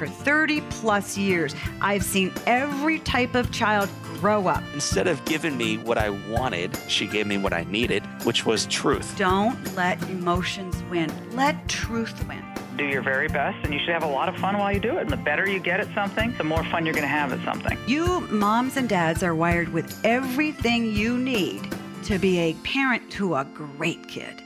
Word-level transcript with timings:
for 0.00 0.08
30 0.08 0.62
plus 0.70 1.18
years. 1.18 1.54
I've 1.82 2.02
seen 2.02 2.32
every 2.46 3.00
type 3.00 3.34
of 3.34 3.52
child 3.52 3.90
grow 4.18 4.48
up. 4.48 4.62
Instead 4.72 5.06
of 5.06 5.22
giving 5.26 5.58
me 5.58 5.76
what 5.76 5.98
I 5.98 6.08
wanted, 6.08 6.74
she 6.88 7.06
gave 7.06 7.26
me 7.26 7.36
what 7.36 7.52
I 7.52 7.64
needed, 7.64 8.02
which 8.24 8.46
was 8.46 8.64
truth. 8.64 9.14
Don't 9.18 9.58
let 9.76 10.02
emotions 10.08 10.82
win, 10.90 11.12
let 11.36 11.68
truth 11.68 12.26
win. 12.26 12.42
Do 12.78 12.86
your 12.86 13.02
very 13.02 13.28
best, 13.28 13.58
and 13.62 13.74
you 13.74 13.80
should 13.80 13.92
have 13.92 14.02
a 14.02 14.06
lot 14.06 14.30
of 14.30 14.36
fun 14.36 14.56
while 14.56 14.72
you 14.72 14.80
do 14.80 14.96
it. 14.96 15.02
And 15.02 15.10
the 15.10 15.18
better 15.18 15.46
you 15.46 15.60
get 15.60 15.80
at 15.80 15.94
something, 15.94 16.34
the 16.38 16.44
more 16.44 16.64
fun 16.64 16.86
you're 16.86 16.94
going 16.94 17.02
to 17.02 17.08
have 17.08 17.34
at 17.34 17.44
something. 17.44 17.76
You 17.86 18.20
moms 18.30 18.78
and 18.78 18.88
dads 18.88 19.22
are 19.22 19.34
wired 19.34 19.68
with 19.68 20.00
everything 20.02 20.96
you 20.96 21.18
need 21.18 21.60
to 22.04 22.18
be 22.18 22.38
a 22.38 22.54
parent 22.64 23.12
to 23.12 23.34
a 23.34 23.44
great 23.44 24.08
kid. 24.08 24.42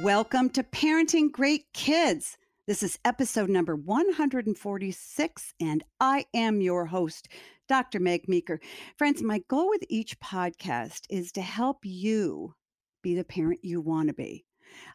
Welcome 0.00 0.48
to 0.50 0.62
Parenting 0.62 1.32
Great 1.32 1.72
Kids. 1.72 2.38
This 2.66 2.82
is 2.82 2.98
episode 3.04 3.50
number 3.50 3.76
146, 3.76 5.54
and 5.60 5.84
I 6.00 6.24
am 6.32 6.62
your 6.62 6.86
host, 6.86 7.28
Dr. 7.68 8.00
Meg 8.00 8.26
Meeker. 8.26 8.58
Friends, 8.96 9.22
my 9.22 9.42
goal 9.48 9.68
with 9.68 9.84
each 9.90 10.18
podcast 10.18 11.02
is 11.10 11.30
to 11.32 11.42
help 11.42 11.80
you 11.82 12.54
be 13.02 13.14
the 13.14 13.22
parent 13.22 13.60
you 13.62 13.82
want 13.82 14.08
to 14.08 14.14
be. 14.14 14.46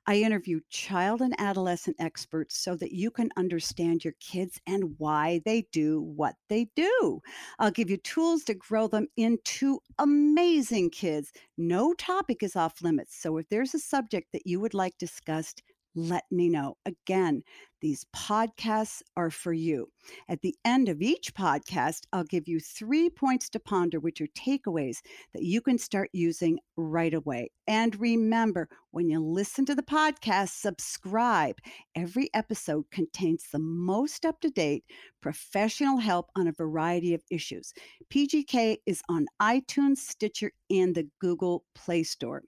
I 0.08 0.16
interview 0.16 0.62
child 0.72 1.22
and 1.22 1.36
adolescent 1.40 1.98
experts 2.00 2.58
so 2.58 2.76
that 2.76 2.92
you 2.92 3.12
can 3.12 3.30
understand 3.38 4.04
your 4.04 4.16
kids 4.20 4.60
and 4.66 4.96
why 4.98 5.40
they 5.46 5.68
do 5.72 6.02
what 6.02 6.34
they 6.50 6.72
do. 6.76 7.22
I'll 7.60 7.70
give 7.70 7.92
you 7.92 7.98
tools 7.98 8.44
to 8.46 8.56
grow 8.56 8.88
them 8.88 9.06
into 9.16 9.78
amazing 10.00 10.90
kids. 10.90 11.32
No 11.60 11.94
topic 11.94 12.42
is 12.42 12.56
off 12.56 12.82
limits. 12.82 13.22
So 13.22 13.38
if 13.38 13.48
there's 13.50 13.76
a 13.76 13.80
subject 13.80 14.30
that 14.34 14.48
you 14.48 14.60
would 14.60 14.74
like 14.74 14.98
discussed, 14.98 15.62
let 15.96 16.24
me 16.32 16.50
know. 16.50 16.78
Again, 16.86 17.44
these 17.82 18.06
podcasts 18.16 19.02
are 19.18 19.30
for 19.32 19.54
you. 19.54 19.90
At 20.28 20.42
the 20.42 20.56
end 20.66 20.90
of 20.90 21.02
each 21.02 21.34
podcast, 21.34 22.02
I'll 22.14 22.24
give 22.24 22.48
you 22.48 22.60
three 22.60 23.10
points 23.10 23.50
to 23.50 23.60
ponder, 23.60 24.00
which 24.00 24.22
are 24.22 24.28
takeaways 24.28 24.98
that 25.34 25.44
you 25.44 25.62
can 25.62 25.78
start 25.78 26.10
using 26.14 26.60
right 26.78 27.14
away. 27.14 27.52
And 27.68 28.00
remember, 28.00 28.70
when 28.92 29.10
you 29.10 29.20
listen 29.20 29.66
to 29.66 29.76
the 29.76 29.84
podcast, 29.84 30.50
subscribe. 30.50 31.58
Every 31.96 32.30
episode 32.34 32.86
contains 32.92 33.46
the 33.52 33.60
most 33.60 34.26
up 34.26 34.40
to 34.42 34.50
date 34.50 34.84
professional 35.22 35.98
help 35.98 36.30
on 36.36 36.48
a 36.48 36.54
variety 36.54 37.14
of 37.14 37.24
issues. 37.30 37.74
PGK 38.10 38.78
is 38.86 39.02
on 39.10 39.28
iTunes, 39.42 39.98
Stitcher, 39.98 40.52
and 40.70 40.96
the 40.96 41.08
Google 41.20 41.66
Play 41.76 42.04
Store. 42.04 42.44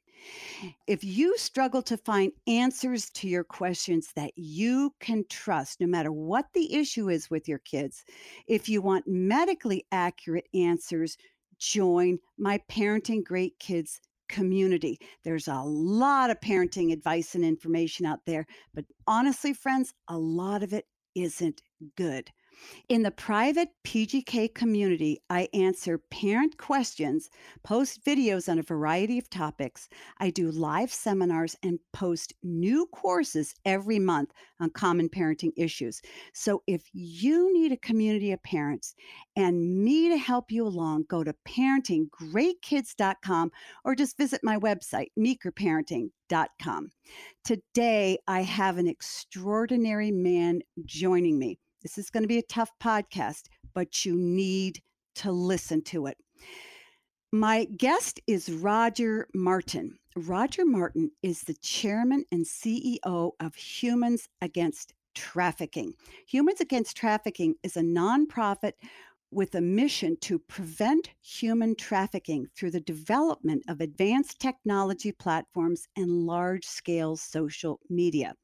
If 0.88 1.03
you 1.03 1.38
struggle 1.38 1.81
to 1.83 1.97
find 1.97 2.31
answers 2.47 3.09
to 3.11 3.27
your 3.27 3.43
questions 3.43 4.11
that 4.16 4.31
you 4.36 4.93
can 4.99 5.25
trust, 5.30 5.80
no 5.80 5.88
matter 5.88 6.11
what 6.11 6.45
the 6.53 6.75
issue 6.75 7.09
is 7.09 7.30
with 7.30 7.47
your 7.47 7.50
kids, 7.59 8.03
if 8.47 8.69
you 8.69 8.81
want 8.81 9.07
medically 9.07 9.85
accurate 9.91 10.47
answers, 10.53 11.17
join 11.58 12.19
my 12.38 12.59
Parenting 12.69 13.23
Great 13.23 13.58
Kids 13.59 13.99
community. 14.30 14.97
There's 15.23 15.47
a 15.47 15.61
lot 15.61 16.30
of 16.30 16.39
parenting 16.39 16.91
advice 16.91 17.35
and 17.35 17.43
information 17.43 18.05
out 18.05 18.19
there, 18.25 18.45
but 18.73 18.85
honestly, 19.05 19.53
friends, 19.53 19.93
a 20.08 20.17
lot 20.17 20.63
of 20.63 20.73
it 20.73 20.85
isn't 21.16 21.61
good. 21.97 22.31
In 22.89 23.03
the 23.03 23.11
private 23.11 23.69
PGK 23.83 24.53
community, 24.53 25.21
I 25.30 25.47
answer 25.53 25.97
parent 25.97 26.58
questions, 26.58 27.30
post 27.63 28.03
videos 28.03 28.49
on 28.49 28.59
a 28.59 28.63
variety 28.63 29.17
of 29.17 29.30
topics. 29.30 29.88
I 30.17 30.30
do 30.30 30.52
live 30.52 30.91
seminars 30.91 31.55
and 31.63 31.80
post 31.93 32.33
new 32.43 32.85
courses 32.88 33.55
every 33.66 33.99
month 33.99 34.31
on 34.59 34.71
common 34.71 35.09
parenting 35.09 35.53
issues. 35.55 36.02
So 36.33 36.63
if 36.67 36.89
you 36.93 37.53
need 37.53 37.71
a 37.71 37.77
community 37.77 38.31
of 38.31 38.43
parents 38.43 38.95
and 39.36 39.83
me 39.83 40.09
to 40.09 40.17
help 40.17 40.52
you 40.52 40.67
along, 40.67 41.05
go 41.08 41.23
to 41.23 41.33
parentinggreatkids.com 41.47 43.52
or 43.86 43.95
just 43.95 44.17
visit 44.17 44.42
my 44.43 44.58
website, 44.58 45.08
meekerparenting.com. 45.17 46.92
Today, 47.43 48.20
I 48.27 48.42
have 48.42 48.77
an 48.77 48.87
extraordinary 48.87 50.11
man 50.11 50.61
joining 50.86 51.39
me. 51.39 51.58
This 51.81 51.97
is 51.97 52.09
going 52.09 52.23
to 52.23 52.27
be 52.27 52.37
a 52.37 52.43
tough 52.43 52.71
podcast, 52.81 53.43
but 53.73 54.05
you 54.05 54.15
need 54.15 54.81
to 55.15 55.31
listen 55.31 55.83
to 55.86 56.05
it. 56.05 56.17
My 57.31 57.65
guest 57.65 58.19
is 58.27 58.52
Roger 58.52 59.27
Martin. 59.33 59.97
Roger 60.15 60.65
Martin 60.65 61.11
is 61.23 61.41
the 61.41 61.55
chairman 61.55 62.25
and 62.31 62.45
CEO 62.45 63.31
of 63.39 63.55
Humans 63.55 64.27
Against 64.41 64.93
Trafficking. 65.15 65.93
Humans 66.27 66.61
Against 66.61 66.97
Trafficking 66.97 67.55
is 67.64 67.77
a 67.77 67.81
nonprofit 67.81 68.73
with 69.31 69.55
a 69.55 69.61
mission 69.61 70.17
to 70.20 70.37
prevent 70.37 71.09
human 71.21 71.73
trafficking 71.75 72.47
through 72.55 72.71
the 72.71 72.81
development 72.81 73.64
of 73.70 73.80
advanced 73.80 74.39
technology 74.39 75.14
platforms 75.14 75.87
and 75.95 76.25
large 76.27 76.65
scale 76.65 77.15
social 77.15 77.80
media. 77.89 78.36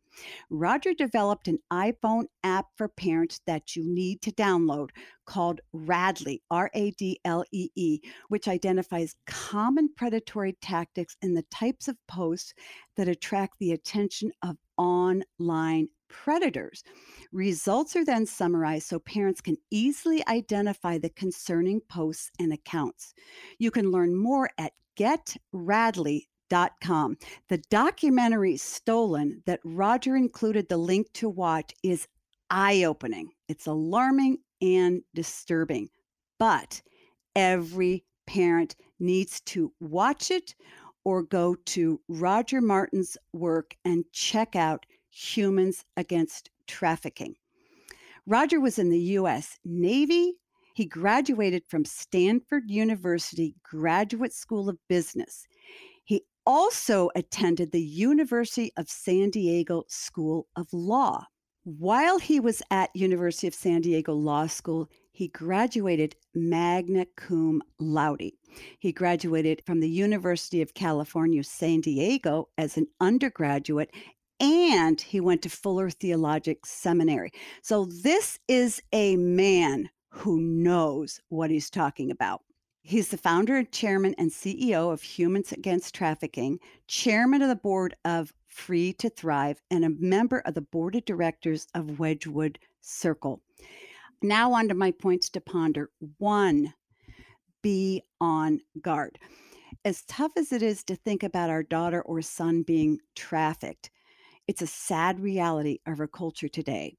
Roger 0.49 0.93
developed 0.93 1.47
an 1.47 1.59
iPhone 1.71 2.25
app 2.43 2.67
for 2.75 2.87
parents 2.87 3.41
that 3.45 3.75
you 3.75 3.83
need 3.83 4.21
to 4.21 4.31
download 4.31 4.89
called 5.25 5.61
Radlee, 5.75 6.39
R 6.49 6.69
A 6.73 6.91
D 6.91 7.19
L 7.25 7.43
E 7.51 7.69
E, 7.75 7.99
which 8.29 8.47
identifies 8.47 9.15
common 9.25 9.89
predatory 9.95 10.57
tactics 10.61 11.17
and 11.21 11.35
the 11.35 11.45
types 11.51 11.87
of 11.87 11.97
posts 12.07 12.53
that 12.95 13.07
attract 13.07 13.59
the 13.59 13.71
attention 13.71 14.31
of 14.41 14.57
online 14.77 15.87
predators. 16.09 16.83
Results 17.31 17.95
are 17.95 18.05
then 18.05 18.25
summarized 18.25 18.87
so 18.87 18.99
parents 18.99 19.41
can 19.41 19.57
easily 19.71 20.25
identify 20.27 20.97
the 20.97 21.09
concerning 21.09 21.81
posts 21.81 22.31
and 22.39 22.53
accounts. 22.53 23.13
You 23.59 23.71
can 23.71 23.91
learn 23.91 24.15
more 24.15 24.49
at 24.57 24.73
getradlee.com 24.97 26.21
Com. 26.49 27.17
The 27.49 27.57
documentary 27.69 28.57
Stolen 28.57 29.43
that 29.45 29.59
Roger 29.63 30.15
included 30.15 30.69
the 30.69 30.77
link 30.77 31.11
to 31.13 31.29
watch 31.29 31.73
is 31.83 32.07
eye 32.49 32.83
opening. 32.83 33.31
It's 33.47 33.65
alarming 33.65 34.37
and 34.61 35.01
disturbing, 35.13 35.89
but 36.39 36.81
every 37.35 38.05
parent 38.25 38.75
needs 38.99 39.41
to 39.41 39.73
watch 39.79 40.31
it 40.31 40.55
or 41.03 41.23
go 41.23 41.55
to 41.65 42.01
Roger 42.07 42.61
Martin's 42.61 43.17
work 43.33 43.75
and 43.85 44.05
check 44.11 44.55
out 44.55 44.85
Humans 45.09 45.83
Against 45.95 46.49
Trafficking. 46.67 47.35
Roger 48.25 48.59
was 48.59 48.77
in 48.77 48.89
the 48.89 48.99
U.S. 48.99 49.57
Navy. 49.63 50.33
He 50.75 50.85
graduated 50.85 51.63
from 51.67 51.85
Stanford 51.85 52.69
University 52.69 53.55
Graduate 53.63 54.33
School 54.33 54.69
of 54.69 54.77
Business 54.89 55.47
also 56.47 57.09
attended 57.13 57.71
the 57.71 57.81
University 57.81 58.71
of 58.77 58.89
San 58.89 59.29
Diego 59.29 59.83
School 59.89 60.47
of 60.55 60.71
Law. 60.71 61.25
While 61.65 62.19
he 62.19 62.39
was 62.39 62.63
at 62.71 62.95
University 62.95 63.47
of 63.47 63.53
San 63.53 63.81
Diego 63.81 64.13
Law 64.13 64.47
School, 64.47 64.89
he 65.11 65.27
graduated 65.27 66.15
magna 66.33 67.05
cum 67.17 67.61
laude. 67.79 68.31
He 68.79 68.93
graduated 68.93 69.61
from 69.65 69.81
the 69.81 69.89
University 69.89 70.61
of 70.61 70.73
California, 70.73 71.43
San 71.43 71.81
Diego 71.81 72.47
as 72.57 72.77
an 72.77 72.87
undergraduate 73.01 73.91
and 74.39 75.01
he 75.01 75.19
went 75.19 75.41
to 75.41 75.49
Fuller 75.49 75.89
Theologic 75.89 76.65
Seminary. 76.65 77.31
So 77.61 77.85
this 77.85 78.39
is 78.47 78.81
a 78.93 79.17
man 79.17 79.89
who 80.11 80.39
knows 80.39 81.19
what 81.29 81.49
he's 81.49 81.69
talking 81.69 82.11
about. 82.11 82.41
He's 82.87 83.09
the 83.09 83.17
founder, 83.17 83.57
and 83.57 83.69
chairman, 83.69 84.15
and 84.17 84.31
CEO 84.31 84.93
of 84.93 85.01
Humans 85.01 85.51
Against 85.51 85.93
Trafficking, 85.93 86.57
chairman 86.87 87.41
of 87.41 87.49
the 87.49 87.55
board 87.57 87.97
of 88.05 88.31
Free 88.47 88.93
to 88.93 89.09
Thrive, 89.09 89.61
and 89.69 89.83
a 89.83 89.89
member 89.99 90.39
of 90.45 90.53
the 90.53 90.61
board 90.61 90.95
of 90.95 91.03
directors 91.03 91.67
of 91.75 91.99
Wedgwood 91.99 92.57
Circle. 92.79 93.41
Now, 94.21 94.53
on 94.53 94.69
to 94.69 94.73
my 94.73 94.91
points 94.91 95.27
to 95.31 95.41
ponder. 95.41 95.89
One, 96.19 96.73
be 97.61 98.03
on 98.21 98.61
guard. 98.79 99.19
As 99.83 100.03
tough 100.03 100.31
as 100.37 100.53
it 100.53 100.63
is 100.63 100.85
to 100.85 100.95
think 100.95 101.23
about 101.23 101.49
our 101.49 101.63
daughter 101.63 102.01
or 102.03 102.21
son 102.21 102.61
being 102.61 102.99
trafficked, 103.17 103.91
it's 104.47 104.61
a 104.61 104.67
sad 104.67 105.19
reality 105.19 105.79
of 105.87 105.99
our 105.99 106.07
culture 106.07 106.47
today. 106.47 106.95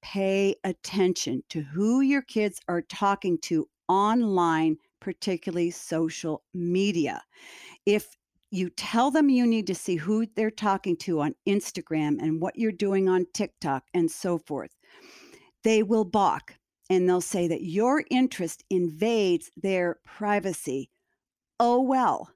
Pay 0.00 0.54
attention 0.64 1.42
to 1.50 1.60
who 1.60 2.00
your 2.00 2.22
kids 2.22 2.62
are 2.66 2.80
talking 2.80 3.36
to 3.42 3.68
online 3.90 4.78
particularly 5.00 5.70
social 5.70 6.42
media. 6.54 7.22
If 7.86 8.16
you 8.50 8.70
tell 8.70 9.10
them 9.10 9.28
you 9.28 9.46
need 9.46 9.66
to 9.66 9.74
see 9.74 9.96
who 9.96 10.26
they're 10.34 10.50
talking 10.50 10.96
to 10.96 11.20
on 11.20 11.34
Instagram 11.46 12.16
and 12.20 12.40
what 12.40 12.56
you're 12.56 12.72
doing 12.72 13.08
on 13.08 13.26
TikTok 13.34 13.84
and 13.92 14.10
so 14.10 14.38
forth, 14.38 14.74
they 15.64 15.82
will 15.82 16.04
balk 16.04 16.54
and 16.88 17.08
they'll 17.08 17.20
say 17.20 17.46
that 17.48 17.62
your 17.62 18.04
interest 18.10 18.64
invades 18.70 19.50
their 19.56 19.98
privacy. 20.04 20.90
Oh, 21.60 21.80
well, 21.82 22.30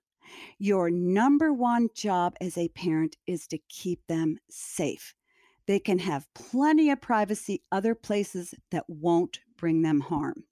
your 0.59 0.91
number 0.91 1.53
one 1.53 1.89
job 1.95 2.35
as 2.41 2.59
a 2.59 2.69
parent 2.69 3.17
is 3.27 3.47
to 3.49 3.59
keep 3.69 4.07
them 4.07 4.39
safe. 4.51 5.15
They 5.67 5.79
can 5.79 5.99
have 6.01 6.33
plenty 6.35 6.91
of 6.91 7.01
privacy 7.01 7.63
other 7.71 7.95
places 7.95 8.55
that 8.71 8.85
won't 8.89 9.41
bring 9.57 9.83
them 9.83 10.01
harm. 10.01 10.45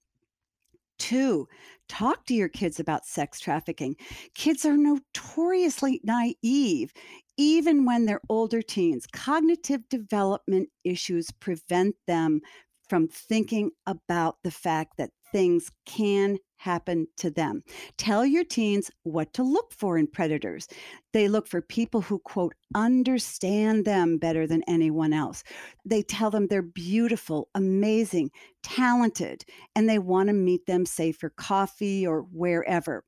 Two, 1.01 1.49
talk 1.89 2.27
to 2.27 2.35
your 2.35 2.51
kids 2.51 2.79
about 2.79 3.07
sex 3.07 3.41
trafficking. 3.41 3.97
Kids 4.35 4.67
are 4.67 4.77
notoriously 4.77 6.01
naive, 6.05 6.93
even 7.39 7.87
when 7.87 8.05
they're 8.05 8.21
older 8.29 8.61
teens. 8.61 9.07
Cognitive 9.11 9.89
development 9.89 10.69
issues 10.85 11.31
prevent 11.33 11.97
them 12.07 12.43
from 12.89 13.09
thinking 13.09 13.71
about 13.87 14.37
the 14.45 14.51
fact 14.51 14.99
that 14.99 15.11
things 15.33 15.71
can 15.87 16.39
happen 16.57 17.07
to 17.17 17.31
them. 17.31 17.63
Tell 17.97 18.27
your 18.27 18.45
teens 18.45 18.91
what 19.03 19.33
to 19.33 19.43
look 19.43 19.73
for 19.73 19.97
in 19.97 20.07
predators. 20.07 20.69
They 21.13 21.27
look 21.27 21.47
for 21.47 21.63
people 21.63 22.03
who, 22.03 22.19
quote, 22.19 22.55
understand 22.75 23.87
them 23.87 24.19
better 24.19 24.47
than 24.47 24.63
anyone 24.69 25.13
else. 25.13 25.43
They 25.87 26.03
tell 26.03 26.31
them 26.31 26.47
they're 26.47 26.63
beautiful, 26.63 27.49
amazing, 27.55 28.31
talented, 28.63 29.45
and 29.75 29.89
they 29.89 29.99
want 29.99 30.29
to 30.29 30.35
meet 30.35 30.67
them, 30.67 30.85
say, 30.85 31.13
for 31.13 31.31
coffee 31.31 32.07
or 32.07 32.23
wherever. 32.31 33.05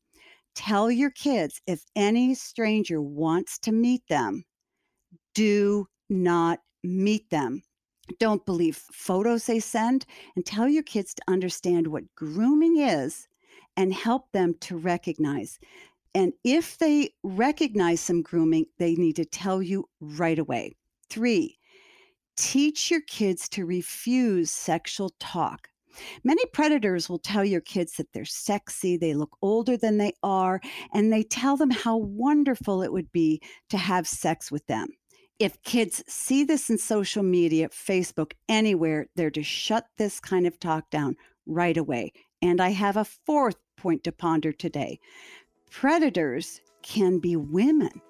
Tell 0.54 0.90
your 0.90 1.10
kids 1.10 1.60
if 1.66 1.84
any 1.94 2.34
stranger 2.34 3.02
wants 3.02 3.58
to 3.60 3.72
meet 3.72 4.02
them, 4.08 4.44
do 5.34 5.86
not 6.08 6.60
meet 6.82 7.28
them 7.30 7.62
don't 8.18 8.46
believe 8.46 8.76
photos 8.76 9.46
they 9.46 9.60
send 9.60 10.06
and 10.36 10.44
tell 10.44 10.68
your 10.68 10.82
kids 10.82 11.14
to 11.14 11.22
understand 11.28 11.86
what 11.86 12.14
grooming 12.14 12.78
is 12.78 13.28
and 13.76 13.92
help 13.92 14.30
them 14.32 14.54
to 14.60 14.76
recognize. 14.76 15.58
And 16.14 16.32
if 16.44 16.78
they 16.78 17.10
recognize 17.22 18.00
some 18.00 18.22
grooming, 18.22 18.66
they 18.78 18.94
need 18.94 19.16
to 19.16 19.24
tell 19.24 19.62
you 19.62 19.88
right 20.00 20.38
away. 20.38 20.76
Three, 21.08 21.58
teach 22.36 22.90
your 22.90 23.00
kids 23.02 23.48
to 23.50 23.64
refuse 23.64 24.50
sexual 24.50 25.10
talk. 25.18 25.68
Many 26.24 26.44
predators 26.46 27.08
will 27.08 27.18
tell 27.18 27.44
your 27.44 27.60
kids 27.60 27.94
that 27.94 28.12
they're 28.12 28.24
sexy, 28.24 28.96
they 28.96 29.14
look 29.14 29.36
older 29.42 29.76
than 29.76 29.98
they 29.98 30.14
are, 30.22 30.60
and 30.92 31.12
they 31.12 31.22
tell 31.22 31.56
them 31.56 31.70
how 31.70 31.96
wonderful 31.96 32.82
it 32.82 32.92
would 32.92 33.12
be 33.12 33.40
to 33.68 33.76
have 33.76 34.06
sex 34.06 34.50
with 34.50 34.66
them. 34.66 34.88
If 35.38 35.62
kids 35.62 36.04
see 36.06 36.44
this 36.44 36.70
in 36.70 36.78
social 36.78 37.22
media, 37.22 37.68
Facebook, 37.68 38.32
anywhere, 38.48 39.06
they're 39.16 39.30
to 39.30 39.42
shut 39.42 39.86
this 39.98 40.20
kind 40.20 40.46
of 40.46 40.60
talk 40.60 40.90
down 40.90 41.16
right 41.46 41.76
away. 41.76 42.12
And 42.40 42.60
I 42.60 42.70
have 42.70 42.96
a 42.96 43.04
fourth 43.04 43.56
point 43.76 44.04
to 44.04 44.12
ponder 44.12 44.52
today 44.52 45.00
predators 45.70 46.60
can 46.82 47.18
be 47.18 47.34
women. 47.34 48.00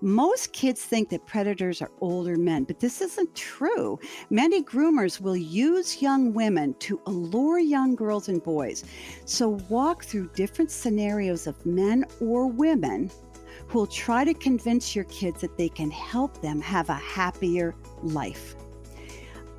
Most 0.00 0.52
kids 0.52 0.84
think 0.84 1.08
that 1.10 1.26
predators 1.26 1.82
are 1.82 1.90
older 2.00 2.36
men, 2.36 2.64
but 2.64 2.80
this 2.80 3.00
isn't 3.00 3.34
true. 3.34 3.98
Many 4.30 4.62
groomers 4.62 5.20
will 5.20 5.36
use 5.36 6.02
young 6.02 6.32
women 6.32 6.74
to 6.80 7.00
allure 7.06 7.58
young 7.58 7.94
girls 7.94 8.28
and 8.28 8.42
boys. 8.42 8.84
So 9.24 9.60
walk 9.68 10.04
through 10.04 10.30
different 10.34 10.70
scenarios 10.70 11.46
of 11.46 11.64
men 11.66 12.04
or 12.20 12.46
women 12.46 13.10
will 13.74 13.86
try 13.86 14.24
to 14.24 14.32
convince 14.32 14.94
your 14.94 15.04
kids 15.06 15.40
that 15.40 15.56
they 15.56 15.68
can 15.68 15.90
help 15.90 16.40
them 16.40 16.60
have 16.60 16.88
a 16.88 16.94
happier 16.94 17.74
life. 18.02 18.54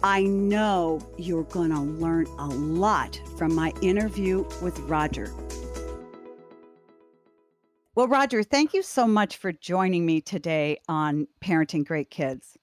I 0.04 0.24
know 0.24 1.02
you're 1.18 1.44
going 1.44 1.72
to 1.72 1.80
learn 1.80 2.28
a 2.38 2.48
lot 2.48 3.20
from 3.38 3.54
my 3.54 3.74
interview 3.82 4.46
with 4.62 4.78
Roger. 4.82 5.34
Well, 7.96 8.08
Roger, 8.08 8.44
thank 8.44 8.74
you 8.74 8.82
so 8.84 9.08
much 9.08 9.38
for 9.38 9.52
joining 9.52 10.06
me 10.06 10.20
today 10.22 10.80
on 10.88 11.28
Parenting 11.42 11.86
Great 11.86 12.10
Kids. 12.10 12.58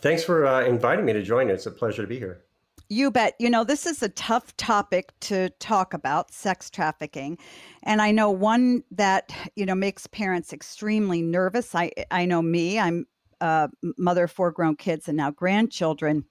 Thanks 0.00 0.24
for 0.24 0.44
uh, 0.44 0.64
inviting 0.64 1.04
me 1.04 1.12
to 1.12 1.22
join 1.22 1.48
you. 1.48 1.54
It's 1.54 1.66
a 1.66 1.70
pleasure 1.70 2.02
to 2.02 2.08
be 2.08 2.18
here. 2.18 2.42
You 2.88 3.10
bet. 3.10 3.34
You 3.40 3.50
know, 3.50 3.64
this 3.64 3.84
is 3.84 4.02
a 4.02 4.08
tough 4.10 4.56
topic 4.56 5.12
to 5.20 5.50
talk 5.58 5.92
about 5.92 6.32
sex 6.32 6.70
trafficking. 6.70 7.36
And 7.82 8.00
I 8.00 8.12
know 8.12 8.30
one 8.30 8.84
that, 8.92 9.32
you 9.56 9.66
know, 9.66 9.74
makes 9.74 10.06
parents 10.06 10.52
extremely 10.52 11.20
nervous. 11.20 11.74
I 11.74 11.90
I 12.10 12.26
know 12.26 12.42
me. 12.42 12.78
I'm 12.78 13.06
a 13.40 13.68
mother 13.98 14.24
of 14.24 14.30
four 14.30 14.52
grown 14.52 14.76
kids 14.76 15.08
and 15.08 15.16
now 15.16 15.30
grandchildren. 15.30 16.24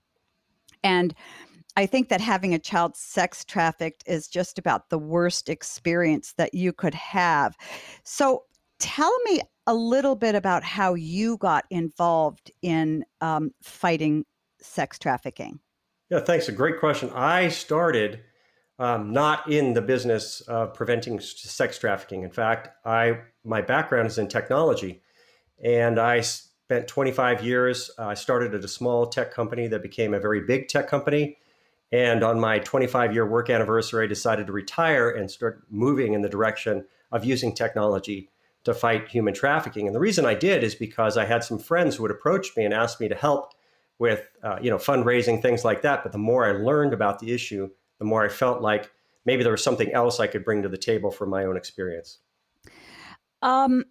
And 0.84 1.14
I 1.78 1.86
think 1.86 2.10
that 2.10 2.22
having 2.22 2.54
a 2.54 2.60
child 2.60 2.96
sex 2.96 3.44
trafficked 3.44 4.04
is 4.08 4.28
just 4.28 4.58
about 4.58 4.90
the 4.90 4.98
worst 4.98 5.50
experience 5.50 6.34
that 6.38 6.54
you 6.54 6.72
could 6.72 6.94
have. 6.94 7.58
So 8.04 8.44
tell 8.80 9.14
me 9.26 9.42
a 9.68 9.74
little 9.74 10.16
bit 10.16 10.36
about 10.36 10.64
how 10.64 10.94
you 10.94 11.38
got 11.38 11.66
involved 11.70 12.52
in 12.62 13.04
um, 13.20 13.52
fighting 13.62 14.26
sex 14.62 14.98
trafficking. 14.98 15.60
Yeah, 16.10 16.20
thanks. 16.20 16.48
A 16.48 16.52
great 16.52 16.80
question. 16.80 17.10
I 17.16 17.48
started 17.48 18.22
um, 18.78 19.12
not 19.12 19.50
in 19.52 19.74
the 19.74 19.82
business 19.82 20.42
of 20.42 20.74
preventing 20.74 21.20
sex 21.20 21.80
trafficking. 21.80 22.24
In 22.24 22.32
fact, 22.32 22.70
I 22.86 23.20
my 23.44 23.62
background 23.62 24.08
is 24.08 24.18
in 24.18 24.28
technology, 24.28 25.02
and 25.64 26.00
I 26.00 26.22
spent 26.22 26.88
25 26.88 27.44
years. 27.44 27.90
Uh, 27.98 28.08
I 28.08 28.14
started 28.14 28.54
at 28.54 28.64
a 28.64 28.68
small 28.68 29.08
tech 29.08 29.34
company 29.34 29.68
that 29.68 29.82
became 29.82 30.14
a 30.14 30.20
very 30.20 30.42
big 30.42 30.68
tech 30.68 30.88
company. 30.88 31.38
And 31.92 32.24
on 32.24 32.40
my 32.40 32.60
25 32.60 33.14
year 33.14 33.26
work 33.26 33.50
anniversary, 33.50 34.04
I 34.04 34.08
decided 34.08 34.48
to 34.48 34.54
retire 34.54 35.10
and 35.10 35.30
start 35.30 35.64
moving 35.70 36.14
in 36.14 36.22
the 36.22 36.30
direction 36.30 36.86
of 37.12 37.24
using 37.24 37.54
technology 37.54 38.30
to 38.64 38.74
fight 38.74 39.08
human 39.08 39.34
trafficking. 39.34 39.86
And 39.88 39.96
the 39.96 40.00
reason 40.00 40.26
I 40.26 40.34
did 40.34 40.64
is 40.64 40.76
because 40.76 41.18
I 41.18 41.26
had 41.26 41.44
some 41.44 41.60
friends 41.60 41.96
who 41.96 42.04
would 42.04 42.12
approach 42.12 42.58
me 42.58 42.66
and 42.66 42.74
ask 42.74 43.00
me 43.00 43.08
to 43.08 43.16
help 43.16 43.54
with 44.00 44.28
uh, 44.44 44.58
you 44.62 44.70
know 44.70 44.78
fundraising 44.78 45.42
things 45.42 45.64
like 45.64 45.82
that. 45.84 46.04
But 46.04 46.12
the 46.12 46.18
more 46.18 46.46
i 46.46 46.52
learned 46.52 46.94
about 46.94 47.20
the 47.20 47.32
issue 47.32 47.70
the 48.00 48.06
more 48.06 48.24
i 48.24 48.30
felt 48.30 48.62
like 48.62 48.92
maybe 49.26 49.44
there 49.44 49.52
was 49.52 49.64
something 49.64 49.92
else 49.94 50.20
i 50.20 50.28
could 50.28 50.44
bring 50.44 50.62
to 50.64 50.70
the 50.70 50.78
table 50.78 51.12
from 51.12 51.30
my 51.30 51.46
own 51.46 51.58
experience. 51.58 52.20
Um 53.42 53.86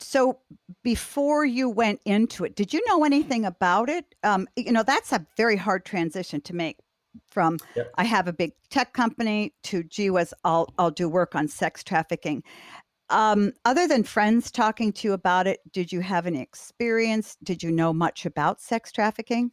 so 0.00 0.38
before 0.82 1.44
you 1.44 1.68
went 1.68 2.00
into 2.04 2.44
it 2.44 2.54
did 2.54 2.72
you 2.72 2.82
know 2.86 3.04
anything 3.04 3.44
about 3.44 3.88
it? 3.88 4.14
Um 4.22 4.48
you 4.56 4.72
know 4.72 4.82
that's 4.82 5.12
a 5.12 5.26
very 5.36 5.56
hard 5.56 5.84
transition 5.84 6.40
to 6.42 6.54
make 6.54 6.78
from 7.26 7.58
yep. 7.74 7.92
i 7.96 8.04
have 8.04 8.28
a 8.28 8.32
big 8.32 8.52
tech 8.70 8.92
company 8.92 9.52
to 9.62 9.82
gee 9.82 10.10
whiz 10.10 10.32
i'll 10.44 10.72
i'll 10.78 10.90
do 10.90 11.08
work 11.08 11.34
on 11.34 11.48
sex 11.48 11.82
trafficking 11.82 12.42
um, 13.10 13.52
other 13.64 13.86
than 13.86 14.04
friends 14.04 14.50
talking 14.50 14.92
to 14.94 15.08
you 15.08 15.14
about 15.14 15.46
it, 15.46 15.60
did 15.72 15.92
you 15.92 16.00
have 16.00 16.26
any 16.26 16.40
experience? 16.40 17.36
Did 17.42 17.62
you 17.62 17.70
know 17.70 17.92
much 17.92 18.26
about 18.26 18.60
sex 18.60 18.92
trafficking? 18.92 19.52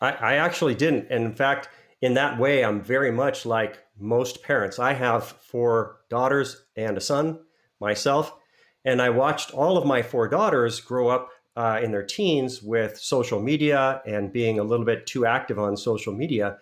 I, 0.00 0.12
I 0.12 0.34
actually 0.34 0.74
didn't. 0.74 1.08
And 1.10 1.24
in 1.24 1.34
fact, 1.34 1.68
in 2.00 2.14
that 2.14 2.38
way, 2.38 2.64
I'm 2.64 2.80
very 2.80 3.10
much 3.10 3.44
like 3.44 3.78
most 3.98 4.42
parents. 4.42 4.78
I 4.78 4.92
have 4.92 5.24
four 5.24 6.00
daughters 6.08 6.64
and 6.76 6.96
a 6.96 7.00
son 7.00 7.40
myself. 7.80 8.34
And 8.84 9.02
I 9.02 9.10
watched 9.10 9.50
all 9.52 9.76
of 9.76 9.84
my 9.84 10.02
four 10.02 10.28
daughters 10.28 10.80
grow 10.80 11.08
up 11.08 11.30
uh, 11.56 11.80
in 11.82 11.90
their 11.90 12.04
teens 12.04 12.62
with 12.62 12.96
social 12.96 13.42
media 13.42 14.00
and 14.06 14.32
being 14.32 14.58
a 14.58 14.62
little 14.62 14.86
bit 14.86 15.06
too 15.06 15.26
active 15.26 15.58
on 15.58 15.76
social 15.76 16.12
media. 16.12 16.58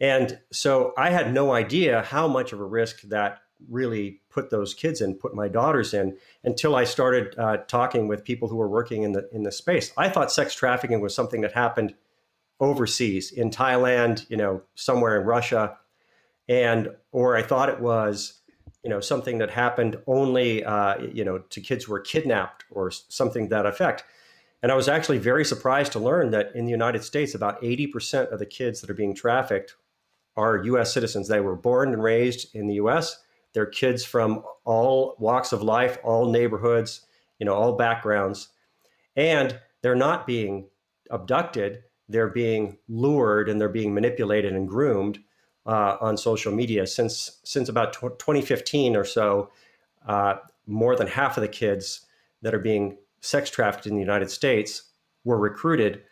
And 0.00 0.38
so 0.52 0.92
I 0.98 1.10
had 1.10 1.32
no 1.32 1.52
idea 1.52 2.02
how 2.02 2.26
much 2.26 2.52
of 2.52 2.60
a 2.60 2.64
risk 2.64 3.02
that 3.02 3.38
really 3.68 4.20
put 4.30 4.50
those 4.50 4.74
kids 4.74 5.00
in, 5.00 5.14
put 5.14 5.34
my 5.34 5.48
daughters 5.48 5.94
in, 5.94 6.16
until 6.44 6.76
I 6.76 6.84
started 6.84 7.34
uh, 7.38 7.58
talking 7.68 8.08
with 8.08 8.24
people 8.24 8.48
who 8.48 8.56
were 8.56 8.68
working 8.68 9.02
in 9.02 9.12
the 9.12 9.28
in 9.32 9.42
the 9.42 9.52
space. 9.52 9.92
I 9.96 10.08
thought 10.08 10.32
sex 10.32 10.54
trafficking 10.54 11.00
was 11.00 11.14
something 11.14 11.40
that 11.40 11.52
happened 11.52 11.94
overseas 12.60 13.32
in 13.32 13.50
Thailand, 13.50 14.28
you 14.30 14.36
know, 14.36 14.62
somewhere 14.74 15.20
in 15.20 15.26
Russia, 15.26 15.78
and 16.48 16.90
or 17.12 17.36
I 17.36 17.42
thought 17.42 17.68
it 17.68 17.80
was, 17.80 18.40
you 18.82 18.90
know, 18.90 19.00
something 19.00 19.38
that 19.38 19.50
happened 19.50 19.98
only, 20.06 20.64
uh, 20.64 20.98
you 21.00 21.24
know, 21.24 21.38
to 21.38 21.60
kids 21.60 21.84
who 21.84 21.92
were 21.92 22.00
kidnapped 22.00 22.64
or 22.70 22.90
something 22.90 23.48
that 23.48 23.66
effect. 23.66 24.04
And 24.62 24.72
I 24.72 24.74
was 24.74 24.88
actually 24.88 25.18
very 25.18 25.44
surprised 25.44 25.92
to 25.92 25.98
learn 25.98 26.30
that 26.30 26.54
in 26.54 26.64
the 26.64 26.70
United 26.70 27.04
States, 27.04 27.34
about 27.34 27.60
80% 27.62 28.32
of 28.32 28.38
the 28.38 28.46
kids 28.46 28.80
that 28.80 28.90
are 28.90 28.94
being 28.94 29.14
trafficked 29.14 29.74
are 30.34 30.64
U.S. 30.64 30.92
citizens. 30.92 31.28
They 31.28 31.40
were 31.40 31.56
born 31.56 31.92
and 31.92 32.02
raised 32.02 32.54
in 32.54 32.66
the 32.66 32.74
U.S 32.74 33.18
they're 33.56 33.64
kids 33.64 34.04
from 34.04 34.42
all 34.66 35.16
walks 35.18 35.50
of 35.50 35.62
life, 35.62 35.96
all 36.04 36.30
neighborhoods, 36.30 37.06
you 37.38 37.46
know, 37.46 37.54
all 37.54 37.72
backgrounds. 37.72 38.48
And 39.16 39.58
they're 39.80 39.94
not 39.94 40.26
being 40.26 40.68
abducted, 41.10 41.82
they're 42.06 42.28
being 42.28 42.76
lured 42.86 43.48
and 43.48 43.58
they're 43.58 43.70
being 43.70 43.94
manipulated 43.94 44.52
and 44.52 44.68
groomed 44.68 45.20
uh, 45.64 45.96
on 46.02 46.18
social 46.18 46.52
media. 46.52 46.86
Since, 46.86 47.40
since 47.44 47.70
about 47.70 47.94
2015 47.94 48.94
or 48.94 49.06
so, 49.06 49.50
uh, 50.06 50.34
more 50.66 50.94
than 50.94 51.06
half 51.06 51.38
of 51.38 51.40
the 51.40 51.48
kids 51.48 52.04
that 52.42 52.54
are 52.54 52.58
being 52.58 52.98
sex 53.22 53.48
trafficked 53.48 53.86
in 53.86 53.94
the 53.94 54.00
United 54.00 54.30
States 54.30 54.90
were 55.24 55.38
recruited 55.38 56.02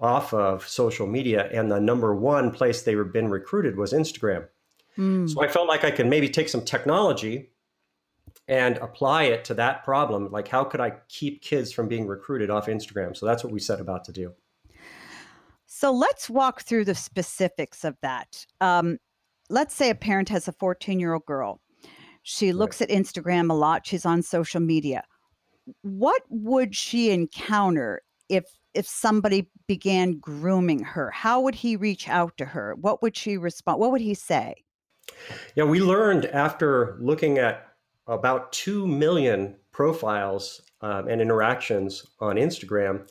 off 0.00 0.34
of 0.34 0.66
social 0.66 1.06
media. 1.06 1.48
And 1.52 1.70
the 1.70 1.78
number 1.78 2.12
one 2.12 2.50
place 2.50 2.82
they 2.82 2.96
were 2.96 3.04
been 3.04 3.28
recruited 3.28 3.76
was 3.76 3.92
Instagram. 3.92 4.48
Mm. 4.98 5.30
So 5.30 5.42
I 5.42 5.48
felt 5.48 5.68
like 5.68 5.84
I 5.84 5.90
could 5.90 6.06
maybe 6.06 6.28
take 6.28 6.48
some 6.48 6.64
technology 6.64 7.50
and 8.48 8.78
apply 8.78 9.24
it 9.24 9.44
to 9.44 9.54
that 9.54 9.84
problem. 9.84 10.30
Like, 10.30 10.48
how 10.48 10.64
could 10.64 10.80
I 10.80 10.92
keep 11.08 11.42
kids 11.42 11.70
from 11.70 11.86
being 11.86 12.06
recruited 12.06 12.50
off 12.50 12.66
Instagram? 12.66 13.16
So 13.16 13.26
that's 13.26 13.44
what 13.44 13.52
we 13.52 13.60
set 13.60 13.80
about 13.80 14.04
to 14.04 14.12
do. 14.12 14.32
So 15.66 15.92
let's 15.92 16.30
walk 16.30 16.62
through 16.62 16.86
the 16.86 16.94
specifics 16.94 17.84
of 17.84 17.94
that. 18.00 18.44
Um, 18.60 18.98
let's 19.50 19.74
say 19.74 19.90
a 19.90 19.94
parent 19.94 20.28
has 20.30 20.48
a 20.48 20.52
14 20.52 20.98
year 20.98 21.12
old 21.12 21.26
girl. 21.26 21.60
She 22.22 22.52
looks 22.52 22.80
right. 22.80 22.90
at 22.90 22.96
Instagram 22.96 23.50
a 23.50 23.54
lot. 23.54 23.86
She's 23.86 24.04
on 24.04 24.22
social 24.22 24.60
media. 24.60 25.04
What 25.82 26.22
would 26.30 26.74
she 26.74 27.10
encounter 27.10 28.02
if 28.28 28.44
if 28.74 28.86
somebody 28.86 29.50
began 29.66 30.18
grooming 30.18 30.80
her? 30.84 31.10
How 31.10 31.40
would 31.40 31.54
he 31.54 31.76
reach 31.76 32.08
out 32.08 32.36
to 32.38 32.44
her? 32.44 32.74
What 32.74 33.02
would 33.02 33.16
she 33.16 33.36
respond? 33.36 33.78
What 33.78 33.90
would 33.90 34.00
he 34.00 34.14
say? 34.14 34.64
Yeah, 35.54 35.64
we 35.64 35.80
learned 35.80 36.26
after 36.26 36.96
looking 37.00 37.38
at 37.38 37.68
about 38.06 38.52
2 38.52 38.86
million 38.86 39.56
profiles 39.72 40.62
um, 40.80 41.08
and 41.08 41.20
interactions 41.20 42.06
on 42.20 42.36
Instagram 42.36 43.08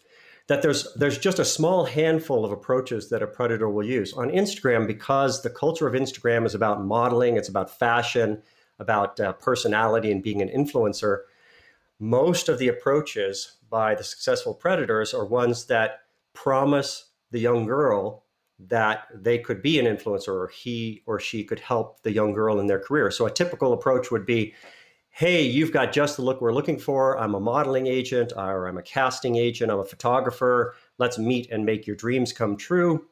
that 0.47 0.61
there's 0.61 0.93
there's 0.93 1.17
just 1.17 1.39
a 1.39 1.45
small 1.45 1.85
handful 1.85 2.45
of 2.45 2.51
approaches 2.51 3.09
that 3.09 3.21
a 3.21 3.27
predator 3.27 3.69
will 3.69 3.85
use 3.85 4.13
on 4.13 4.29
Instagram 4.29 4.87
because 4.87 5.41
the 5.41 5.49
culture 5.49 5.87
of 5.87 5.93
Instagram 5.93 6.45
is 6.45 6.55
about 6.55 6.83
modeling, 6.83 7.35
it's 7.35 7.49
about 7.49 7.69
fashion, 7.69 8.41
about 8.79 9.19
uh, 9.19 9.33
personality 9.33 10.11
and 10.11 10.23
being 10.23 10.41
an 10.41 10.49
influencer. 10.49 11.23
Most 11.99 12.47
of 12.47 12.59
the 12.59 12.69
approaches 12.69 13.57
by 13.69 13.95
the 13.95 14.03
successful 14.03 14.53
predators 14.53 15.13
are 15.13 15.25
ones 15.25 15.65
that 15.65 16.01
promise 16.33 17.05
the 17.31 17.39
young 17.39 17.65
girl 17.65 18.23
that 18.59 19.07
they 19.13 19.37
could 19.37 19.61
be 19.61 19.79
an 19.79 19.85
influencer 19.85 20.29
or 20.29 20.47
he 20.47 21.03
or 21.05 21.19
she 21.19 21.43
could 21.43 21.59
help 21.59 22.01
the 22.01 22.11
young 22.11 22.33
girl 22.33 22.59
in 22.59 22.67
their 22.67 22.79
career. 22.79 23.11
So 23.11 23.25
a 23.25 23.31
typical 23.31 23.73
approach 23.73 24.11
would 24.11 24.25
be 24.25 24.53
hey, 25.17 25.41
you've 25.41 25.71
got 25.71 25.91
just 25.91 26.17
the 26.17 26.21
look 26.21 26.41
we're 26.41 26.53
looking 26.53 26.77
for. 26.77 27.17
I'm 27.17 27.33
a 27.33 27.39
modeling 27.39 27.87
agent 27.87 28.33
or 28.37 28.67
I'm 28.67 28.77
a 28.77 28.83
casting 28.83 29.35
agent. 29.35 29.71
I'm 29.71 29.79
a 29.79 29.83
photographer. 29.83 30.75
Let's 30.99 31.17
meet 31.17 31.49
and 31.49 31.65
make 31.65 31.87
your 31.87 31.95
dreams 31.95 32.31
come 32.31 32.55
true. 32.55 33.07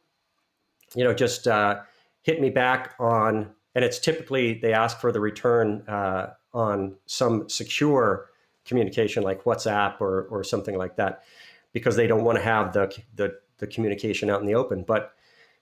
You 0.93 1.03
know, 1.03 1.15
just 1.15 1.47
uh, 1.47 1.79
hit 2.21 2.39
me 2.39 2.51
back 2.51 2.93
on, 2.99 3.49
and 3.73 3.83
it's 3.83 3.97
typically 3.97 4.53
they 4.59 4.71
ask 4.71 4.99
for 4.99 5.11
the 5.11 5.19
return 5.19 5.81
uh, 5.87 6.33
on 6.53 6.95
some 7.07 7.49
secure 7.49 8.29
communication 8.65 9.23
like 9.23 9.43
WhatsApp 9.43 9.99
or, 9.99 10.25
or 10.25 10.43
something 10.43 10.77
like 10.77 10.97
that 10.97 11.23
because 11.73 11.95
they 11.95 12.05
don't 12.05 12.23
want 12.23 12.37
to 12.37 12.43
have 12.43 12.71
the, 12.71 12.95
the, 13.15 13.35
the 13.57 13.65
communication 13.65 14.29
out 14.29 14.41
in 14.41 14.45
the 14.45 14.53
open. 14.53 14.83
But 14.83 15.13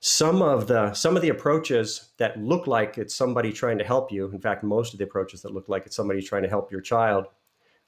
some 0.05 0.41
of 0.41 0.67
the 0.67 0.93
some 0.93 1.15
of 1.15 1.21
the 1.21 1.29
approaches 1.29 2.09
that 2.17 2.37
look 2.37 2.67
like 2.67 2.97
it's 2.97 3.15
somebody 3.15 3.53
trying 3.53 3.77
to 3.77 3.85
help 3.85 4.11
you 4.11 4.29
in 4.31 4.39
fact 4.41 4.61
most 4.61 4.91
of 4.91 4.97
the 4.97 5.05
approaches 5.05 5.41
that 5.41 5.53
look 5.53 5.69
like 5.69 5.85
it's 5.85 5.95
somebody 5.95 6.21
trying 6.21 6.43
to 6.43 6.49
help 6.49 6.69
your 6.69 6.81
child 6.81 7.25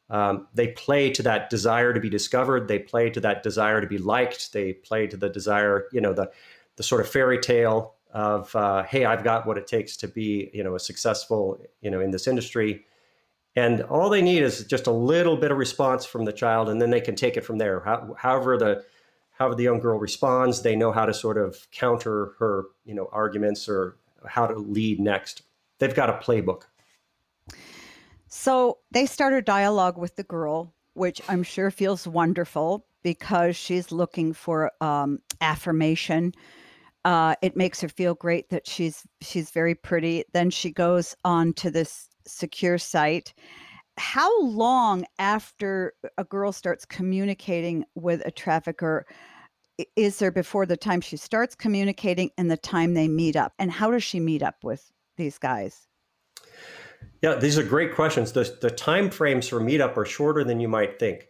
um, 0.10 0.48
they 0.54 0.70
play 0.70 1.10
to 1.10 1.22
that 1.22 1.50
desire 1.50 1.94
to 1.94 2.00
be 2.00 2.10
discovered 2.10 2.70
they 2.70 2.80
play 2.80 3.10
to 3.10 3.20
that 3.20 3.44
desire 3.44 3.82
to 3.82 3.88
be 3.88 3.98
liked 3.98 4.54
they 4.54 4.72
play 4.72 5.06
to 5.06 5.18
the 5.18 5.28
desire 5.28 5.88
you 5.92 6.00
know 6.00 6.14
the 6.14 6.32
the 6.78 6.84
sort 6.84 7.02
of 7.02 7.10
fairy 7.10 7.38
tale 7.38 7.96
of 8.14 8.56
uh, 8.56 8.84
hey 8.84 9.04
i've 9.04 9.26
got 9.26 9.46
what 9.46 9.58
it 9.58 9.68
takes 9.68 9.98
to 9.98 10.08
be 10.08 10.50
you 10.54 10.64
know 10.64 10.76
a 10.76 10.80
successful 10.80 11.60
you 11.82 11.92
know 11.92 12.00
in 12.00 12.12
this 12.12 12.28
industry. 12.28 12.86
And 13.58 13.84
all 13.84 14.10
they 14.10 14.22
need 14.22 14.44
is 14.44 14.66
just 14.66 14.86
a 14.86 14.92
little 14.92 15.38
bit 15.38 15.50
of 15.50 15.58
response 15.58 16.04
from 16.06 16.26
the 16.26 16.34
child 16.34 16.68
and 16.68 16.82
then 16.82 16.90
they 16.90 17.00
can 17.00 17.16
take 17.16 17.38
it 17.38 17.46
from 17.46 17.58
there. 17.58 17.80
How, 17.80 18.14
however 18.18 18.58
the 18.58 18.84
however 19.38 19.56
the 19.56 19.64
young 19.64 19.80
girl 19.80 20.00
responds, 20.00 20.62
they 20.62 20.76
know 20.76 20.92
how 20.92 21.06
to 21.06 21.14
sort 21.14 21.38
of 21.38 21.70
counter 21.72 22.34
her, 22.40 22.66
you 22.86 22.96
know, 22.96 23.10
arguments 23.12 23.70
or 23.70 23.98
how 24.26 24.48
to 24.48 24.56
lead 24.56 25.00
next. 25.00 25.44
They've 25.80 25.94
got 25.94 26.10
a 26.10 26.14
playbook. 26.14 26.64
So 28.28 28.80
they 28.92 29.06
start 29.06 29.34
a 29.34 29.42
dialogue 29.42 29.98
with 29.98 30.16
the 30.16 30.24
girl, 30.24 30.74
which 30.94 31.22
I'm 31.28 31.44
sure 31.44 31.70
feels 31.70 32.08
wonderful 32.08 32.86
because 33.04 33.56
she's 33.56 33.92
looking 33.92 34.34
for 34.34 34.72
um, 34.82 35.20
affirmation. 35.42 36.34
Uh, 37.04 37.36
it 37.42 37.56
makes 37.56 37.82
her 37.82 37.90
feel 37.90 38.16
great 38.16 38.50
that 38.50 38.68
she's 38.68 39.06
she's 39.22 39.52
very 39.52 39.76
pretty. 39.76 40.24
Then 40.34 40.50
she 40.50 40.72
goes 40.72 41.16
on 41.24 41.54
to 41.54 41.70
this 41.70 42.10
secure 42.26 42.78
site 42.78 43.34
how 43.98 44.42
long 44.44 45.06
after 45.20 45.94
a 46.18 46.24
girl 46.24 46.52
starts 46.52 46.86
communicating 46.86 47.86
with 47.96 48.22
a 48.26 48.32
trafficker 48.32 49.06
is 49.96 50.20
there 50.20 50.32
before 50.32 50.66
the 50.66 50.78
time 50.78 51.02
she 51.02 51.18
starts 51.18 51.54
communicating 51.54 52.32
and 52.38 52.50
the 52.50 52.58
time 52.58 52.94
they 52.94 53.08
meet 53.08 53.36
up? 53.36 53.54
And 53.60 53.72
how 53.72 53.92
does 53.92 54.04
she 54.04 54.20
meet 54.20 54.42
up 54.42 54.64
with 54.64 54.92
these 55.18 55.38
guys? 55.38 55.88
Yeah 57.22 57.36
these 57.36 57.58
are 57.58 57.64
great 57.64 57.94
questions. 57.94 58.32
The, 58.32 58.58
the 58.62 58.70
time 58.70 59.10
frames 59.10 59.48
for 59.48 59.60
meetup 59.60 59.98
are 59.98 60.06
shorter 60.06 60.44
than 60.44 60.60
you 60.60 60.68
might 60.68 61.00
think. 61.00 61.28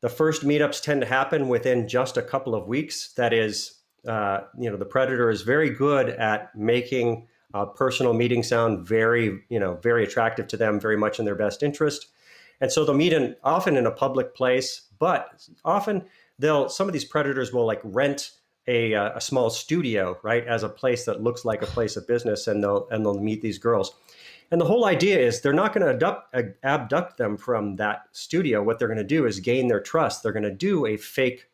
The 0.00 0.08
first 0.08 0.42
meetups 0.42 0.82
tend 0.82 1.00
to 1.00 1.06
happen 1.06 1.48
within 1.48 1.88
just 1.88 2.16
a 2.16 2.22
couple 2.22 2.54
of 2.54 2.66
weeks. 2.66 3.12
That 3.14 3.32
is 3.32 3.80
uh, 4.06 4.42
you 4.58 4.70
know 4.70 4.76
the 4.76 4.84
predator 4.84 5.30
is 5.30 5.42
very 5.42 5.70
good 5.70 6.10
at 6.10 6.54
making 6.56 7.28
uh, 7.54 7.66
personal 7.66 8.14
meeting 8.14 8.42
sound 8.42 8.86
very, 8.86 9.42
you 9.48 9.58
know, 9.58 9.74
very 9.82 10.04
attractive 10.04 10.46
to 10.48 10.56
them, 10.56 10.80
very 10.80 10.96
much 10.96 11.18
in 11.18 11.24
their 11.24 11.34
best 11.34 11.62
interest. 11.62 12.08
And 12.60 12.70
so 12.70 12.84
they'll 12.84 12.94
meet 12.94 13.12
in 13.12 13.36
often 13.42 13.76
in 13.76 13.86
a 13.86 13.90
public 13.90 14.34
place, 14.34 14.82
but 14.98 15.46
often 15.64 16.04
they'll 16.38 16.68
some 16.68 16.86
of 16.88 16.92
these 16.92 17.04
predators 17.04 17.52
will 17.52 17.66
like 17.66 17.80
rent 17.82 18.32
a, 18.68 18.94
uh, 18.94 19.10
a 19.16 19.20
small 19.20 19.50
studio, 19.50 20.16
right, 20.22 20.46
as 20.46 20.62
a 20.62 20.68
place 20.68 21.04
that 21.06 21.20
looks 21.20 21.44
like 21.44 21.62
a 21.62 21.66
place 21.66 21.96
of 21.96 22.06
business, 22.06 22.46
and 22.46 22.62
they'll 22.62 22.86
and 22.90 23.04
they'll 23.04 23.20
meet 23.20 23.42
these 23.42 23.58
girls. 23.58 23.92
And 24.52 24.60
the 24.60 24.66
whole 24.66 24.84
idea 24.84 25.18
is 25.18 25.40
they're 25.40 25.54
not 25.54 25.72
going 25.72 25.98
to 25.98 26.54
abduct 26.62 27.16
them 27.16 27.38
from 27.38 27.76
that 27.76 28.02
studio. 28.12 28.62
What 28.62 28.78
they're 28.78 28.86
going 28.86 28.98
to 28.98 29.04
do 29.04 29.24
is 29.24 29.40
gain 29.40 29.68
their 29.68 29.80
trust. 29.80 30.22
They're 30.22 30.30
going 30.32 30.42
to 30.42 30.50
do 30.50 30.84
a 30.84 30.98
fake 30.98 31.48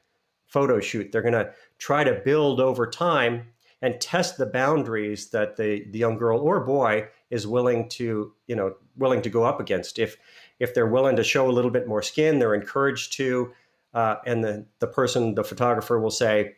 photo 0.49 0.81
shoot. 0.81 1.13
They're 1.13 1.23
going 1.23 1.33
to 1.35 1.53
try 1.79 2.03
to 2.03 2.15
build 2.25 2.61
over 2.61 2.89
time 2.89 3.47
and 3.83 4.01
test 4.01 4.39
the 4.39 4.47
boundaries 4.47 5.31
that 5.31 5.57
the, 5.57 5.85
the 5.91 5.99
young 5.99 6.17
girl 6.17 6.41
or 6.41 6.61
boy 6.61 7.07
is 7.31 7.47
willing 7.47 7.89
to 7.89 8.33
you 8.47 8.57
know 8.57 8.75
willing 8.97 9.23
to 9.23 9.31
go 9.31 9.45
up 9.45 9.61
against. 9.61 9.99
If 9.99 10.17
if 10.59 10.75
they're 10.75 10.87
willing 10.87 11.17
to 11.17 11.25
show 11.25 11.49
a 11.49 11.53
little 11.53 11.71
bit 11.71 11.87
more 11.87 12.03
skin 12.03 12.39
they're 12.39 12.55
encouraged 12.55 13.13
to 13.15 13.53
uh, 13.95 14.17
and 14.27 14.43
the 14.43 14.67
the 14.81 14.87
person 14.87 15.35
the 15.35 15.45
photographer 15.45 15.99
will 15.99 16.11
say 16.11 16.57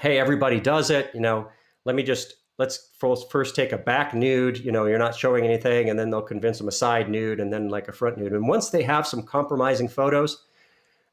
hey 0.00 0.18
everybody 0.18 0.60
does 0.60 0.90
it 0.90 1.10
you 1.14 1.20
know 1.20 1.48
let 1.84 1.94
me 1.94 2.02
just 2.02 2.34
let's 2.58 2.90
first 3.28 3.56
take 3.56 3.72
a 3.72 3.78
back 3.78 4.14
nude 4.14 4.58
you 4.64 4.70
know 4.70 4.86
you're 4.86 4.98
not 4.98 5.14
showing 5.14 5.44
anything 5.44 5.90
and 5.90 5.98
then 5.98 6.10
they'll 6.10 6.22
convince 6.22 6.58
them 6.58 6.68
a 6.68 6.72
side 6.72 7.08
nude 7.08 7.40
and 7.40 7.52
then 7.52 7.68
like 7.68 7.88
a 7.88 7.92
front 7.92 8.18
nude. 8.18 8.32
And 8.32 8.46
once 8.46 8.70
they 8.70 8.82
have 8.82 9.06
some 9.06 9.22
compromising 9.22 9.88
photos 9.88 10.44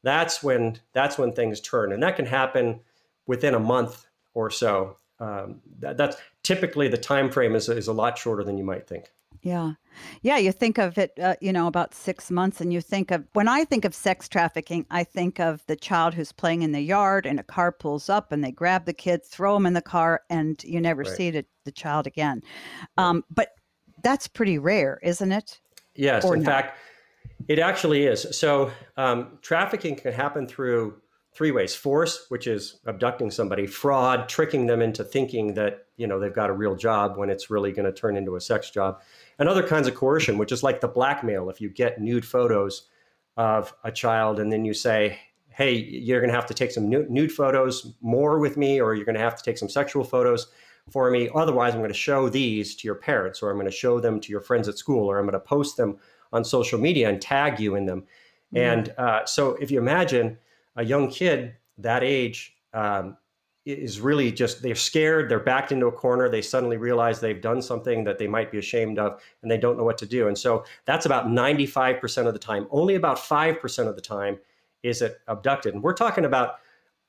that's 0.03 0.41
when 0.41 0.79
that's 0.93 1.17
when 1.17 1.33
things 1.33 1.61
turn. 1.61 1.91
And 1.91 2.01
that 2.03 2.15
can 2.15 2.25
happen 2.25 2.81
within 3.27 3.53
a 3.53 3.59
month 3.59 4.05
or 4.33 4.49
so 4.49 4.97
um, 5.21 5.61
that, 5.79 5.97
that's 5.97 6.17
typically 6.43 6.87
the 6.87 6.97
time 6.97 7.29
frame 7.29 7.55
is, 7.55 7.69
is 7.69 7.87
a 7.87 7.93
lot 7.93 8.17
shorter 8.17 8.43
than 8.43 8.57
you 8.57 8.63
might 8.63 8.87
think. 8.87 9.05
Yeah. 9.43 9.73
Yeah 10.21 10.37
you 10.37 10.51
think 10.51 10.77
of 10.77 10.97
it 10.97 11.11
uh, 11.21 11.35
you 11.41 11.51
know 11.51 11.67
about 11.67 11.93
six 11.93 12.29
months 12.29 12.61
and 12.61 12.71
you 12.71 12.79
think 12.79 13.09
of 13.11 13.25
when 13.33 13.47
i 13.47 13.65
think 13.65 13.85
of 13.85 13.95
sex 13.95 14.29
trafficking 14.29 14.85
i 14.91 15.03
think 15.03 15.39
of 15.39 15.65
the 15.65 15.75
child 15.75 16.13
who's 16.13 16.31
playing 16.31 16.61
in 16.61 16.71
the 16.71 16.79
yard 16.79 17.25
and 17.25 17.39
a 17.39 17.43
car 17.43 17.71
pulls 17.71 18.07
up 18.07 18.31
and 18.31 18.43
they 18.43 18.51
grab 18.51 18.85
the 18.85 18.93
kid 18.93 19.25
throw 19.25 19.55
him 19.55 19.65
in 19.65 19.73
the 19.73 19.81
car 19.81 20.21
and 20.29 20.63
you 20.63 20.79
never 20.79 21.01
right. 21.01 21.15
see 21.15 21.31
the, 21.31 21.45
the 21.65 21.71
child 21.71 22.05
again. 22.05 22.41
Um, 22.97 23.23
but 23.31 23.49
that's 24.03 24.27
pretty 24.27 24.59
rare 24.59 24.99
isn't 25.01 25.31
it? 25.31 25.59
Yes 25.95 26.23
or 26.23 26.35
in 26.35 26.43
not? 26.43 26.51
fact 26.51 26.77
it 27.47 27.59
actually 27.59 28.05
is. 28.05 28.27
So 28.37 28.71
um, 28.97 29.39
trafficking 29.41 29.95
can 29.95 30.13
happen 30.13 30.47
through 30.47 31.01
three 31.33 31.51
ways. 31.51 31.73
Force 31.75 32.25
which 32.29 32.47
is 32.47 32.79
abducting 32.85 33.31
somebody 33.31 33.65
fraud 33.65 34.27
tricking 34.27 34.65
them 34.65 34.81
into 34.81 35.03
thinking 35.03 35.53
that 35.53 35.85
you 35.97 36.07
know 36.07 36.19
they've 36.19 36.33
got 36.33 36.49
a 36.49 36.53
real 36.53 36.75
job 36.75 37.17
when 37.17 37.29
it's 37.29 37.49
really 37.49 37.71
going 37.71 37.85
to 37.85 37.93
turn 37.93 38.17
into 38.17 38.35
a 38.35 38.41
sex 38.41 38.69
job. 38.69 39.01
And 39.39 39.47
other 39.47 39.65
kinds 39.65 39.87
of 39.87 39.95
coercion 39.95 40.37
which 40.37 40.51
is 40.51 40.63
like 40.63 40.81
the 40.81 40.87
blackmail. 40.87 41.49
If 41.49 41.61
you 41.61 41.69
get 41.69 42.01
nude 42.01 42.25
photos 42.25 42.87
of 43.37 43.73
a 43.83 43.91
child 43.91 44.39
and 44.39 44.51
then 44.51 44.65
you 44.65 44.73
say 44.73 45.19
hey 45.49 45.73
you're 45.73 46.19
going 46.19 46.29
to 46.29 46.35
have 46.35 46.45
to 46.45 46.53
take 46.53 46.71
some 46.71 46.89
nude 46.89 47.31
photos 47.31 47.93
more 48.01 48.39
with 48.39 48.57
me 48.57 48.79
or 48.81 48.93
you're 48.93 49.05
going 49.05 49.15
to 49.15 49.21
have 49.21 49.35
to 49.35 49.43
take 49.43 49.57
some 49.57 49.69
sexual 49.69 50.03
photos 50.03 50.47
for 50.89 51.09
me. 51.11 51.29
Otherwise 51.33 51.73
i'm 51.73 51.79
going 51.79 51.91
to 51.91 51.97
show 51.97 52.27
these 52.27 52.75
to 52.75 52.87
your 52.87 52.95
parents 52.95 53.41
or 53.41 53.49
i'm 53.49 53.55
going 53.55 53.65
to 53.65 53.71
show 53.71 53.99
them 53.99 54.19
to 54.19 54.31
your 54.31 54.41
friends 54.41 54.67
at 54.67 54.77
school 54.77 55.09
or 55.09 55.17
i'm 55.17 55.25
going 55.25 55.33
to 55.33 55.39
post 55.39 55.77
them 55.77 55.97
on 56.33 56.43
social 56.43 56.79
media 56.79 57.09
and 57.09 57.21
tag 57.21 57.59
you 57.59 57.75
in 57.75 57.85
them. 57.85 58.01
Mm-hmm. 58.53 58.57
and 58.57 58.93
uh, 58.97 59.25
so 59.25 59.55
if 59.61 59.71
you 59.71 59.79
imagine 59.79 60.37
a 60.75 60.83
young 60.83 61.09
kid 61.09 61.55
that 61.77 62.03
age 62.03 62.55
um, 62.73 63.17
is 63.65 63.99
really 63.99 64.31
just 64.31 64.63
they're 64.63 64.73
scared 64.73 65.29
they're 65.29 65.39
backed 65.39 65.71
into 65.71 65.85
a 65.85 65.91
corner 65.91 66.29
they 66.29 66.41
suddenly 66.41 66.77
realize 66.77 67.19
they've 67.19 67.41
done 67.41 67.61
something 67.61 68.03
that 68.03 68.17
they 68.17 68.27
might 68.27 68.51
be 68.51 68.57
ashamed 68.57 68.97
of 68.97 69.21
and 69.41 69.51
they 69.51 69.57
don't 69.57 69.77
know 69.77 69.83
what 69.83 69.97
to 69.99 70.05
do. 70.05 70.27
And 70.27 70.37
so 70.37 70.65
that's 70.85 71.05
about 71.05 71.27
95% 71.27 72.27
of 72.27 72.33
the 72.33 72.39
time. 72.39 72.67
Only 72.71 72.95
about 72.95 73.17
5% 73.17 73.87
of 73.87 73.95
the 73.95 74.01
time 74.01 74.39
is 74.83 75.01
it 75.01 75.19
abducted. 75.27 75.73
And 75.73 75.83
we're 75.83 75.93
talking 75.93 76.25
about 76.25 76.55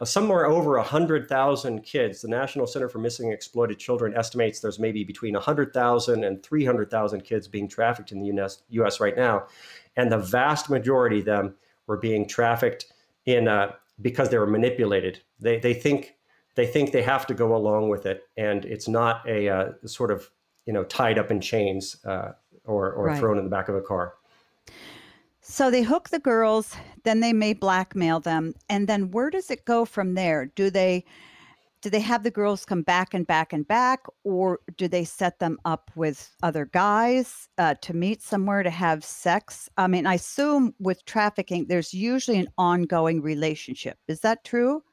uh, 0.01 0.05
somewhere 0.05 0.47
over 0.47 0.77
100,000 0.77 1.83
kids. 1.83 2.21
The 2.21 2.29
National 2.29 2.67
Center 2.67 2.89
for 2.89 2.99
Missing 2.99 3.27
and 3.27 3.35
Exploited 3.35 3.79
Children 3.79 4.15
estimates 4.15 4.61
there's 4.61 4.79
maybe 4.79 5.05
between 5.05 5.35
100,000 5.35 6.25
and 6.25 6.43
300,000 6.43 7.21
kids 7.23 7.49
being 7.49 7.69
trafficked 7.69 8.13
in 8.13 8.21
the 8.21 8.27
US, 8.43 8.63
US 8.71 9.01
right 9.01 9.17
now. 9.17 9.47
And 9.97 10.13
the 10.13 10.19
vast 10.19 10.69
majority 10.69 11.21
of 11.21 11.25
them 11.25 11.55
were 11.87 11.97
being 11.97 12.29
trafficked 12.29 12.92
in 13.27 13.49
uh, 13.49 13.73
because 14.01 14.31
they 14.31 14.39
were 14.39 14.47
manipulated. 14.47 15.21
They 15.41 15.59
they 15.59 15.75
think 15.75 16.15
they 16.55 16.67
think 16.67 16.93
they 16.93 17.03
have 17.03 17.27
to 17.27 17.35
go 17.35 17.57
along 17.57 17.89
with 17.89 18.07
it, 18.07 18.25
and 18.37 18.65
it's 18.65 18.89
not 18.89 19.27
a 19.29 19.49
uh, 19.49 19.73
sort 19.87 20.11
of 20.11 20.31
you 20.67 20.73
know 20.73 20.85
tied 20.85 21.19
up 21.19 21.31
in 21.31 21.41
chains 21.41 22.05
uh, 22.05 22.33
or 22.65 22.93
or 22.93 23.07
Right. 23.09 23.19
thrown 23.19 23.39
in 23.39 23.45
the 23.45 23.51
back 23.51 23.69
of 23.69 23.75
a 23.75 23.83
car. 23.83 24.15
So 25.41 25.71
they 25.71 25.83
hook 25.83 26.11
the 26.11 26.21
girls, 26.21 26.77
then 27.03 27.19
they 27.19 27.33
may 27.33 27.53
blackmail 27.53 28.21
them, 28.21 28.55
and 28.69 28.89
then 28.89 29.11
where 29.11 29.29
does 29.29 29.51
it 29.51 29.65
go 29.65 29.85
from 29.85 30.15
there? 30.15 30.47
Do 30.47 30.71
they 30.71 31.05
do 31.83 31.91
they 31.91 32.01
have 32.01 32.23
the 32.23 32.31
girls 32.31 32.65
come 32.65 32.83
back 32.83 33.13
and 33.13 33.27
back 33.27 33.53
and 33.53 33.67
back, 33.67 34.01
or 34.23 34.61
do 34.77 34.87
they 34.87 35.05
set 35.05 35.41
them 35.41 35.59
up 35.65 35.91
with 35.97 36.35
other 36.43 36.67
guys 36.67 37.49
uh, 37.59 37.75
to 37.83 37.93
meet 37.93 38.23
somewhere 38.23 38.63
to 38.63 38.71
have 38.71 39.05
sex? 39.05 39.69
I 39.77 39.89
mean, 39.89 40.07
I 40.07 40.15
assume 40.15 40.75
with 40.79 41.05
trafficking, 41.05 41.67
there's 41.67 41.93
usually 41.93 42.39
an 42.39 42.49
ongoing 42.57 43.21
relationship. 43.21 43.99
Is 44.07 44.21
that 44.21 44.45
true? 44.45 44.85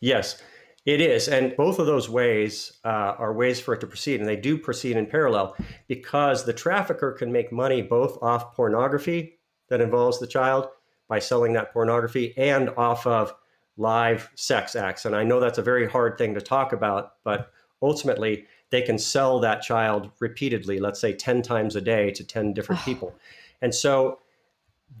Yes, 0.00 0.40
it 0.86 1.00
is. 1.00 1.28
And 1.28 1.56
both 1.56 1.80
of 1.80 1.86
those 1.86 2.08
ways 2.08 2.78
uh, 2.84 3.14
are 3.18 3.34
ways 3.34 3.60
for 3.60 3.74
it 3.74 3.80
to 3.80 3.86
proceed. 3.88 4.20
And 4.20 4.28
they 4.28 4.36
do 4.36 4.56
proceed 4.56 4.96
in 4.96 5.06
parallel 5.06 5.56
because 5.88 6.44
the 6.44 6.52
trafficker 6.52 7.12
can 7.12 7.32
make 7.32 7.52
money 7.52 7.82
both 7.82 8.22
off 8.22 8.54
pornography 8.54 9.40
that 9.68 9.80
involves 9.80 10.20
the 10.20 10.26
child 10.28 10.68
by 11.08 11.18
selling 11.18 11.52
that 11.54 11.72
pornography 11.72 12.34
and 12.36 12.70
off 12.70 13.04
of 13.06 13.34
live 13.76 14.30
sex 14.34 14.76
acts. 14.76 15.04
And 15.04 15.14
I 15.14 15.24
know 15.24 15.40
that's 15.40 15.58
a 15.58 15.62
very 15.62 15.88
hard 15.88 16.18
thing 16.18 16.34
to 16.34 16.40
talk 16.40 16.72
about, 16.72 17.14
but 17.24 17.50
ultimately, 17.82 18.46
they 18.70 18.82
can 18.82 18.98
sell 18.98 19.40
that 19.40 19.62
child 19.62 20.10
repeatedly, 20.20 20.78
let's 20.78 21.00
say 21.00 21.12
10 21.12 21.42
times 21.42 21.74
a 21.74 21.80
day 21.80 22.10
to 22.12 22.24
10 22.24 22.52
different 22.52 22.80
people. 22.82 23.14
And 23.62 23.74
so 23.74 24.20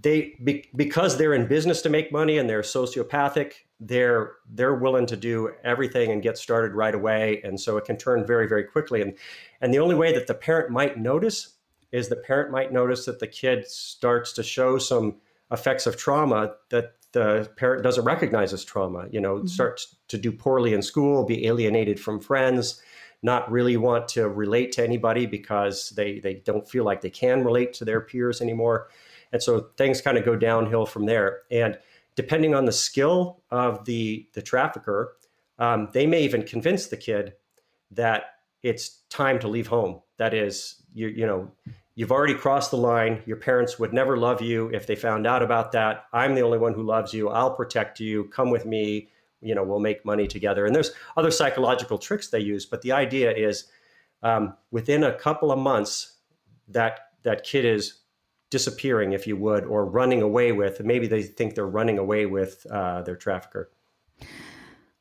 they 0.02 0.34
be, 0.42 0.68
because 0.74 1.16
they're 1.16 1.34
in 1.34 1.46
business 1.46 1.82
to 1.82 1.88
make 1.88 2.12
money 2.12 2.38
and 2.38 2.48
they're 2.48 2.62
sociopathic 2.62 3.52
they're 3.80 4.32
they're 4.50 4.74
willing 4.74 5.06
to 5.06 5.16
do 5.16 5.50
everything 5.64 6.12
and 6.12 6.22
get 6.22 6.36
started 6.36 6.74
right 6.74 6.94
away 6.94 7.40
and 7.44 7.58
so 7.58 7.76
it 7.78 7.84
can 7.84 7.96
turn 7.96 8.26
very 8.26 8.46
very 8.46 8.64
quickly 8.64 9.00
and 9.00 9.14
and 9.60 9.72
the 9.72 9.78
only 9.78 9.94
way 9.94 10.12
that 10.12 10.26
the 10.26 10.34
parent 10.34 10.70
might 10.70 10.98
notice 10.98 11.54
is 11.90 12.08
the 12.08 12.16
parent 12.16 12.52
might 12.52 12.72
notice 12.72 13.06
that 13.06 13.18
the 13.18 13.26
kid 13.26 13.66
starts 13.66 14.32
to 14.32 14.42
show 14.42 14.78
some 14.78 15.16
effects 15.50 15.86
of 15.86 15.96
trauma 15.96 16.54
that 16.68 16.94
the 17.12 17.50
parent 17.56 17.82
doesn't 17.82 18.04
recognize 18.04 18.52
as 18.52 18.64
trauma 18.64 19.06
you 19.10 19.20
know 19.20 19.36
Mhm. 19.40 19.48
starts 19.48 19.96
to 20.08 20.18
do 20.18 20.30
poorly 20.32 20.74
in 20.74 20.82
school 20.82 21.24
be 21.24 21.46
alienated 21.46 21.98
from 21.98 22.20
friends 22.20 22.80
not 23.22 23.50
really 23.50 23.76
want 23.76 24.08
to 24.08 24.28
relate 24.28 24.72
to 24.72 24.82
anybody 24.82 25.26
because 25.26 25.90
they 25.90 26.20
they 26.20 26.34
don't 26.34 26.68
feel 26.68 26.84
like 26.84 27.00
they 27.00 27.10
can 27.10 27.44
relate 27.44 27.72
to 27.74 27.84
their 27.84 28.00
peers 28.00 28.40
anymore 28.40 28.88
and 29.32 29.42
so 29.42 29.68
things 29.76 30.00
kind 30.00 30.18
of 30.18 30.24
go 30.24 30.36
downhill 30.36 30.86
from 30.86 31.06
there. 31.06 31.42
And 31.50 31.78
depending 32.16 32.54
on 32.54 32.64
the 32.64 32.72
skill 32.72 33.42
of 33.50 33.84
the 33.84 34.28
the 34.32 34.42
trafficker, 34.42 35.16
um, 35.58 35.88
they 35.92 36.06
may 36.06 36.22
even 36.22 36.42
convince 36.42 36.86
the 36.86 36.96
kid 36.96 37.34
that 37.92 38.24
it's 38.62 39.02
time 39.08 39.38
to 39.40 39.48
leave 39.48 39.68
home. 39.68 40.00
That 40.16 40.34
is, 40.34 40.82
you 40.92 41.08
you 41.08 41.26
know, 41.26 41.50
you've 42.00 42.10
already 42.10 42.32
crossed 42.32 42.70
the 42.70 42.78
line. 42.78 43.22
Your 43.26 43.36
parents 43.36 43.78
would 43.78 43.92
never 43.92 44.16
love 44.16 44.40
you 44.40 44.70
if 44.72 44.86
they 44.86 44.96
found 44.96 45.26
out 45.26 45.42
about 45.42 45.72
that. 45.72 46.06
I'm 46.14 46.34
the 46.34 46.40
only 46.40 46.56
one 46.56 46.72
who 46.72 46.82
loves 46.82 47.12
you. 47.12 47.28
I'll 47.28 47.54
protect 47.54 48.00
you. 48.00 48.24
Come 48.24 48.48
with 48.48 48.64
me. 48.64 49.10
You 49.42 49.54
know, 49.54 49.62
we'll 49.62 49.80
make 49.80 50.02
money 50.02 50.26
together. 50.26 50.64
And 50.64 50.74
there's 50.74 50.92
other 51.18 51.30
psychological 51.30 51.98
tricks 51.98 52.28
they 52.28 52.40
use, 52.40 52.64
but 52.64 52.80
the 52.80 52.92
idea 52.92 53.30
is 53.32 53.66
um, 54.22 54.54
within 54.70 55.04
a 55.04 55.12
couple 55.12 55.52
of 55.52 55.58
months, 55.58 56.14
that 56.68 57.00
that 57.22 57.44
kid 57.44 57.66
is 57.66 57.98
disappearing, 58.48 59.12
if 59.12 59.26
you 59.26 59.36
would, 59.36 59.64
or 59.64 59.84
running 59.84 60.22
away 60.22 60.52
with. 60.52 60.80
Maybe 60.80 61.06
they 61.06 61.22
think 61.22 61.54
they're 61.54 61.66
running 61.66 61.98
away 61.98 62.24
with 62.24 62.66
uh, 62.70 63.02
their 63.02 63.16
trafficker. 63.16 63.70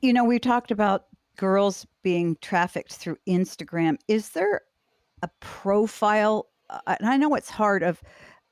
You 0.01 0.11
know, 0.11 0.25
we 0.25 0.37
talked 0.37 0.69
about 0.69 1.05
girls 1.37 1.87
being 2.03 2.35
trafficked 2.41 2.91
through 2.91 3.19
Instagram. 3.25 3.99
Is 4.09 4.31
there 4.31 4.63
a 5.21 5.29
profile? 5.39 6.49
Uh, 6.69 6.95
And 6.99 7.09
I 7.09 7.17
know 7.17 7.35
it's 7.35 7.49
hard 7.49 7.83
of 7.83 8.01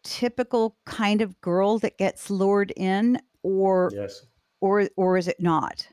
typical 0.03 0.77
kind 0.86 1.21
of 1.21 1.39
girl 1.41 1.80
that 1.80 1.97
gets 1.97 2.30
lured 2.30 2.71
in, 2.75 3.19
or 3.43 3.91
Yes. 3.93 4.25
or 4.62 4.89
or 4.95 5.17
is 5.17 5.27
it 5.27 5.39
not? 5.39 5.88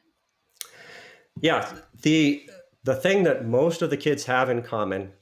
Yeah. 1.40 1.72
The 2.02 2.48
the 2.84 2.94
thing 2.94 3.24
that 3.24 3.46
most 3.46 3.82
of 3.82 3.90
the 3.90 3.96
kids 3.96 4.24
have 4.26 4.50
in 4.50 4.62
common 4.62 5.12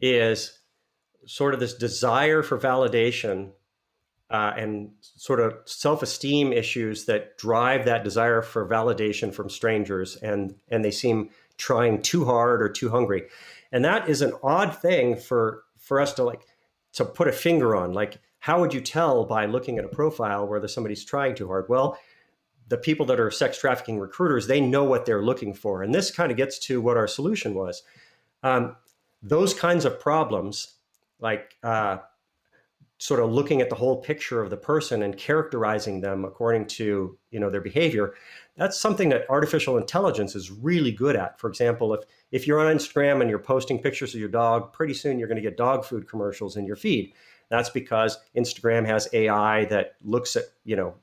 is 0.00 0.58
sort 1.26 1.54
of 1.54 1.60
this 1.60 1.74
desire 1.74 2.42
for 2.42 2.58
validation 2.58 3.50
uh, 4.30 4.52
and 4.56 4.92
sort 5.00 5.40
of 5.40 5.54
self-esteem 5.64 6.52
issues 6.52 7.04
that 7.06 7.36
drive 7.36 7.84
that 7.84 8.04
desire 8.04 8.42
for 8.42 8.66
validation 8.66 9.34
from 9.34 9.50
strangers 9.50 10.16
and 10.16 10.54
and 10.68 10.84
they 10.84 10.90
seem 10.90 11.28
trying 11.58 12.00
too 12.00 12.24
hard 12.24 12.62
or 12.62 12.68
too 12.68 12.88
hungry 12.88 13.24
and 13.72 13.84
that 13.84 14.08
is 14.08 14.22
an 14.22 14.32
odd 14.42 14.74
thing 14.74 15.16
for 15.16 15.64
for 15.90 16.00
us 16.00 16.12
to 16.12 16.22
like 16.22 16.46
to 16.92 17.04
put 17.04 17.26
a 17.26 17.32
finger 17.32 17.74
on 17.74 17.92
like 17.92 18.20
how 18.38 18.60
would 18.60 18.72
you 18.72 18.80
tell 18.80 19.24
by 19.24 19.44
looking 19.44 19.76
at 19.76 19.84
a 19.84 19.88
profile 19.88 20.46
whether 20.46 20.68
somebody's 20.68 21.04
trying 21.04 21.34
too 21.34 21.48
hard? 21.48 21.66
Well 21.68 21.98
the 22.68 22.76
people 22.76 23.04
that 23.06 23.18
are 23.18 23.32
sex 23.32 23.58
trafficking 23.58 23.98
recruiters 23.98 24.46
they 24.46 24.60
know 24.60 24.84
what 24.84 25.04
they're 25.04 25.24
looking 25.24 25.52
for 25.52 25.82
and 25.82 25.92
this 25.92 26.12
kind 26.12 26.30
of 26.30 26.36
gets 26.36 26.60
to 26.60 26.80
what 26.80 26.96
our 26.96 27.08
solution 27.08 27.54
was. 27.54 27.82
Um, 28.44 28.76
those 29.20 29.52
kinds 29.52 29.84
of 29.84 29.98
problems 29.98 30.76
like 31.18 31.56
uh, 31.64 31.98
sort 32.98 33.18
of 33.18 33.32
looking 33.32 33.60
at 33.60 33.68
the 33.68 33.74
whole 33.74 34.00
picture 34.00 34.40
of 34.40 34.48
the 34.48 34.56
person 34.56 35.02
and 35.02 35.18
characterizing 35.18 36.02
them 36.02 36.24
according 36.24 36.68
to 36.68 37.18
you 37.32 37.40
know 37.40 37.50
their 37.50 37.60
behavior 37.60 38.14
that's 38.60 38.78
something 38.78 39.08
that 39.08 39.24
artificial 39.30 39.78
intelligence 39.78 40.36
is 40.36 40.50
really 40.50 40.92
good 40.92 41.16
at. 41.16 41.40
For 41.40 41.48
example 41.48 41.94
if 41.94 42.00
if 42.30 42.46
you're 42.46 42.60
on 42.60 42.72
instagram 42.76 43.20
and 43.22 43.30
you're 43.30 43.38
posting 43.38 43.78
pictures 43.80 44.14
of 44.14 44.20
your 44.20 44.28
dog 44.28 44.72
pretty 44.74 44.92
soon 44.94 45.18
you're 45.18 45.28
going 45.28 45.42
to 45.42 45.48
get 45.50 45.56
dog 45.56 45.84
food 45.84 46.06
commercials 46.06 46.56
in 46.58 46.66
your 46.66 46.76
feed. 46.76 47.14
That's 47.48 47.70
because 47.70 48.18
instagram 48.36 48.84
has 48.86 49.08
ai 49.14 49.64
that 49.66 49.94
looks 50.04 50.36
at 50.36 50.44
you 50.64 50.76
know 50.76 50.94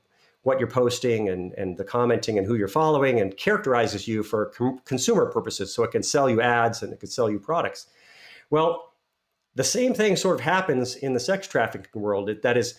what 0.42 0.60
you're 0.60 0.68
posting 0.70 1.28
and, 1.28 1.52
and 1.54 1.76
the 1.76 1.84
commenting 1.84 2.38
and 2.38 2.46
who 2.46 2.54
you're 2.54 2.68
following 2.68 3.20
and 3.20 3.36
characterizes 3.36 4.06
you 4.06 4.22
for 4.22 4.46
com- 4.56 4.78
consumer 4.84 5.26
purposes. 5.26 5.74
So 5.74 5.82
it 5.82 5.90
can 5.90 6.02
sell 6.04 6.30
you 6.30 6.40
ads 6.40 6.82
and 6.82 6.92
it 6.92 7.00
can 7.00 7.10
sell 7.10 7.28
you 7.28 7.40
products. 7.40 7.88
Well 8.50 8.84
the 9.56 9.64
same 9.64 9.92
thing 9.94 10.14
sort 10.14 10.36
of 10.36 10.40
happens 10.42 10.94
in 10.94 11.12
the 11.12 11.20
sex 11.20 11.48
trafficking 11.48 12.00
world. 12.00 12.28
It- 12.30 12.42
That 12.42 12.56
is, 12.56 12.78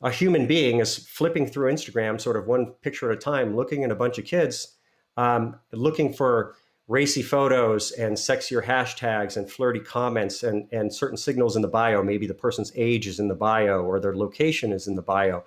a 0.00 0.10
human 0.10 0.46
being 0.46 0.78
is 0.78 0.96
flipping 0.96 1.46
through 1.46 1.72
Instagram, 1.72 2.20
sort 2.20 2.36
of 2.36 2.46
one 2.46 2.72
picture 2.82 3.10
at 3.10 3.16
a 3.16 3.20
time, 3.20 3.56
looking 3.56 3.84
at 3.84 3.90
a 3.90 3.96
bunch 3.96 4.18
of 4.18 4.24
kids, 4.24 4.76
um, 5.16 5.56
looking 5.72 6.12
for 6.12 6.54
racy 6.86 7.20
photos 7.20 7.90
and 7.92 8.16
sexier 8.16 8.64
hashtags 8.64 9.36
and 9.36 9.50
flirty 9.50 9.80
comments 9.80 10.42
and, 10.42 10.66
and 10.72 10.92
certain 10.92 11.16
signals 11.16 11.54
in 11.54 11.62
the 11.62 11.68
bio. 11.68 12.02
Maybe 12.02 12.26
the 12.26 12.34
person's 12.34 12.72
age 12.74 13.06
is 13.06 13.18
in 13.18 13.28
the 13.28 13.34
bio 13.34 13.82
or 13.82 14.00
their 14.00 14.16
location 14.16 14.72
is 14.72 14.86
in 14.86 14.94
the 14.94 15.02
bio, 15.02 15.44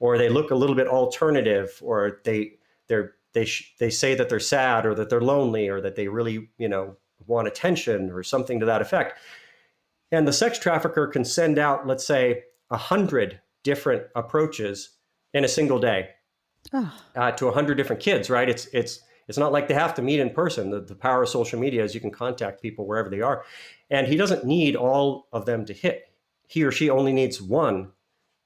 or 0.00 0.18
they 0.18 0.28
look 0.28 0.50
a 0.50 0.56
little 0.56 0.76
bit 0.76 0.88
alternative, 0.88 1.78
or 1.80 2.20
they 2.24 2.54
they're 2.88 3.14
they 3.32 3.44
sh- 3.44 3.74
they 3.78 3.88
say 3.88 4.14
that 4.14 4.28
they're 4.28 4.40
sad 4.40 4.84
or 4.84 4.94
that 4.96 5.08
they're 5.08 5.20
lonely 5.20 5.68
or 5.68 5.80
that 5.80 5.96
they 5.96 6.08
really 6.08 6.50
you 6.58 6.68
know 6.68 6.96
want 7.26 7.48
attention 7.48 8.10
or 8.10 8.22
something 8.22 8.60
to 8.60 8.66
that 8.66 8.82
effect. 8.82 9.18
And 10.10 10.28
the 10.28 10.32
sex 10.32 10.58
trafficker 10.58 11.06
can 11.06 11.24
send 11.24 11.58
out, 11.58 11.86
let's 11.86 12.06
say, 12.06 12.42
a 12.70 12.76
hundred 12.76 13.40
different 13.62 14.04
approaches 14.14 14.90
in 15.34 15.44
a 15.44 15.48
single 15.48 15.78
day 15.78 16.10
Oh, 16.72 16.92
uh, 17.16 17.32
to 17.32 17.48
a 17.48 17.52
hundred 17.52 17.74
different 17.74 18.00
kids. 18.00 18.30
Right? 18.30 18.48
It's 18.48 18.66
it's 18.72 19.00
it's 19.28 19.38
not 19.38 19.52
like 19.52 19.68
they 19.68 19.74
have 19.74 19.94
to 19.94 20.02
meet 20.02 20.20
in 20.20 20.30
person. 20.30 20.70
The, 20.70 20.80
the 20.80 20.94
power 20.94 21.22
of 21.22 21.28
social 21.28 21.58
media 21.58 21.82
is 21.84 21.94
you 21.94 22.00
can 22.00 22.10
contact 22.10 22.62
people 22.62 22.86
wherever 22.86 23.10
they 23.10 23.20
are, 23.20 23.44
and 23.90 24.06
he 24.06 24.16
doesn't 24.16 24.44
need 24.44 24.76
all 24.76 25.26
of 25.32 25.44
them 25.44 25.64
to 25.66 25.72
hit. 25.72 26.12
He 26.46 26.64
or 26.64 26.70
she 26.70 26.90
only 26.90 27.12
needs 27.12 27.42
one 27.42 27.92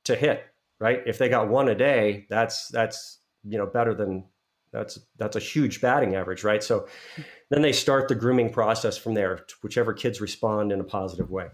to 0.05 0.15
hit. 0.15 0.45
Right? 0.79 1.03
If 1.07 1.19
they 1.19 1.29
got 1.29 1.49
one 1.49 1.69
a 1.69 1.75
day, 1.75 2.27
that's 2.31 2.69
that's 2.69 3.19
you 3.45 3.59
know 3.59 3.67
better 3.67 3.95
than 3.95 4.25
that's 4.73 4.99
that's 5.19 5.37
a 5.37 5.41
huge 5.41 5.81
batting 5.81 6.15
average, 6.15 6.43
right? 6.45 6.63
So 6.63 6.87
then 7.51 7.63
they 7.63 7.73
start 7.73 8.09
the 8.09 8.15
grooming 8.15 8.51
process 8.51 8.97
from 8.97 9.15
there, 9.15 9.45
whichever 9.63 9.93
kids 9.93 10.21
respond 10.21 10.73
in 10.73 10.81
a 10.81 10.85
positive 10.85 11.31
way. 11.31 11.49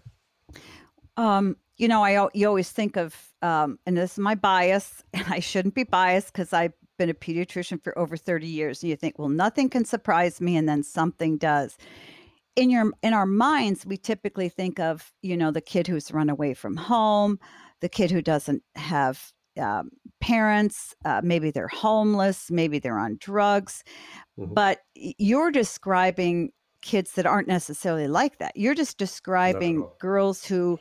um, 1.17 1.57
you 1.77 1.89
know, 1.89 2.05
I 2.05 2.29
you 2.35 2.47
always 2.47 2.71
think 2.71 2.97
of, 2.97 3.33
um, 3.43 3.79
and 3.87 3.97
this 3.97 4.13
is 4.13 4.19
my 4.19 4.35
bias, 4.35 5.03
and 5.13 5.25
I 5.29 5.41
shouldn't 5.41 5.75
be 5.75 5.85
biased 5.85 6.33
because 6.33 6.53
I've 6.53 6.75
been 6.99 7.11
a 7.11 7.15
pediatrician 7.15 7.83
for 7.83 7.99
over 7.99 8.17
thirty 8.17 8.47
years. 8.47 8.83
And 8.83 8.91
you 8.91 8.97
think, 8.97 9.19
well, 9.19 9.29
nothing 9.29 9.69
can 9.69 9.85
surprise 9.85 10.41
me, 10.41 10.57
and 10.57 10.69
then 10.69 10.83
something 10.83 11.39
does. 11.39 11.77
In 12.55 12.69
your 12.69 12.93
in 13.03 13.15
our 13.15 13.27
minds, 13.27 13.87
we 13.87 13.97
typically 13.97 14.49
think 14.49 14.79
of, 14.79 15.13
you 15.23 15.37
know, 15.37 15.51
the 15.51 15.63
kid 15.63 15.87
who's 15.87 16.13
run 16.13 16.29
away 16.29 16.55
from 16.55 16.77
home, 16.77 17.39
the 17.81 17.89
kid 17.89 18.11
who 18.11 18.21
doesn't 18.23 18.63
have 18.77 19.33
um, 19.61 19.91
parents, 20.21 20.95
uh, 21.05 21.21
maybe 21.25 21.51
they're 21.51 21.69
homeless, 21.69 22.51
maybe 22.51 22.79
they're 22.79 22.99
on 22.99 23.17
drugs, 23.21 23.85
Mhm. 24.39 24.55
but 24.55 24.81
you're 24.95 25.51
describing 25.51 26.53
kids 26.81 27.13
that 27.13 27.27
aren't 27.27 27.49
necessarily 27.49 28.09
like 28.09 28.39
that. 28.39 28.57
You're 28.57 28.75
just 28.75 28.97
describing 28.99 29.87
girls 30.01 30.45
who 30.45 30.79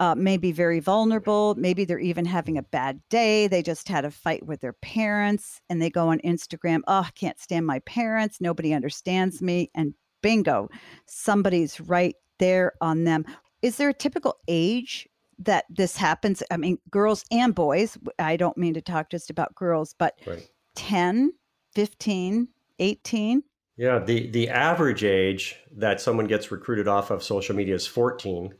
uh, 0.00 0.14
may 0.14 0.38
be 0.38 0.50
very 0.50 0.80
vulnerable. 0.80 1.54
Maybe 1.56 1.84
they're 1.84 1.98
even 1.98 2.24
having 2.24 2.56
a 2.56 2.62
bad 2.62 3.00
day. 3.10 3.46
They 3.46 3.62
just 3.62 3.86
had 3.86 4.06
a 4.06 4.10
fight 4.10 4.46
with 4.46 4.62
their 4.62 4.72
parents 4.72 5.60
and 5.68 5.80
they 5.80 5.90
go 5.90 6.08
on 6.08 6.20
Instagram. 6.20 6.80
Oh, 6.88 7.04
I 7.06 7.10
can't 7.14 7.38
stand 7.38 7.66
my 7.66 7.80
parents. 7.80 8.40
Nobody 8.40 8.72
understands 8.72 9.42
me. 9.42 9.70
And 9.74 9.92
bingo, 10.22 10.70
somebody's 11.06 11.80
right 11.80 12.16
there 12.38 12.72
on 12.80 13.04
them. 13.04 13.26
Is 13.60 13.76
there 13.76 13.90
a 13.90 13.94
typical 13.94 14.38
age 14.48 15.06
that 15.38 15.66
this 15.68 15.98
happens? 15.98 16.42
I 16.50 16.56
mean, 16.56 16.78
girls 16.90 17.26
and 17.30 17.54
boys. 17.54 17.98
I 18.18 18.38
don't 18.38 18.56
mean 18.56 18.72
to 18.74 18.80
talk 18.80 19.10
just 19.10 19.28
about 19.28 19.54
girls, 19.54 19.94
but 19.98 20.18
right. 20.26 20.48
10, 20.76 21.32
15, 21.74 22.48
18? 22.78 23.42
Yeah, 23.76 23.98
the, 23.98 24.30
the 24.30 24.48
average 24.48 25.04
age 25.04 25.56
that 25.76 26.00
someone 26.00 26.26
gets 26.26 26.50
recruited 26.50 26.88
off 26.88 27.10
of 27.10 27.22
social 27.22 27.54
media 27.54 27.74
is 27.74 27.86
14 27.86 28.54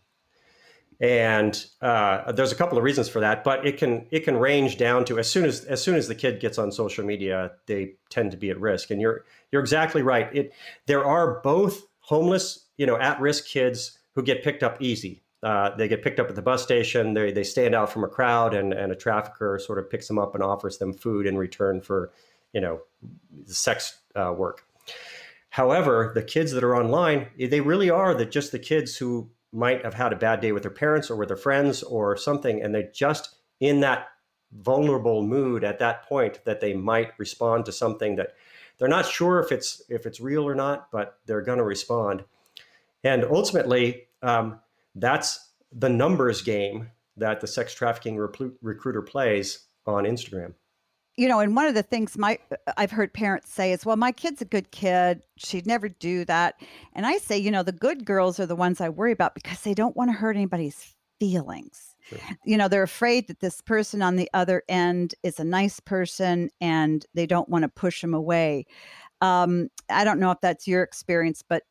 and 1.01 1.65
uh, 1.81 2.31
there's 2.33 2.53
a 2.53 2.55
couple 2.55 2.77
of 2.77 2.85
reasons 2.85 3.09
for 3.09 3.21
that 3.21 3.43
but 3.43 3.67
it 3.67 3.79
can 3.79 4.07
it 4.11 4.21
can 4.21 4.37
range 4.37 4.77
down 4.77 5.05
to 5.05 5.19
as 5.19 5.31
soon 5.31 5.45
as 5.45 5.65
as 5.65 5.83
soon 5.83 5.95
as 5.95 6.09
the 6.09 6.15
kid 6.15 6.41
gets 6.41 6.59
on 6.59 6.71
social 6.71 7.05
media 7.05 7.53
they 7.67 7.95
tend 8.11 8.31
to 8.33 8.37
be 8.37 8.51
at 8.51 8.61
risk. 8.61 8.91
And 8.91 9.01
you're 9.01 9.25
you're 9.51 9.63
exactly 9.63 10.03
right. 10.03 10.29
It 10.35 10.53
there 10.87 11.05
are 11.05 11.41
both 11.41 11.87
homeless 12.01 12.67
you 12.77 12.87
know 12.87 12.99
at 12.99 13.21
risk 13.21 13.47
kids 13.47 13.99
who 14.15 14.23
get 14.23 14.45
picked 14.45 14.63
up 14.63 14.81
easy. 14.81 15.23
Uh, 15.43 15.75
they 15.77 15.89
get 15.89 16.03
picked 16.03 16.21
up 16.21 16.29
at 16.29 16.35
the 16.35 16.43
bus 16.43 16.63
station. 16.63 17.15
They, 17.15 17.33
they 17.33 17.45
stand 17.45 17.75
out 17.75 17.91
from 17.91 18.05
a 18.05 18.09
crowd 18.09 18.53
and, 18.53 18.75
and 18.75 18.93
a 18.93 18.97
trafficker 18.97 19.59
sort 19.59 19.79
of 19.79 19.89
picks 19.89 20.07
them 20.07 20.19
up 20.19 20.35
and 20.35 20.45
offers 20.45 20.77
them 20.77 20.93
food 20.93 21.27
in 21.27 21.39
return 21.39 21.81
for 21.81 22.13
you 22.53 22.61
know 22.61 22.81
sex 23.47 23.99
uh, 24.15 24.35
work. 24.37 24.67
However 25.49 26.13
the 26.15 26.23
kids 26.23 26.53
that 26.53 26.63
are 26.63 26.77
online 26.77 27.29
they 27.39 27.61
really 27.61 27.91
are 27.91 28.15
the, 28.15 28.27
just 28.27 28.53
the 28.53 28.59
kids 28.59 28.97
who 28.97 29.31
might 29.53 29.85
have 29.85 29.95
had 29.95 30.13
a 30.13 30.17
bad 30.17 30.41
day 30.41 30.53
with 30.53 30.63
their 30.63 30.71
parents 30.71 31.11
or 31.11 31.17
with 31.17 31.29
their 31.29 31.37
friends 31.37 31.83
or 31.83 32.17
something, 32.17 32.63
and 32.63 32.75
they're 32.75 32.91
just 32.93 33.37
in 33.61 33.81
that 33.81 34.09
vulnerable 34.53 35.23
mood 35.23 35.65
at 35.65 35.79
that 35.79 36.05
point 36.09 36.41
that 36.45 36.61
they 36.61 36.75
might 36.75 37.13
respond 37.19 37.65
to 37.65 37.73
something 37.73 38.17
that 38.17 38.35
they're 38.79 38.89
not 38.89 39.07
sure 39.07 39.39
if 39.41 39.53
it's 39.53 39.83
if 39.89 40.07
it's 40.07 40.21
real 40.21 40.45
or 40.45 40.55
not, 40.55 40.91
but 40.91 41.19
they're 41.27 41.43
going 41.43 41.59
to 41.59 41.65
respond. 41.65 42.25
And 43.05 43.25
ultimately, 43.25 44.07
um, 44.23 44.61
that's 44.95 45.51
the 45.73 45.89
numbers 45.89 46.43
game 46.43 46.91
that 47.17 47.41
the 47.41 47.47
sex 47.47 47.75
trafficking 47.75 48.17
recruiter 48.17 49.03
plays 49.03 49.67
on 49.87 50.05
Instagram 50.05 50.55
you 51.17 51.29
know, 51.29 51.41
and 51.41 51.55
one 51.57 51.67
of 51.67 51.75
the 51.75 51.83
things 51.83 52.17
my 52.17 52.39
I've 52.77 52.91
heard 52.91 53.13
parents 53.13 53.53
say 53.53 53.73
is, 53.73 53.85
"Well, 53.85 53.97
my 53.97 54.13
kid's 54.13 54.41
a 54.41 54.47
good 54.47 54.71
kid; 54.71 55.23
she'd 55.37 55.67
never 55.67 55.89
do 55.89 56.25
that." 56.25 56.55
And 56.95 57.07
I 57.07 57.19
say, 57.19 57.37
you 57.39 57.51
know, 57.51 57.63
the 57.63 57.73
good 57.73 58.05
girls 58.05 58.41
are 58.41 58.47
the 58.47 58.57
ones 58.57 58.81
I 58.81 58.89
worry 58.89 59.13
about 59.13 59.35
because 59.35 59.61
they 59.63 59.75
don't 59.75 59.97
want 59.97 60.11
to 60.11 60.17
hurt 60.17 60.37
anybody's 60.37 60.95
feelings. 61.19 61.95
Sure. 62.09 62.19
You 62.45 62.57
know, 62.57 62.69
they're 62.69 62.83
afraid 62.83 63.29
that 63.29 63.41
this 63.41 63.61
person 63.61 64.03
on 64.03 64.17
the 64.17 64.31
other 64.35 64.63
end 64.69 65.15
is 65.23 65.39
a 65.39 65.45
nice 65.45 65.81
person, 65.81 66.51
and 66.61 67.05
they 67.15 67.27
don't 67.27 67.49
want 67.49 67.63
to 67.63 67.69
push 67.69 68.01
them 68.01 68.15
away. 68.15 68.67
Um, 69.21 69.69
I 69.91 70.05
don't 70.05 70.21
know 70.21 70.31
if 70.31 70.41
that's 70.41 70.67
your 70.67 70.83
experience, 70.83 71.43
but 71.47 71.65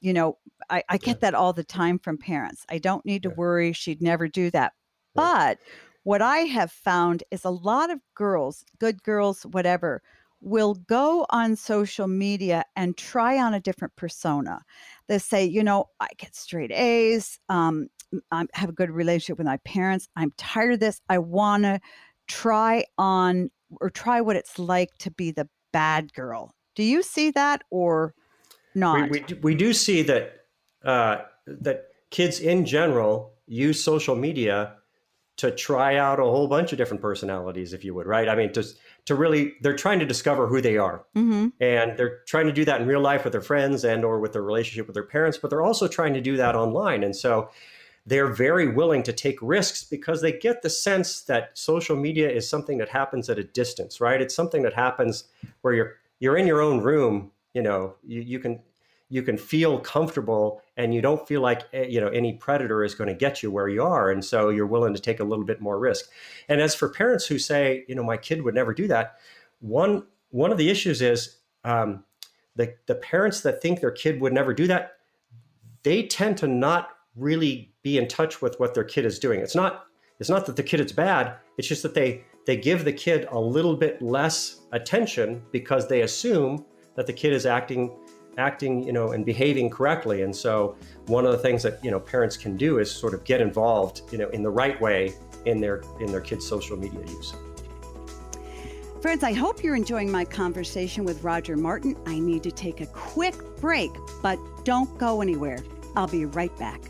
you 0.00 0.12
know, 0.12 0.38
I, 0.68 0.82
I 0.88 0.98
get 0.98 1.16
yeah. 1.16 1.20
that 1.30 1.34
all 1.34 1.52
the 1.52 1.64
time 1.64 1.98
from 1.98 2.18
parents. 2.18 2.66
I 2.68 2.78
don't 2.78 3.06
need 3.06 3.22
to 3.22 3.28
yeah. 3.28 3.36
worry; 3.36 3.72
she'd 3.72 4.02
never 4.02 4.26
do 4.26 4.50
that. 4.50 4.72
But 5.14 5.58
what 6.06 6.22
I 6.22 6.38
have 6.38 6.70
found 6.70 7.24
is 7.32 7.44
a 7.44 7.50
lot 7.50 7.90
of 7.90 7.98
girls, 8.14 8.64
good 8.78 9.02
girls, 9.02 9.42
whatever, 9.42 10.02
will 10.40 10.74
go 10.74 11.26
on 11.30 11.56
social 11.56 12.06
media 12.06 12.62
and 12.76 12.96
try 12.96 13.40
on 13.40 13.54
a 13.54 13.58
different 13.58 13.96
persona. 13.96 14.60
They 15.08 15.18
say, 15.18 15.44
you 15.44 15.64
know, 15.64 15.86
I 15.98 16.06
get 16.16 16.36
straight 16.36 16.70
A's. 16.70 17.40
Um, 17.48 17.88
I 18.30 18.44
have 18.54 18.68
a 18.68 18.72
good 18.72 18.92
relationship 18.92 19.38
with 19.38 19.48
my 19.48 19.56
parents. 19.64 20.06
I'm 20.14 20.32
tired 20.36 20.74
of 20.74 20.78
this. 20.78 21.00
I 21.08 21.18
want 21.18 21.64
to 21.64 21.80
try 22.28 22.84
on 22.96 23.50
or 23.80 23.90
try 23.90 24.20
what 24.20 24.36
it's 24.36 24.60
like 24.60 24.90
to 24.98 25.10
be 25.10 25.32
the 25.32 25.48
bad 25.72 26.12
girl. 26.12 26.54
Do 26.76 26.84
you 26.84 27.02
see 27.02 27.32
that 27.32 27.62
or 27.68 28.14
not? 28.76 29.10
We, 29.10 29.24
we, 29.28 29.34
we 29.42 29.54
do 29.56 29.72
see 29.72 30.02
that 30.02 30.44
uh, 30.84 31.22
that 31.48 31.86
kids 32.10 32.38
in 32.38 32.64
general 32.64 33.32
use 33.48 33.82
social 33.82 34.14
media 34.14 34.76
to 35.36 35.50
try 35.50 35.96
out 35.96 36.18
a 36.18 36.22
whole 36.22 36.48
bunch 36.48 36.72
of 36.72 36.78
different 36.78 37.02
personalities, 37.02 37.72
if 37.72 37.84
you 37.84 37.94
would, 37.94 38.06
right? 38.06 38.28
I 38.28 38.34
mean, 38.34 38.52
just 38.52 38.78
to 39.04 39.14
really, 39.14 39.54
they're 39.60 39.76
trying 39.76 39.98
to 39.98 40.06
discover 40.06 40.46
who 40.46 40.60
they 40.60 40.78
are, 40.78 41.04
mm-hmm. 41.14 41.48
and 41.60 41.96
they're 41.98 42.20
trying 42.26 42.46
to 42.46 42.52
do 42.52 42.64
that 42.64 42.80
in 42.80 42.86
real 42.86 43.00
life 43.00 43.24
with 43.24 43.32
their 43.32 43.42
friends 43.42 43.84
and 43.84 44.04
or 44.04 44.18
with 44.18 44.32
their 44.32 44.42
relationship 44.42 44.86
with 44.86 44.94
their 44.94 45.02
parents, 45.02 45.38
but 45.38 45.50
they're 45.50 45.62
also 45.62 45.86
trying 45.86 46.14
to 46.14 46.20
do 46.20 46.36
that 46.36 46.54
online, 46.54 47.04
and 47.04 47.14
so 47.14 47.50
they're 48.06 48.32
very 48.32 48.68
willing 48.68 49.02
to 49.02 49.12
take 49.12 49.36
risks 49.42 49.82
because 49.82 50.22
they 50.22 50.32
get 50.32 50.62
the 50.62 50.70
sense 50.70 51.22
that 51.22 51.50
social 51.54 51.96
media 51.96 52.30
is 52.30 52.48
something 52.48 52.78
that 52.78 52.88
happens 52.88 53.28
at 53.28 53.38
a 53.38 53.44
distance, 53.44 54.00
right? 54.00 54.22
It's 54.22 54.34
something 54.34 54.62
that 54.62 54.74
happens 54.74 55.24
where 55.62 55.74
you're 55.74 55.96
you're 56.18 56.36
in 56.38 56.46
your 56.46 56.62
own 56.62 56.80
room, 56.80 57.30
you 57.52 57.62
know, 57.62 57.94
you, 58.06 58.22
you 58.22 58.38
can 58.38 58.60
you 59.08 59.22
can 59.22 59.36
feel 59.36 59.78
comfortable 59.78 60.62
and 60.76 60.94
you 60.94 61.00
don't 61.00 61.26
feel 61.28 61.40
like 61.40 61.62
eh, 61.72 61.86
you 61.88 62.00
know 62.00 62.08
any 62.08 62.34
predator 62.34 62.84
is 62.84 62.94
going 62.94 63.08
to 63.08 63.14
get 63.14 63.42
you 63.42 63.50
where 63.50 63.68
you 63.68 63.82
are 63.82 64.10
and 64.10 64.24
so 64.24 64.48
you're 64.48 64.66
willing 64.66 64.94
to 64.94 65.00
take 65.00 65.20
a 65.20 65.24
little 65.24 65.44
bit 65.44 65.60
more 65.60 65.78
risk. 65.78 66.10
And 66.48 66.60
as 66.60 66.74
for 66.74 66.88
parents 66.88 67.26
who 67.26 67.38
say 67.38 67.84
you 67.88 67.94
know 67.94 68.04
my 68.04 68.16
kid 68.16 68.42
would 68.42 68.54
never 68.54 68.74
do 68.74 68.88
that 68.88 69.16
one 69.60 70.04
one 70.30 70.52
of 70.52 70.58
the 70.58 70.68
issues 70.68 71.00
is 71.02 71.36
um, 71.64 72.04
the, 72.56 72.74
the 72.86 72.94
parents 72.94 73.40
that 73.42 73.62
think 73.62 73.80
their 73.80 73.90
kid 73.90 74.20
would 74.20 74.32
never 74.32 74.52
do 74.52 74.66
that 74.66 74.92
they 75.82 76.02
tend 76.02 76.36
to 76.38 76.48
not 76.48 76.90
really 77.14 77.72
be 77.82 77.96
in 77.96 78.08
touch 78.08 78.42
with 78.42 78.58
what 78.58 78.74
their 78.74 78.84
kid 78.84 79.04
is 79.06 79.18
doing. 79.18 79.40
It's 79.40 79.54
not 79.54 79.84
it's 80.18 80.30
not 80.30 80.46
that 80.46 80.56
the 80.56 80.62
kid 80.62 80.80
is 80.80 80.92
bad 80.92 81.36
it's 81.56 81.68
just 81.68 81.82
that 81.82 81.94
they 81.94 82.24
they 82.46 82.56
give 82.56 82.84
the 82.84 82.92
kid 82.92 83.26
a 83.30 83.38
little 83.38 83.76
bit 83.76 84.00
less 84.00 84.60
attention 84.72 85.42
because 85.50 85.88
they 85.88 86.02
assume 86.02 86.64
that 86.94 87.06
the 87.06 87.12
kid 87.12 87.32
is 87.32 87.44
acting 87.44 87.90
acting, 88.38 88.82
you 88.82 88.92
know, 88.92 89.12
and 89.12 89.24
behaving 89.24 89.70
correctly. 89.70 90.22
And 90.22 90.34
so 90.34 90.76
one 91.06 91.24
of 91.24 91.32
the 91.32 91.38
things 91.38 91.62
that, 91.62 91.82
you 91.84 91.90
know, 91.90 92.00
parents 92.00 92.36
can 92.36 92.56
do 92.56 92.78
is 92.78 92.90
sort 92.90 93.14
of 93.14 93.24
get 93.24 93.40
involved, 93.40 94.02
you 94.12 94.18
know, 94.18 94.28
in 94.30 94.42
the 94.42 94.50
right 94.50 94.80
way 94.80 95.14
in 95.44 95.60
their 95.60 95.82
in 96.00 96.10
their 96.10 96.20
kids' 96.20 96.46
social 96.46 96.76
media 96.76 97.00
use. 97.00 97.34
Friends, 99.00 99.22
I 99.22 99.32
hope 99.32 99.62
you're 99.62 99.76
enjoying 99.76 100.10
my 100.10 100.24
conversation 100.24 101.04
with 101.04 101.22
Roger 101.22 101.56
Martin. 101.56 101.96
I 102.06 102.18
need 102.18 102.42
to 102.42 102.50
take 102.50 102.80
a 102.80 102.86
quick 102.86 103.34
break, 103.60 103.92
but 104.22 104.38
don't 104.64 104.98
go 104.98 105.20
anywhere. 105.20 105.58
I'll 105.94 106.08
be 106.08 106.24
right 106.24 106.56
back. 106.58 106.80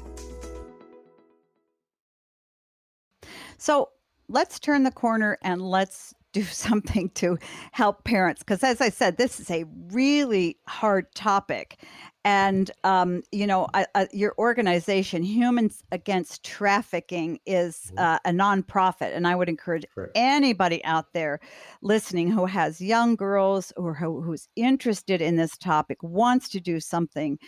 So 3.58 3.90
let's 4.28 4.58
turn 4.58 4.82
the 4.82 4.90
corner 4.90 5.38
and 5.42 5.60
let's 5.60 6.14
do 6.36 6.42
something 6.66 7.08
to 7.10 7.38
help 7.72 8.04
parents 8.04 8.42
because 8.42 8.62
as 8.62 8.80
i 8.80 8.88
said 8.88 9.16
this 9.16 9.40
is 9.40 9.50
a 9.50 9.64
really 9.90 10.58
hard 10.68 11.12
topic. 11.14 11.82
And 12.24 12.72
um, 12.82 13.22
you 13.30 13.46
know 13.46 13.68
I, 13.72 13.86
I, 13.94 14.08
your 14.12 14.34
organization 14.38 15.22
humans 15.22 15.84
against 15.92 16.44
trafficking 16.44 17.38
is 17.46 17.92
mm-hmm. 17.94 17.98
uh, 17.98 18.18
a 18.24 18.30
nonprofit. 18.30 19.14
And 19.16 19.26
i 19.26 19.34
would 19.34 19.48
encourage 19.48 19.84
anybody 20.14 20.84
out 20.84 21.12
there 21.12 21.40
listening 21.82 22.30
who 22.30 22.46
has 22.46 22.80
young 22.80 23.16
girls 23.16 23.72
or 23.76 23.94
who, 23.94 24.20
who's 24.20 24.48
interested 24.56 25.22
in 25.22 25.36
this 25.36 25.56
topic 25.56 25.98
wants 26.02 26.48
to 26.50 26.60
do 26.60 26.80
something 26.80 27.38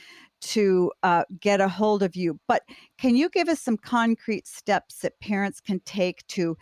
to 0.41 0.93
uh, 1.03 1.25
get 1.41 1.61
a 1.61 1.69
hold 1.69 2.03
of 2.05 2.15
you. 2.15 2.39
But 2.47 2.63
can 2.97 3.17
you 3.17 3.29
give 3.29 3.49
us 3.49 3.61
some 3.61 3.77
concrete 3.77 4.47
steps 4.47 5.01
that 5.01 5.19
parents 5.21 5.61
can 5.61 5.81
take 5.81 6.25
to 6.29 6.57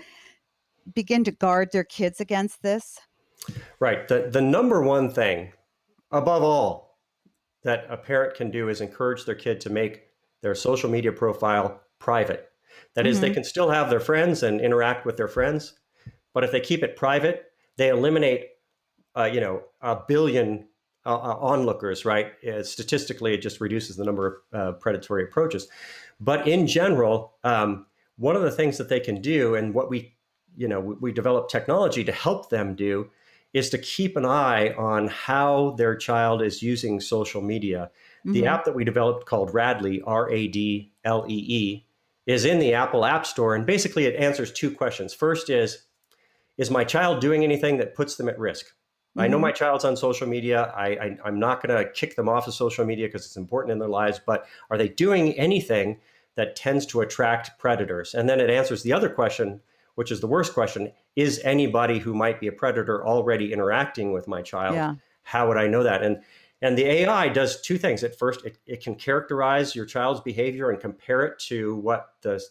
begin 0.94 1.24
to 1.24 1.30
guard 1.30 1.70
their 1.72 1.84
kids 1.84 2.20
against 2.20 2.62
this? 2.62 2.98
Right. 3.80 4.08
The, 4.08 4.28
the 4.30 4.40
number 4.40 4.82
one 4.82 5.10
thing, 5.10 5.52
above 6.10 6.42
all, 6.42 6.98
that 7.62 7.86
a 7.90 7.96
parent 7.96 8.36
can 8.36 8.50
do 8.50 8.68
is 8.68 8.80
encourage 8.80 9.24
their 9.24 9.34
kid 9.34 9.60
to 9.62 9.70
make 9.70 10.02
their 10.42 10.54
social 10.54 10.88
media 10.88 11.12
profile 11.12 11.80
private. 11.98 12.50
That 12.94 13.02
mm-hmm. 13.02 13.10
is, 13.10 13.20
they 13.20 13.28
mm-hmm. 13.28 13.34
can 13.34 13.44
still 13.44 13.70
have 13.70 13.90
their 13.90 14.00
friends 14.00 14.42
and 14.42 14.60
interact 14.60 15.04
with 15.04 15.16
their 15.16 15.28
friends, 15.28 15.74
but 16.32 16.44
if 16.44 16.52
they 16.52 16.60
keep 16.60 16.82
it 16.82 16.96
private, 16.96 17.46
they 17.76 17.88
eliminate, 17.88 18.48
uh, 19.16 19.24
you 19.24 19.40
know, 19.40 19.62
a 19.80 19.98
billion 20.06 20.68
uh, 21.04 21.14
uh 21.14 21.36
onlookers. 21.40 22.04
Right? 22.04 22.32
Uh, 22.44 22.62
statistically, 22.62 23.34
it 23.34 23.42
just 23.42 23.60
reduces 23.60 23.96
the 23.96 24.04
number 24.04 24.44
of 24.52 24.60
uh, 24.60 24.72
predatory 24.78 25.24
approaches. 25.24 25.68
But 26.20 26.46
in 26.46 26.66
general, 26.66 27.34
um, 27.44 27.86
one 28.16 28.36
of 28.36 28.42
the 28.42 28.50
things 28.50 28.78
that 28.78 28.88
they 28.88 29.00
can 29.00 29.20
do, 29.20 29.54
and 29.54 29.74
what 29.74 29.90
we 29.90 30.15
you 30.56 30.68
know 30.68 30.80
we, 30.80 30.94
we 31.00 31.12
develop 31.12 31.48
technology 31.48 32.04
to 32.04 32.12
help 32.12 32.50
them 32.50 32.74
do 32.74 33.10
is 33.52 33.70
to 33.70 33.78
keep 33.78 34.16
an 34.16 34.26
eye 34.26 34.70
on 34.74 35.08
how 35.08 35.74
their 35.78 35.96
child 35.96 36.42
is 36.42 36.62
using 36.62 37.00
social 37.00 37.40
media. 37.40 37.90
Mm-hmm. 38.20 38.32
The 38.32 38.46
app 38.46 38.64
that 38.64 38.74
we 38.74 38.84
developed 38.84 39.26
called 39.26 39.52
Radlee, 39.52 40.02
R 40.06 40.30
A 40.30 40.48
D 40.48 40.92
L 41.04 41.24
E 41.28 41.34
E, 41.34 41.86
is 42.26 42.44
in 42.44 42.58
the 42.58 42.74
Apple 42.74 43.04
App 43.04 43.24
Store. 43.24 43.54
And 43.54 43.64
basically, 43.64 44.04
it 44.04 44.16
answers 44.16 44.52
two 44.52 44.70
questions. 44.70 45.14
First 45.14 45.48
is, 45.48 45.84
is 46.58 46.70
my 46.70 46.84
child 46.84 47.20
doing 47.20 47.44
anything 47.44 47.78
that 47.78 47.94
puts 47.94 48.16
them 48.16 48.28
at 48.28 48.38
risk? 48.38 48.66
Mm-hmm. 48.66 49.20
I 49.20 49.28
know 49.28 49.36
mm-hmm. 49.36 49.42
my 49.42 49.52
child's 49.52 49.84
on 49.86 49.96
social 49.96 50.26
media. 50.26 50.72
I, 50.76 51.16
I, 51.24 51.28
am 51.28 51.38
not 51.38 51.62
going 51.62 51.78
to 51.78 51.90
kick 51.92 52.16
them 52.16 52.28
off 52.28 52.46
of 52.48 52.52
social 52.52 52.84
media 52.84 53.06
because 53.06 53.24
it's 53.24 53.36
important 53.36 53.72
in 53.72 53.78
their 53.78 53.88
lives, 53.88 54.20
but 54.26 54.46
are 54.68 54.76
they 54.76 54.88
doing 54.88 55.32
anything 55.34 55.98
that 56.36 56.54
tends 56.54 56.86
to 56.86 57.00
attract 57.00 57.58
predators. 57.58 58.14
And 58.14 58.28
then 58.28 58.40
it 58.40 58.50
answers 58.50 58.82
the 58.82 58.92
other 58.92 59.08
question, 59.08 59.60
which 59.96 60.12
is 60.12 60.20
the 60.20 60.26
worst 60.26 60.54
question 60.54 60.92
is 61.16 61.40
anybody 61.42 61.98
who 61.98 62.14
might 62.14 62.38
be 62.38 62.46
a 62.46 62.52
predator 62.52 63.04
already 63.04 63.52
interacting 63.52 64.12
with 64.12 64.28
my 64.28 64.40
child? 64.40 64.76
Yeah. 64.76 64.94
How 65.22 65.48
would 65.48 65.56
I 65.56 65.66
know 65.66 65.82
that? 65.82 66.02
And 66.02 66.22
and 66.62 66.78
the 66.78 66.84
AI 66.84 67.28
does 67.28 67.60
two 67.60 67.76
things. 67.76 68.02
At 68.02 68.18
first, 68.18 68.44
it, 68.44 68.58
it 68.66 68.82
can 68.82 68.94
characterize 68.94 69.74
your 69.74 69.84
child's 69.84 70.20
behavior 70.20 70.70
and 70.70 70.80
compare 70.80 71.22
it 71.26 71.38
to 71.40 71.76
what 71.76 72.14
the 72.22 72.42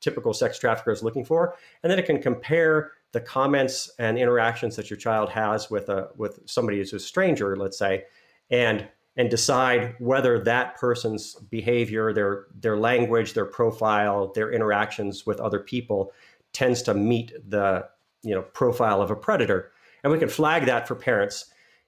typical 0.00 0.32
sex 0.32 0.58
trafficker 0.58 0.92
is 0.92 1.02
looking 1.02 1.24
for. 1.24 1.56
And 1.82 1.90
then 1.90 1.98
it 1.98 2.06
can 2.06 2.22
compare 2.22 2.92
the 3.12 3.20
comments 3.20 3.90
and 3.98 4.16
interactions 4.16 4.76
that 4.76 4.88
your 4.88 4.96
child 4.96 5.30
has 5.30 5.68
with 5.68 5.88
a 5.88 6.10
with 6.16 6.40
somebody 6.46 6.78
who's 6.78 6.92
a 6.92 7.00
stranger, 7.00 7.56
let's 7.56 7.78
say, 7.78 8.04
and 8.50 8.88
and 9.16 9.28
decide 9.28 9.96
whether 9.98 10.38
that 10.44 10.76
person's 10.76 11.34
behavior, 11.34 12.12
their 12.12 12.46
their 12.60 12.76
language, 12.76 13.34
their 13.34 13.46
profile, 13.46 14.32
their 14.32 14.52
interactions 14.52 15.26
with 15.26 15.40
other 15.40 15.58
people 15.58 16.12
tends 16.52 16.82
to 16.82 16.94
meet 16.94 17.32
the 17.48 17.86
you 18.22 18.34
know 18.34 18.42
profile 18.42 19.02
of 19.02 19.10
a 19.10 19.16
predator. 19.16 19.70
And 20.02 20.12
we 20.12 20.18
can 20.18 20.28
flag 20.28 20.66
that 20.66 20.88
for 20.88 20.94
parents. 20.94 21.46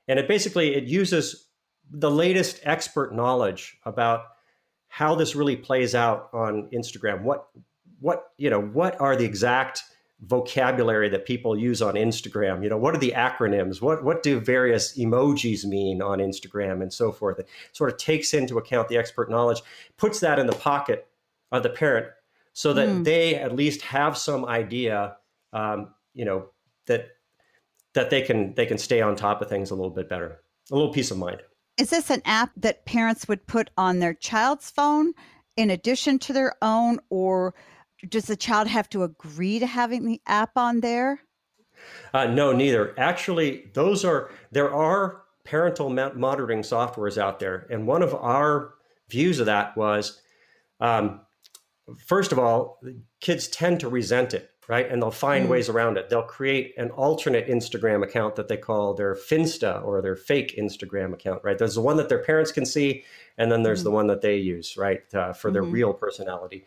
And 0.09 0.19
it 0.19 0.29
basically 0.29 0.75
it 0.75 0.85
uses 0.85 1.49
the 1.91 2.11
latest 2.11 2.61
expert 2.63 3.15
knowledge 3.15 3.79
about 3.85 4.25
how 4.89 5.15
this 5.15 5.35
really 5.35 5.57
plays 5.57 5.95
out 5.95 6.29
on 6.33 6.69
Instagram. 6.73 7.23
What 7.23 7.49
what 8.01 8.31
you 8.37 8.51
know 8.51 8.61
what 8.61 9.01
are 9.01 9.17
the 9.17 9.25
exact 9.25 9.83
vocabulary 10.23 11.09
that 11.09 11.27
people 11.27 11.59
use 11.59 11.83
on 11.83 11.95
Instagram. 11.95 12.63
You 12.63 12.71
know, 12.71 12.77
what 12.77 12.95
are 12.95 12.99
the 12.99 13.13
acronyms? 13.17 13.83
What 13.83 14.05
what 14.05 14.23
do 14.23 14.39
various 14.39 14.97
emojis 14.97 15.65
mean 15.65 16.01
on 16.01 16.19
Instagram 16.19 16.81
and 16.81 16.93
so 16.93 17.11
forth? 17.11 17.41
It 17.41 17.49
sort 17.73 17.91
of 17.91 17.99
takes 17.99 18.33
into 18.33 18.59
account 18.59 18.89
the 18.89 18.97
expert 18.97 19.31
knowledge, 19.31 19.63
puts 19.97 20.21
that 20.21 20.39
in 20.39 20.47
the 20.47 20.53
pocket 20.53 21.09
of 21.51 21.63
the 21.63 21.71
parent, 21.71 22.07
so 22.53 22.73
that 22.73 22.89
mm. 22.89 23.05
they 23.05 23.35
at 23.35 23.55
least 23.55 23.83
have 23.83 24.17
some 24.17 24.45
idea. 24.45 25.17
Um, 25.53 25.95
you 26.15 26.25
know 26.25 26.47
that 26.87 27.09
that 27.95 28.11
they 28.11 28.23
can 28.23 28.55
they 28.55 28.67
can 28.67 28.79
stay 28.79 29.01
on 29.01 29.17
top 29.17 29.43
of 29.43 29.49
things 29.49 29.71
a 29.71 29.75
little 29.75 29.91
bit 29.91 30.09
better, 30.09 30.41
a 30.71 30.75
little 30.75 30.93
peace 30.93 31.11
of 31.11 31.19
mind. 31.19 31.43
Is 31.79 31.91
this 31.91 32.11
an 32.11 32.23
app 32.25 32.51
that 32.57 32.85
parents 32.85 33.27
would 33.29 33.47
put 33.47 33.71
on 33.77 33.99
their 33.99 34.15
child's 34.15 34.71
phone 34.71 35.15
in 35.57 35.71
addition 35.71 36.19
to 36.21 36.33
their 36.33 36.55
own, 36.63 36.99
or 37.11 37.55
does 38.09 38.27
the 38.27 38.37
child 38.37 38.69
have 38.69 38.89
to 38.91 39.05
agree 39.05 39.59
to 39.59 39.67
having 39.67 40.05
the 40.05 40.21
app 40.27 40.57
on 40.57 40.81
there? 40.81 41.21
Uh, 42.13 42.27
no, 42.27 42.53
neither. 42.53 42.95
Actually, 42.99 43.71
those 43.75 44.05
are 44.05 44.31
there 44.51 44.73
are 44.73 45.23
parental 45.45 45.91
monitoring 45.91 46.61
softwares 46.61 47.19
out 47.19 47.41
there, 47.41 47.67
and 47.71 47.87
one 47.87 48.03
of 48.03 48.15
our 48.15 48.75
views 49.09 49.41
of 49.41 49.47
that 49.47 49.77
was, 49.77 50.21
um, 50.81 51.21
first 51.99 52.33
of 52.33 52.39
all, 52.39 52.81
kids 53.21 53.49
tend 53.49 53.81
to 53.81 53.89
resent 53.89 54.35
it, 54.35 54.51
right? 54.69 54.91
And 54.91 55.03
they'll 55.03 55.11
find 55.11 55.47
mm. 55.47 55.51
ways 55.51 55.69
around 55.69 55.97
it. 55.99 56.09
They'll 56.09 56.23
create 56.23 56.75
an 56.77 56.91
alternate 56.91 57.49
Instagram 57.49 58.03
account 58.03 58.37
that 58.37 58.49
they 58.49 58.57
call 58.57 58.95
their 58.95 59.15
Finsta 59.15 59.85
or 59.85 60.01
their 60.01 60.17
fake 60.17 60.57
Instagram 60.57 61.13
account, 61.13 61.43
right? 61.45 61.59
There's 61.59 61.75
the 61.75 61.81
one 61.81 61.97
that 61.97 62.09
their 62.09 62.23
parents 62.23 62.53
can 62.53 62.65
see, 62.65 63.05
and 63.37 63.51
then 63.51 63.63
there's 63.63 63.81
mm. 63.81 63.85
the 63.85 63.91
one 63.91 64.07
that 64.07 64.21
they 64.21 64.37
use, 64.37 64.77
right, 64.77 65.03
uh, 65.15 65.33
for 65.33 65.51
their 65.51 65.63
mm-hmm. 65.63 65.73
real 65.73 65.93
personality. 65.93 66.65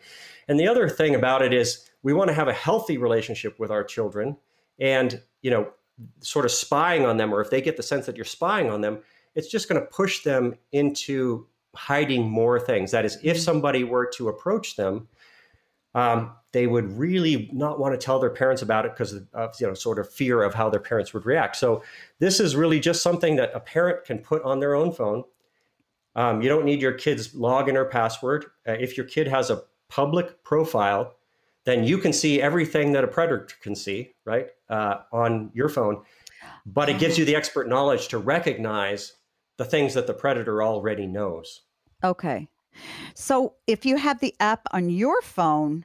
And 0.48 0.60
the 0.60 0.68
other 0.68 0.88
thing 0.88 1.14
about 1.14 1.42
it 1.42 1.52
is 1.52 1.90
we 2.02 2.12
want 2.12 2.28
to 2.28 2.34
have 2.34 2.48
a 2.48 2.52
healthy 2.52 2.98
relationship 2.98 3.58
with 3.58 3.70
our 3.70 3.84
children 3.84 4.36
and, 4.78 5.20
you 5.42 5.50
know, 5.50 5.72
sort 6.20 6.44
of 6.44 6.50
spying 6.50 7.06
on 7.06 7.16
them, 7.16 7.34
or 7.34 7.40
if 7.40 7.50
they 7.50 7.62
get 7.62 7.76
the 7.76 7.82
sense 7.82 8.06
that 8.06 8.16
you're 8.16 8.24
spying 8.24 8.68
on 8.70 8.82
them, 8.82 8.98
it's 9.34 9.48
just 9.48 9.68
going 9.68 9.80
to 9.80 9.86
push 9.86 10.22
them 10.22 10.54
into 10.72 11.46
hiding 11.76 12.28
more 12.28 12.58
things. 12.58 12.90
That 12.90 13.04
is, 13.04 13.18
if 13.22 13.40
somebody 13.40 13.84
were 13.84 14.06
to 14.16 14.28
approach 14.28 14.76
them, 14.76 15.08
um, 15.94 16.32
they 16.52 16.66
would 16.66 16.96
really 16.98 17.50
not 17.52 17.78
want 17.78 17.98
to 17.98 18.04
tell 18.04 18.18
their 18.18 18.30
parents 18.30 18.62
about 18.62 18.84
it 18.84 18.92
because 18.92 19.12
of 19.12 19.54
you 19.60 19.66
know 19.66 19.74
sort 19.74 19.98
of 19.98 20.10
fear 20.12 20.42
of 20.42 20.54
how 20.54 20.68
their 20.68 20.80
parents 20.80 21.14
would 21.14 21.24
react. 21.24 21.56
So 21.56 21.82
this 22.18 22.40
is 22.40 22.54
really 22.54 22.80
just 22.80 23.02
something 23.02 23.36
that 23.36 23.50
a 23.54 23.60
parent 23.60 24.04
can 24.04 24.18
put 24.18 24.42
on 24.42 24.60
their 24.60 24.74
own 24.74 24.92
phone. 24.92 25.24
Um, 26.14 26.40
you 26.40 26.48
don't 26.48 26.64
need 26.64 26.80
your 26.80 26.92
kid's 26.92 27.34
login 27.34 27.74
or 27.74 27.84
password. 27.84 28.46
Uh, 28.66 28.72
if 28.72 28.96
your 28.96 29.06
kid 29.06 29.28
has 29.28 29.50
a 29.50 29.62
public 29.88 30.42
profile, 30.44 31.16
then 31.64 31.84
you 31.84 31.98
can 31.98 32.12
see 32.12 32.40
everything 32.40 32.92
that 32.92 33.04
a 33.04 33.08
predator 33.08 33.48
can 33.60 33.74
see, 33.74 34.14
right, 34.24 34.48
uh, 34.68 34.98
on 35.12 35.50
your 35.52 35.68
phone. 35.68 36.02
But 36.64 36.88
it 36.88 36.98
gives 36.98 37.18
you 37.18 37.24
the 37.24 37.36
expert 37.36 37.68
knowledge 37.68 38.08
to 38.08 38.18
recognize 38.18 39.12
the 39.56 39.64
things 39.64 39.94
that 39.94 40.06
the 40.06 40.14
predator 40.14 40.62
already 40.62 41.06
knows. 41.06 41.62
Okay. 42.04 42.48
So 43.14 43.54
if 43.66 43.86
you 43.86 43.96
have 43.96 44.20
the 44.20 44.34
app 44.40 44.66
on 44.72 44.90
your 44.90 45.22
phone, 45.22 45.84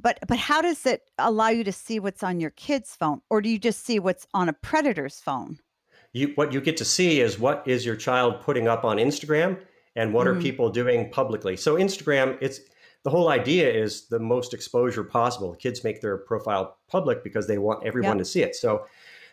but 0.00 0.18
but 0.26 0.38
how 0.38 0.60
does 0.60 0.86
it 0.86 1.02
allow 1.18 1.48
you 1.48 1.64
to 1.64 1.72
see 1.72 2.00
what's 2.00 2.22
on 2.22 2.40
your 2.40 2.50
kid's 2.50 2.96
phone 2.96 3.20
or 3.30 3.40
do 3.40 3.48
you 3.48 3.58
just 3.58 3.84
see 3.84 3.98
what's 3.98 4.26
on 4.34 4.48
a 4.48 4.52
predator's 4.52 5.20
phone? 5.20 5.58
You 6.12 6.32
what 6.34 6.52
you 6.52 6.60
get 6.60 6.76
to 6.78 6.84
see 6.84 7.20
is 7.20 7.38
what 7.38 7.62
is 7.66 7.86
your 7.86 7.96
child 7.96 8.40
putting 8.40 8.66
up 8.66 8.84
on 8.84 8.96
Instagram 8.96 9.58
and 9.94 10.12
what 10.12 10.26
mm. 10.26 10.36
are 10.36 10.40
people 10.40 10.70
doing 10.70 11.10
publicly. 11.10 11.56
So 11.56 11.76
Instagram 11.76 12.38
it's 12.40 12.60
the 13.02 13.10
whole 13.10 13.30
idea 13.30 13.70
is 13.70 14.08
the 14.08 14.18
most 14.18 14.52
exposure 14.52 15.04
possible. 15.04 15.54
Kids 15.54 15.82
make 15.84 16.00
their 16.00 16.18
profile 16.18 16.78
public 16.88 17.24
because 17.24 17.46
they 17.46 17.58
want 17.58 17.86
everyone 17.86 18.16
yep. 18.16 18.18
to 18.18 18.24
see 18.24 18.42
it. 18.42 18.54
So, 18.54 18.86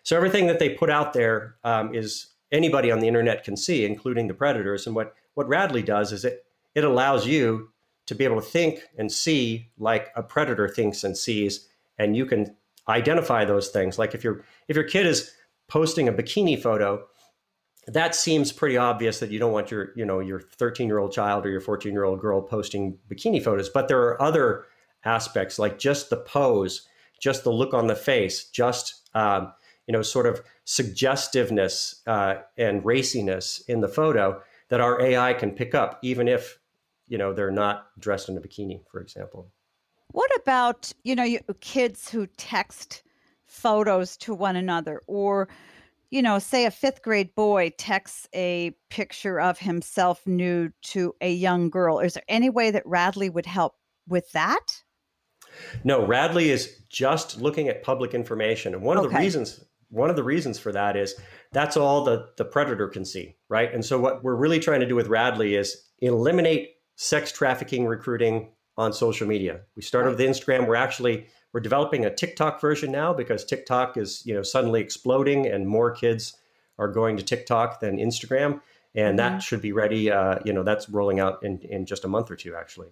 so 0.04 0.16
everything 0.16 0.48
that 0.48 0.60
they 0.60 0.70
put 0.70 0.90
out 0.90 1.12
there 1.14 1.56
um, 1.66 1.94
is 1.94 2.28
anybody 2.52 2.92
on 2.92 3.00
the 3.00 3.08
internet 3.08 3.44
can 3.44 3.58
see, 3.58 3.86
including 3.86 4.28
the 4.28 4.34
predators. 4.34 4.88
And 4.88 4.96
what 4.96 5.16
what 5.38 5.48
Radlee 5.48 5.86
does 5.86 6.12
is 6.12 6.26
it 6.26 6.46
it 6.74 6.84
allows 6.84 7.28
you 7.28 7.70
to 8.08 8.16
be 8.16 8.24
able 8.24 8.42
to 8.42 8.48
think 8.48 8.80
and 8.98 9.12
see 9.12 9.70
like 9.78 10.10
a 10.16 10.24
predator 10.24 10.68
thinks 10.68 11.04
and 11.04 11.16
sees, 11.16 11.68
and 12.00 12.18
you 12.18 12.26
can 12.26 12.56
identify 12.90 13.46
those 13.46 13.70
things. 13.70 14.00
Like 14.00 14.16
if 14.16 14.24
your 14.24 14.44
if 14.68 14.76
your 14.76 14.86
kid 14.86 15.06
is 15.06 15.32
posting 15.68 16.08
a 16.08 16.14
bikini 16.14 16.60
photo 16.60 17.06
that 17.90 18.14
seems 18.14 18.52
pretty 18.52 18.76
obvious 18.76 19.20
that 19.20 19.32
you 19.32 19.40
don't 19.40 19.52
want 19.52 19.70
your 19.70 19.92
you 19.96 20.06
know 20.06 20.20
your 20.20 20.40
13 20.40 20.88
year 20.88 20.98
old 20.98 21.12
child 21.12 21.46
or 21.46 21.50
your 21.50 21.62
14 21.62 21.92
year 21.92 22.04
old 22.04 22.20
girl 22.20 22.42
posting 22.42 22.98
bikini 23.10 23.44
photos 23.44 23.70
but 23.70 23.88
there 23.88 24.02
are 24.02 24.22
other 24.22 24.66
aspects 25.06 25.60
like 25.60 25.78
just 25.78 26.10
the 26.10 26.18
pose 26.18 26.88
just 27.22 27.44
the 27.44 27.52
look 27.52 27.74
on 27.74 27.88
the 27.88 27.96
face 27.96 28.50
just 28.50 29.10
um, 29.14 29.54
you 29.88 29.94
know 29.94 30.02
sort 30.02 30.26
of 30.26 30.42
suggestiveness 30.66 32.02
uh, 32.08 32.36
and 32.58 32.84
raciness 32.84 33.62
in 33.68 33.82
the 33.82 33.88
photo 33.88 34.42
that 34.70 34.82
our 34.82 35.02
ai 35.02 35.34
can 35.34 35.52
pick 35.52 35.76
up 35.76 36.00
even 36.02 36.28
if 36.28 36.60
you 37.08 37.18
know 37.18 37.34
they're 37.34 37.52
not 37.52 37.88
dressed 38.00 38.30
in 38.30 38.38
a 38.38 38.42
bikini 38.42 38.82
for 38.92 39.02
example 39.02 39.52
what 40.12 40.32
about 40.42 40.92
you 41.04 41.16
know 41.16 41.24
you, 41.24 41.40
kids 41.60 42.10
who 42.10 42.28
text 42.38 43.04
photos 43.46 44.18
to 44.18 44.34
one 44.34 44.56
another 44.56 45.02
or 45.08 45.48
you 46.10 46.22
know, 46.22 46.40
say 46.40 46.66
a 46.66 46.72
fifth 46.72 47.02
grade 47.02 47.34
boy 47.36 47.72
texts 47.78 48.28
a 48.34 48.72
picture 48.90 49.40
of 49.40 49.60
himself 49.60 50.26
nude 50.26 50.74
to 50.82 51.14
a 51.22 51.32
young 51.32 51.70
girl. 51.70 52.00
Is 52.00 52.14
there 52.14 52.24
any 52.30 52.50
way 52.50 52.72
that 52.72 52.86
Radlee 52.86 53.32
would 53.32 53.46
help 53.46 53.76
with 54.08 54.32
that? 54.32 54.84
No, 55.84 56.06
Radlee 56.06 56.46
is 56.46 56.82
just 56.90 57.42
looking 57.42 57.68
at 57.68 57.84
public 57.84 58.14
information. 58.14 58.74
And 58.74 58.84
one 58.84 58.98
of 58.98 59.04
the 59.04 59.18
reasons 59.18 59.64
one 59.90 60.10
of 60.10 60.16
the 60.16 60.24
reasons 60.24 60.60
for 60.60 60.72
that 60.72 60.96
is 60.96 61.16
that's 61.52 61.78
all 61.78 62.04
the, 62.04 62.30
the 62.38 62.46
predator 62.46 62.88
can 62.88 63.06
see, 63.06 63.36
right? 63.50 63.74
And 63.74 63.84
so 63.84 64.00
what 64.00 64.24
we're 64.24 64.36
really 64.36 64.60
trying 64.60 64.82
to 64.82 64.86
do 64.86 64.96
with 64.96 65.08
Radlee 65.08 65.58
is 65.58 65.84
eliminate 66.00 66.76
sex 66.96 67.32
trafficking 67.32 67.86
recruiting 67.86 68.52
on 68.78 68.94
social 68.94 69.28
media. 69.28 69.62
We 69.76 69.82
started 69.82 70.10
with 70.10 70.20
Instagram. 70.20 70.68
We're 70.68 70.76
actually 70.76 71.28
we're 71.54 71.62
developing 71.62 72.06
a 72.06 72.14
TikTok 72.14 72.60
version 72.60 72.92
now 72.92 73.14
because 73.14 73.46
TikTok 73.46 73.98
is, 73.98 74.22
you 74.26 74.34
know, 74.34 74.44
suddenly 74.44 74.82
exploding 74.82 75.48
and 75.48 75.68
more 75.68 75.92
kids 75.92 76.38
are 76.78 76.88
going 76.88 77.18
to 77.18 77.24
TikTok 77.24 77.80
than 77.80 77.98
Instagram. 77.98 78.62
And 78.94 79.18
mm-hmm. 79.18 79.36
that 79.36 79.42
should 79.42 79.62
be 79.62 79.72
ready. 79.72 80.12
Uh, 80.12 80.40
you 80.46 80.54
know, 80.54 80.64
that's 80.64 80.90
rolling 80.90 81.20
out 81.20 81.44
in, 81.44 81.60
in 81.60 81.86
just 81.86 82.04
a 82.04 82.08
month 82.08 82.30
or 82.30 82.36
two, 82.36 82.56
actually. 82.56 82.90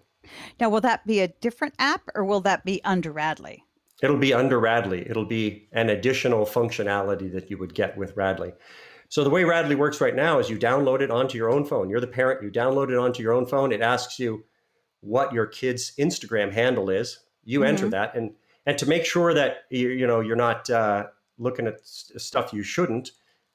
Now, 0.60 0.69
will 0.69 0.81
that 0.81 1.05
be 1.05 1.19
a 1.19 1.27
different 1.27 1.75
app 1.77 2.10
or 2.15 2.23
will 2.23 2.41
that 2.41 2.65
be 2.65 2.84
under 2.84 3.13
Radlee? 3.13 3.60
It'll 4.03 4.17
be 4.17 4.34
under 4.34 4.60
Radlee. 4.60 5.10
It'll 5.10 5.25
be 5.25 5.67
an 5.71 5.89
additional 5.89 6.45
functionality 6.45 7.31
that 7.31 7.49
you 7.49 7.58
would 7.58 7.73
get 7.73 7.97
with 7.97 8.15
Radlee. 8.15 8.53
So 9.10 9.23
the 9.23 9.29
way 9.29 9.43
Radlee 9.43 9.77
works 9.77 10.01
right 10.01 10.15
now 10.15 10.39
is 10.39 10.49
you 10.49 10.58
download 10.58 11.01
it 11.01 11.12
onto 11.12 11.38
your 11.38 11.49
own 11.49 11.65
phone. 11.65 11.89
You're 11.89 12.01
the 12.01 12.08
parent, 12.08 12.43
you 12.43 12.51
download 12.51 12.89
it 12.89 12.97
onto 12.97 13.23
your 13.23 13.34
own 13.34 13.45
phone. 13.45 13.71
It 13.71 13.81
asks 13.81 14.19
you 14.19 14.43
what 15.01 15.31
your 15.31 15.45
kid's 15.45 15.95
Instagram 15.97 16.51
handle 16.51 16.89
is. 16.89 17.19
You 17.43 17.60
mm-hmm. 17.60 17.69
enter 17.69 17.89
that 17.89 18.15
and 18.15 18.34
and 18.65 18.77
to 18.79 18.88
make 18.88 19.05
sure 19.05 19.34
that 19.34 19.65
you, 19.69 19.89
you 19.89 20.08
know 20.08 20.19
you're 20.19 20.36
not 20.36 20.69
uh, 20.69 21.05
looking 21.38 21.67
at 21.67 21.86
stuff 21.86 22.51
you 22.51 22.63
shouldn't. 22.63 23.12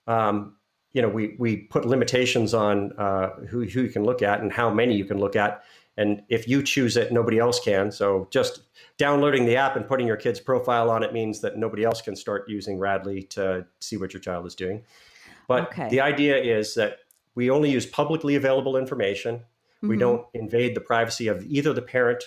Um, 0.07 0.57
you 0.93 1.03
know, 1.03 1.09
we 1.09 1.37
we 1.39 1.57
put 1.57 1.85
limitations 1.85 2.55
on 2.55 2.93
uh, 2.99 3.31
who 3.49 3.65
who 3.65 3.83
you 3.83 3.89
can 3.89 4.05
look 4.05 4.23
at 4.23 4.41
and 4.41 4.53
how 4.53 4.73
many 4.73 4.97
you 4.97 5.05
can 5.05 5.19
look 5.19 5.37
at. 5.37 5.63
And 6.01 6.23
if 6.31 6.49
you 6.49 6.63
choose 6.63 6.97
it, 6.97 7.13
nobody 7.13 7.39
else 7.39 7.61
can. 7.61 7.93
So 7.93 8.27
just 8.31 8.63
downloading 8.97 9.45
the 9.45 9.57
app 9.57 9.77
and 9.77 9.87
putting 9.87 10.07
your 10.07 10.17
kid's 10.17 10.41
profile 10.41 10.91
on 10.91 11.03
it 11.03 11.13
means 11.13 11.43
that 11.43 11.59
nobody 11.59 11.85
else 11.85 12.01
can 12.01 12.17
start 12.17 12.49
using 12.49 12.79
Radlee 12.79 13.29
to 13.31 13.67
see 13.81 13.99
what 13.99 14.15
your 14.15 14.21
child 14.21 14.47
is 14.47 14.55
doing. 14.55 14.83
But 15.47 15.69
okay. 15.69 15.91
the 15.91 16.01
idea 16.01 16.39
is 16.39 16.75
that 16.77 17.01
we 17.35 17.51
only 17.51 17.71
use 17.71 17.85
publicly 17.85 18.35
available 18.35 18.79
information. 18.79 19.45
We 19.83 19.97
Mhm. 19.97 20.01
don't 20.01 20.27
invade 20.33 20.75
the 20.75 20.81
privacy 20.81 21.29
of 21.29 21.45
either 21.45 21.75
the 21.75 21.83
parent 21.83 22.25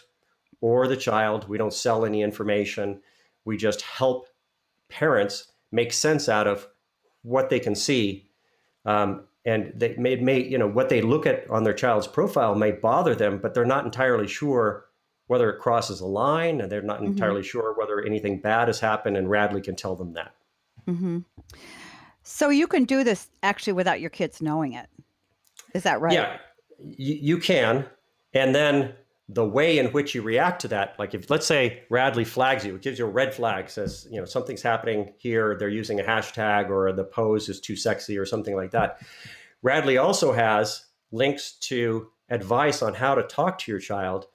or 0.61 0.87
the 0.87 0.95
child. 0.95 1.49
We 1.49 1.57
don't 1.57 1.73
sell 1.73 2.05
any 2.05 2.21
information. 2.21 3.01
We 3.43 3.57
just 3.57 3.81
help 3.81 4.27
parents 4.87 5.51
make 5.71 5.93
sense 5.93 6.29
out 6.29 6.45
of 6.45 6.67
what 7.23 7.49
they 7.49 7.59
can 7.59 7.73
see. 7.73 8.29
Um, 8.85 9.27
and 9.45 9.73
they 9.75 9.95
may, 9.97 10.15
may, 10.15 10.41
you 10.41 10.57
know, 10.57 10.67
what 10.67 10.89
they 10.89 11.01
look 11.01 11.25
at 11.25 11.49
on 11.49 11.63
their 11.63 11.73
child's 11.73 12.07
profile 12.07 12.55
may 12.55 12.71
bother 12.71 13.13
them, 13.15 13.39
but 13.39 13.53
they're 13.53 13.65
not 13.65 13.85
entirely 13.85 14.27
sure 14.27 14.85
whether 15.27 15.49
it 15.49 15.59
crosses 15.59 15.99
a 16.01 16.05
line 16.05 16.61
and 16.61 16.71
they're 16.71 16.81
not 16.81 17.01
Mhm. 17.01 17.07
entirely 17.07 17.43
sure 17.43 17.73
whether 17.77 18.01
anything 18.01 18.39
bad 18.39 18.67
has 18.67 18.79
happened. 18.79 19.17
And 19.17 19.27
Radlee 19.27 19.63
can 19.63 19.75
tell 19.75 19.95
them 19.95 20.13
that. 20.13 20.33
mm-hmm. 20.87 21.19
So 22.23 22.49
you 22.49 22.67
can 22.67 22.85
do 22.85 23.03
this 23.03 23.29
actually 23.41 23.73
without 23.73 23.99
your 24.01 24.09
kids 24.09 24.41
knowing 24.41 24.73
it. 24.73 24.87
Is 25.73 25.83
that 25.83 25.99
right? 26.01 26.13
Yeah, 26.13 26.37
you, 26.79 27.15
you 27.15 27.37
can. 27.37 27.85
And 28.33 28.53
then 28.55 28.93
the 29.29 29.45
way 29.45 29.77
in 29.77 29.87
which 29.87 30.13
you 30.13 30.21
react 30.21 30.61
to 30.61 30.67
that, 30.67 30.95
like 30.99 31.13
if 31.13 31.29
let's 31.29 31.47
say 31.47 31.83
Radlee 31.89 32.27
flags 32.27 32.65
you, 32.65 32.75
it 32.75 32.81
gives 32.81 32.99
you 32.99 33.05
a 33.05 33.09
red 33.09 33.33
flag, 33.33 33.69
says, 33.69 34.05
you 34.11 34.19
know, 34.19 34.25
something's 34.25 34.61
happening 34.61 35.13
here, 35.17 35.55
they're 35.57 35.69
using 35.69 35.99
a 35.99 36.03
hashtag 36.03 36.69
or 36.69 36.91
the 36.91 37.05
pose 37.05 37.47
is 37.47 37.61
too 37.61 37.75
sexy 37.75 38.17
or 38.17 38.25
something 38.25 38.55
like 38.55 38.71
that. 38.71 38.99
Radlee 39.65 40.01
also 40.01 40.33
has 40.33 40.87
links 41.11 41.53
to 41.53 42.09
advice 42.29 42.81
on 42.81 42.93
how 42.93 43.15
to 43.15 43.23
talk 43.23 43.59
to 43.59 43.71
your 43.71 43.79
child 43.79 44.27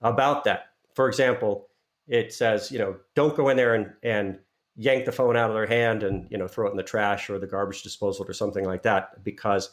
about 0.00 0.44
that. 0.44 0.70
For 0.94 1.08
example, 1.08 1.68
it 2.08 2.32
says, 2.32 2.72
you 2.72 2.78
know, 2.78 2.96
don't 3.14 3.36
go 3.36 3.48
in 3.50 3.56
there 3.56 3.74
and, 3.74 3.92
and 4.02 4.38
yank 4.76 5.04
the 5.04 5.12
phone 5.12 5.36
out 5.36 5.50
of 5.50 5.54
their 5.54 5.66
hand 5.66 6.02
and, 6.02 6.26
you 6.30 6.38
know, 6.38 6.48
throw 6.48 6.68
it 6.68 6.70
in 6.70 6.76
the 6.78 6.82
trash 6.82 7.28
or 7.28 7.38
the 7.38 7.46
garbage 7.46 7.82
disposal 7.82 8.24
or 8.26 8.32
something 8.32 8.64
like 8.64 8.82
that, 8.82 9.22
because 9.22 9.70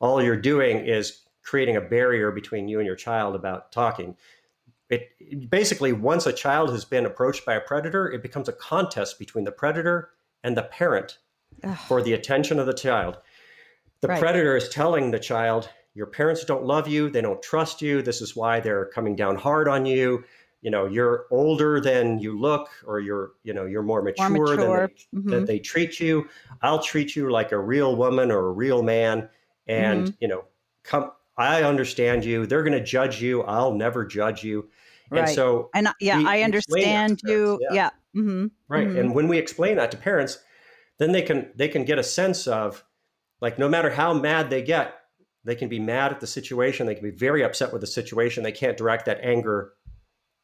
all 0.00 0.22
you're 0.22 0.36
doing 0.36 0.86
is 0.86 1.22
creating 1.42 1.76
a 1.76 1.80
barrier 1.80 2.30
between 2.30 2.68
you 2.68 2.78
and 2.78 2.86
your 2.86 2.96
child 2.96 3.34
about 3.34 3.72
talking. 3.72 4.16
It, 4.90 5.50
basically, 5.50 5.92
once 5.92 6.26
a 6.26 6.32
child 6.32 6.70
has 6.70 6.84
been 6.84 7.06
approached 7.06 7.46
by 7.46 7.54
a 7.54 7.60
predator, 7.60 8.10
it 8.10 8.22
becomes 8.22 8.48
a 8.48 8.52
contest 8.52 9.18
between 9.18 9.44
the 9.44 9.52
predator 9.52 10.10
and 10.44 10.56
the 10.56 10.64
parent 10.64 11.18
Ugh. 11.64 11.78
for 11.88 12.02
the 12.02 12.12
attention 12.12 12.58
of 12.58 12.66
the 12.66 12.74
child. 12.74 13.18
The 14.00 14.08
Right. 14.08 14.20
predator 14.20 14.56
is 14.56 14.68
telling 14.68 15.10
the 15.10 15.18
child, 15.18 15.70
your 15.94 16.06
parents 16.06 16.44
don't 16.44 16.64
love 16.64 16.88
you, 16.88 17.08
they 17.08 17.20
don't 17.20 17.42
trust 17.42 17.80
you, 17.80 18.02
this 18.02 18.20
is 18.20 18.34
why 18.36 18.60
they're 18.60 18.86
coming 18.86 19.14
down 19.16 19.36
hard 19.36 19.68
on 19.68 19.86
you. 19.86 20.24
You 20.60 20.70
know, 20.70 20.86
you're 20.86 21.26
older 21.30 21.80
than 21.80 22.18
you 22.18 22.38
look, 22.38 22.68
or 22.86 23.00
you're, 23.00 23.32
you 23.44 23.52
know, 23.54 23.64
you're 23.66 23.82
more 23.82 24.02
mature, 24.02 24.28
mature. 24.30 24.56
than 24.56 24.70
they, 24.72 25.18
Mhm. 25.18 25.30
that 25.30 25.46
they 25.46 25.58
treat 25.58 26.00
you. 26.00 26.28
I'll 26.62 26.82
treat 26.82 27.16
you 27.16 27.30
like 27.30 27.52
a 27.52 27.58
real 27.58 27.96
woman 27.96 28.30
or 28.30 28.46
a 28.46 28.52
real 28.52 28.82
man. 28.82 29.28
And, 29.66 30.06
Mm-hmm. 30.06 30.14
you 30.20 30.28
know, 30.28 30.44
come 30.82 31.12
I 31.36 31.62
understand 31.62 32.24
you. 32.24 32.46
They're 32.46 32.62
gonna 32.62 32.82
judge 32.82 33.22
you. 33.22 33.42
I'll 33.42 33.72
never 33.74 34.04
judge 34.04 34.44
you. 34.44 34.68
Right. 35.10 35.20
And 35.20 35.30
so 35.30 35.70
And 35.74 35.88
yeah, 36.00 36.18
we 36.18 36.26
I 36.26 36.38
to 36.38 36.44
understand 36.44 37.20
you. 37.24 37.58
parents, 37.60 37.74
Yeah. 37.74 37.90
hmm 38.14 38.46
Right. 38.68 38.88
Mhm. 38.88 39.00
And 39.00 39.14
when 39.14 39.28
we 39.28 39.38
explain 39.38 39.76
that 39.76 39.90
to 39.92 39.96
parents, 39.96 40.38
then 40.98 41.12
they 41.12 41.22
can 41.22 41.52
they 41.56 41.68
can 41.68 41.84
get 41.84 41.98
a 41.98 42.02
sense 42.02 42.46
of 42.46 42.84
like 43.40 43.58
no 43.58 43.68
matter 43.68 43.90
how 43.90 44.14
mad 44.14 44.50
they 44.50 44.62
get, 44.62 44.94
they 45.44 45.54
can 45.56 45.68
be 45.68 45.80
mad 45.80 46.12
at 46.12 46.20
the 46.20 46.26
situation, 46.26 46.86
they 46.86 46.94
can 46.94 47.04
be 47.04 47.16
very 47.16 47.42
upset 47.42 47.72
with 47.72 47.80
the 47.80 47.86
situation. 47.86 48.42
They 48.42 48.52
can't 48.52 48.76
direct 48.76 49.06
that 49.06 49.20
anger 49.22 49.72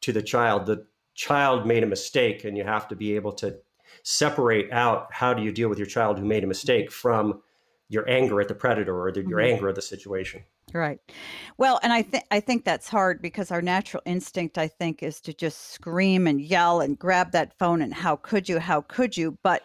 to 0.01 0.11
the 0.13 0.21
child. 0.23 0.65
The 0.65 0.85
child 1.15 1.67
made 1.67 1.83
a 1.83 1.87
mistake 1.87 2.43
and 2.43 2.57
you 2.57 2.63
have 2.63 2.87
to 2.89 2.95
be 2.95 3.15
able 3.15 3.33
to 3.33 3.59
separate 4.03 4.71
out 4.71 5.11
how 5.13 5.33
do 5.33 5.41
you 5.43 5.51
deal 5.51 5.69
with 5.69 5.77
your 5.77 5.87
child 5.87 6.17
who 6.19 6.25
made 6.25 6.43
a 6.43 6.47
mistake 6.47 6.91
from 6.91 7.41
your 7.89 8.07
anger 8.09 8.39
at 8.41 8.47
the 8.47 8.55
predator 8.55 8.99
or 9.01 9.11
the, 9.11 9.21
your 9.25 9.39
Mhm. 9.39 9.45
anger 9.53 9.69
at 9.69 9.75
the 9.75 9.81
situation. 9.81 10.43
Right. 10.73 10.99
Well, 11.57 11.79
and 11.81 11.91
I 11.91 12.03
think 12.03 12.25
I 12.29 12.39
think 12.39 12.63
that's 12.63 12.87
hard 12.89 13.21
because 13.23 13.49
our 13.49 13.61
natural 13.61 14.03
instinct, 14.05 14.57
I 14.59 14.67
think, 14.67 15.01
is 15.01 15.19
to 15.21 15.33
just 15.33 15.71
scream 15.71 16.27
and 16.27 16.39
yell 16.39 16.79
and 16.79 16.97
grab 16.97 17.31
that 17.31 17.57
phone 17.57 17.81
and 17.81 17.91
how 17.93 18.17
could 18.17 18.47
you, 18.47 18.59
how 18.59 18.81
could 18.81 19.17
you? 19.17 19.37
But 19.43 19.63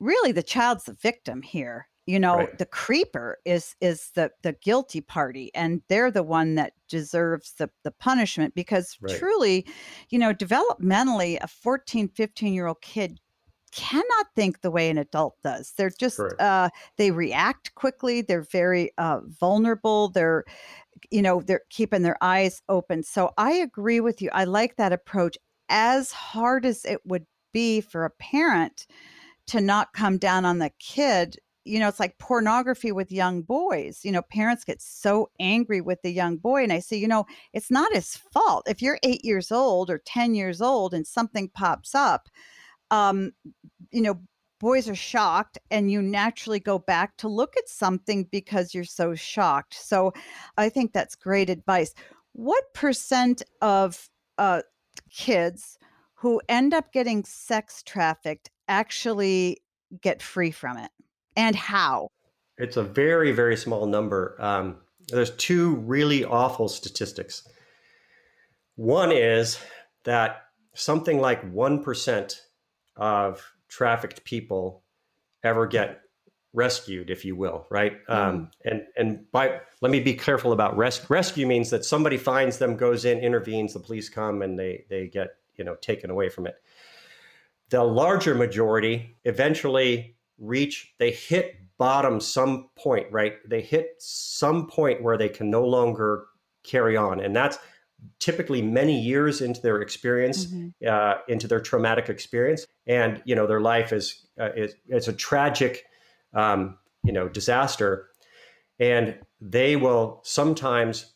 really, 0.00 0.32
the 0.32 0.42
child's 0.42 0.84
the 0.84 0.92
victim 0.94 1.40
here. 1.42 1.88
You 2.06 2.20
know, 2.20 2.48
Right. 2.48 2.58
the 2.58 2.66
creeper 2.66 3.38
is 3.46 3.74
is 3.80 4.10
the 4.14 4.30
the 4.42 4.52
guilty 4.62 5.00
party, 5.00 5.50
and 5.54 5.82
they're 5.88 6.10
the 6.10 6.22
one 6.22 6.56
that 6.56 6.74
deserves 6.88 7.54
the 7.54 7.70
the 7.82 7.92
punishment 7.92 8.54
because 8.54 8.98
Right. 9.00 9.28
truly, 9.30 9.66
you 10.10 10.18
know, 10.18 10.34
developmentally, 10.34 11.38
a 11.40 11.48
14, 11.48 12.08
15 12.08 12.52
year 12.52 12.66
old 12.66 12.82
kid 12.82 13.18
cannot 13.74 14.26
think 14.36 14.60
the 14.60 14.70
way 14.70 14.88
an 14.88 14.98
adult 14.98 15.36
does. 15.42 15.72
They're 15.76 15.90
just 15.90 16.20
uh 16.38 16.70
they 16.96 17.10
react 17.10 17.74
quickly, 17.74 18.22
they're 18.22 18.42
very 18.42 18.92
uh 18.98 19.20
vulnerable, 19.40 20.08
they're 20.08 20.44
you 21.10 21.22
know, 21.22 21.42
they're 21.42 21.62
keeping 21.70 22.02
their 22.02 22.16
eyes 22.20 22.62
open. 22.68 23.02
So 23.02 23.32
I 23.36 23.52
agree 23.52 24.00
with 24.00 24.22
you. 24.22 24.30
I 24.32 24.44
like 24.44 24.76
that 24.76 24.92
approach 24.92 25.36
as 25.68 26.12
hard 26.12 26.64
as 26.64 26.84
it 26.84 27.00
would 27.04 27.26
be 27.52 27.80
for 27.80 28.04
a 28.04 28.10
parent 28.10 28.86
to 29.48 29.60
not 29.60 29.92
come 29.92 30.18
down 30.18 30.44
on 30.44 30.58
the 30.58 30.70
kid. 30.78 31.36
You 31.64 31.78
know, 31.78 31.88
it's 31.88 32.00
like 32.00 32.18
pornography 32.18 32.92
with 32.92 33.10
young 33.10 33.42
boys. 33.42 34.00
You 34.02 34.12
know, 34.12 34.22
parents 34.22 34.64
get 34.64 34.82
so 34.82 35.30
angry 35.40 35.80
with 35.80 36.00
the 36.02 36.10
young 36.10 36.36
boy. 36.36 36.62
And 36.62 36.72
I 36.72 36.78
say, 36.78 36.96
you 36.96 37.08
know, 37.08 37.24
it's 37.52 37.70
not 37.70 37.94
his 37.94 38.16
fault. 38.16 38.64
If 38.68 38.82
you're 38.82 38.98
eight 39.02 39.24
years 39.24 39.50
old 39.50 39.90
or 39.90 39.98
10 40.04 40.34
years 40.34 40.60
old 40.60 40.92
and 40.92 41.06
something 41.06 41.48
pops 41.48 41.94
up, 41.94 42.28
um, 42.94 43.32
you 43.90 44.02
know, 44.02 44.20
boys 44.60 44.88
are 44.88 44.94
shocked 44.94 45.58
and 45.70 45.90
you 45.90 46.00
naturally 46.00 46.60
go 46.60 46.78
back 46.78 47.16
to 47.18 47.28
look 47.28 47.56
at 47.56 47.68
something 47.68 48.24
because 48.30 48.72
you're 48.72 48.84
so 48.84 49.14
shocked. 49.14 49.74
So 49.74 50.12
I 50.56 50.68
think 50.68 50.92
that's 50.92 51.16
great 51.16 51.50
advice. 51.50 51.92
What 52.32 52.72
percent 52.72 53.42
of 53.60 54.08
uh, 54.38 54.62
kids 55.10 55.78
who 56.14 56.40
end 56.48 56.72
up 56.72 56.92
getting 56.92 57.24
sex 57.24 57.82
trafficked 57.82 58.50
actually 58.68 59.58
get 60.00 60.22
free 60.22 60.50
from 60.50 60.78
it? 60.78 60.90
And 61.36 61.56
how? 61.56 62.08
It's 62.56 62.76
a 62.76 62.84
very, 62.84 63.32
very 63.32 63.56
small 63.56 63.86
number. 63.86 64.36
Um, 64.38 64.76
there's 65.08 65.30
two 65.30 65.74
really 65.74 66.24
awful 66.24 66.68
statistics. 66.68 67.46
One 68.76 69.10
is 69.10 69.58
that 70.04 70.44
something 70.74 71.20
like 71.20 71.42
1% 71.52 72.40
of 72.96 73.42
trafficked 73.68 74.24
people 74.24 74.82
ever 75.42 75.66
get 75.66 76.00
rescued, 76.54 77.10
if 77.10 77.24
you 77.24 77.34
will, 77.36 77.66
right? 77.68 77.98
Um, 78.08 78.50
and 78.64 78.82
and 78.96 79.30
by 79.32 79.60
let 79.80 79.90
me 79.90 80.00
be 80.00 80.14
careful 80.14 80.52
about 80.52 80.76
res- 80.76 81.04
rescue 81.10 81.46
means 81.46 81.70
that 81.70 81.84
somebody 81.84 82.16
finds 82.16 82.58
them, 82.58 82.76
goes 82.76 83.04
in, 83.04 83.18
intervenes, 83.18 83.74
the 83.74 83.80
police 83.80 84.08
come, 84.08 84.40
and 84.40 84.58
they 84.58 84.84
they 84.88 85.08
get 85.08 85.36
you 85.56 85.64
know 85.64 85.74
taken 85.76 86.10
away 86.10 86.28
from 86.28 86.46
it. 86.46 86.54
The 87.70 87.82
larger 87.82 88.34
majority 88.34 89.16
eventually 89.24 90.16
reach 90.38 90.94
they 90.98 91.10
hit 91.10 91.56
bottom 91.76 92.20
some 92.20 92.70
point, 92.76 93.08
right? 93.10 93.34
They 93.48 93.60
hit 93.60 93.96
some 93.98 94.68
point 94.68 95.02
where 95.02 95.18
they 95.18 95.28
can 95.28 95.50
no 95.50 95.64
longer 95.64 96.26
carry 96.62 96.96
on, 96.96 97.20
and 97.20 97.34
that's 97.34 97.58
typically 98.18 98.62
many 98.62 99.00
years 99.00 99.40
into 99.40 99.60
their 99.60 99.80
experience 99.80 100.46
Mhm. 100.46 100.72
uh, 100.86 101.18
into 101.28 101.46
their 101.48 101.60
traumatic 101.60 102.08
experience, 102.08 102.66
and 102.86 103.22
you 103.24 103.34
know 103.34 103.46
their 103.46 103.60
life 103.60 103.92
is 103.92 104.26
uh, 104.38 104.50
is 104.56 104.74
it's 104.88 105.08
a 105.08 105.12
tragic, 105.12 105.84
um, 106.34 106.78
you 107.02 107.12
know, 107.12 107.28
disaster, 107.28 108.08
and 108.78 109.18
they 109.40 109.76
will 109.76 110.20
sometimes 110.24 111.14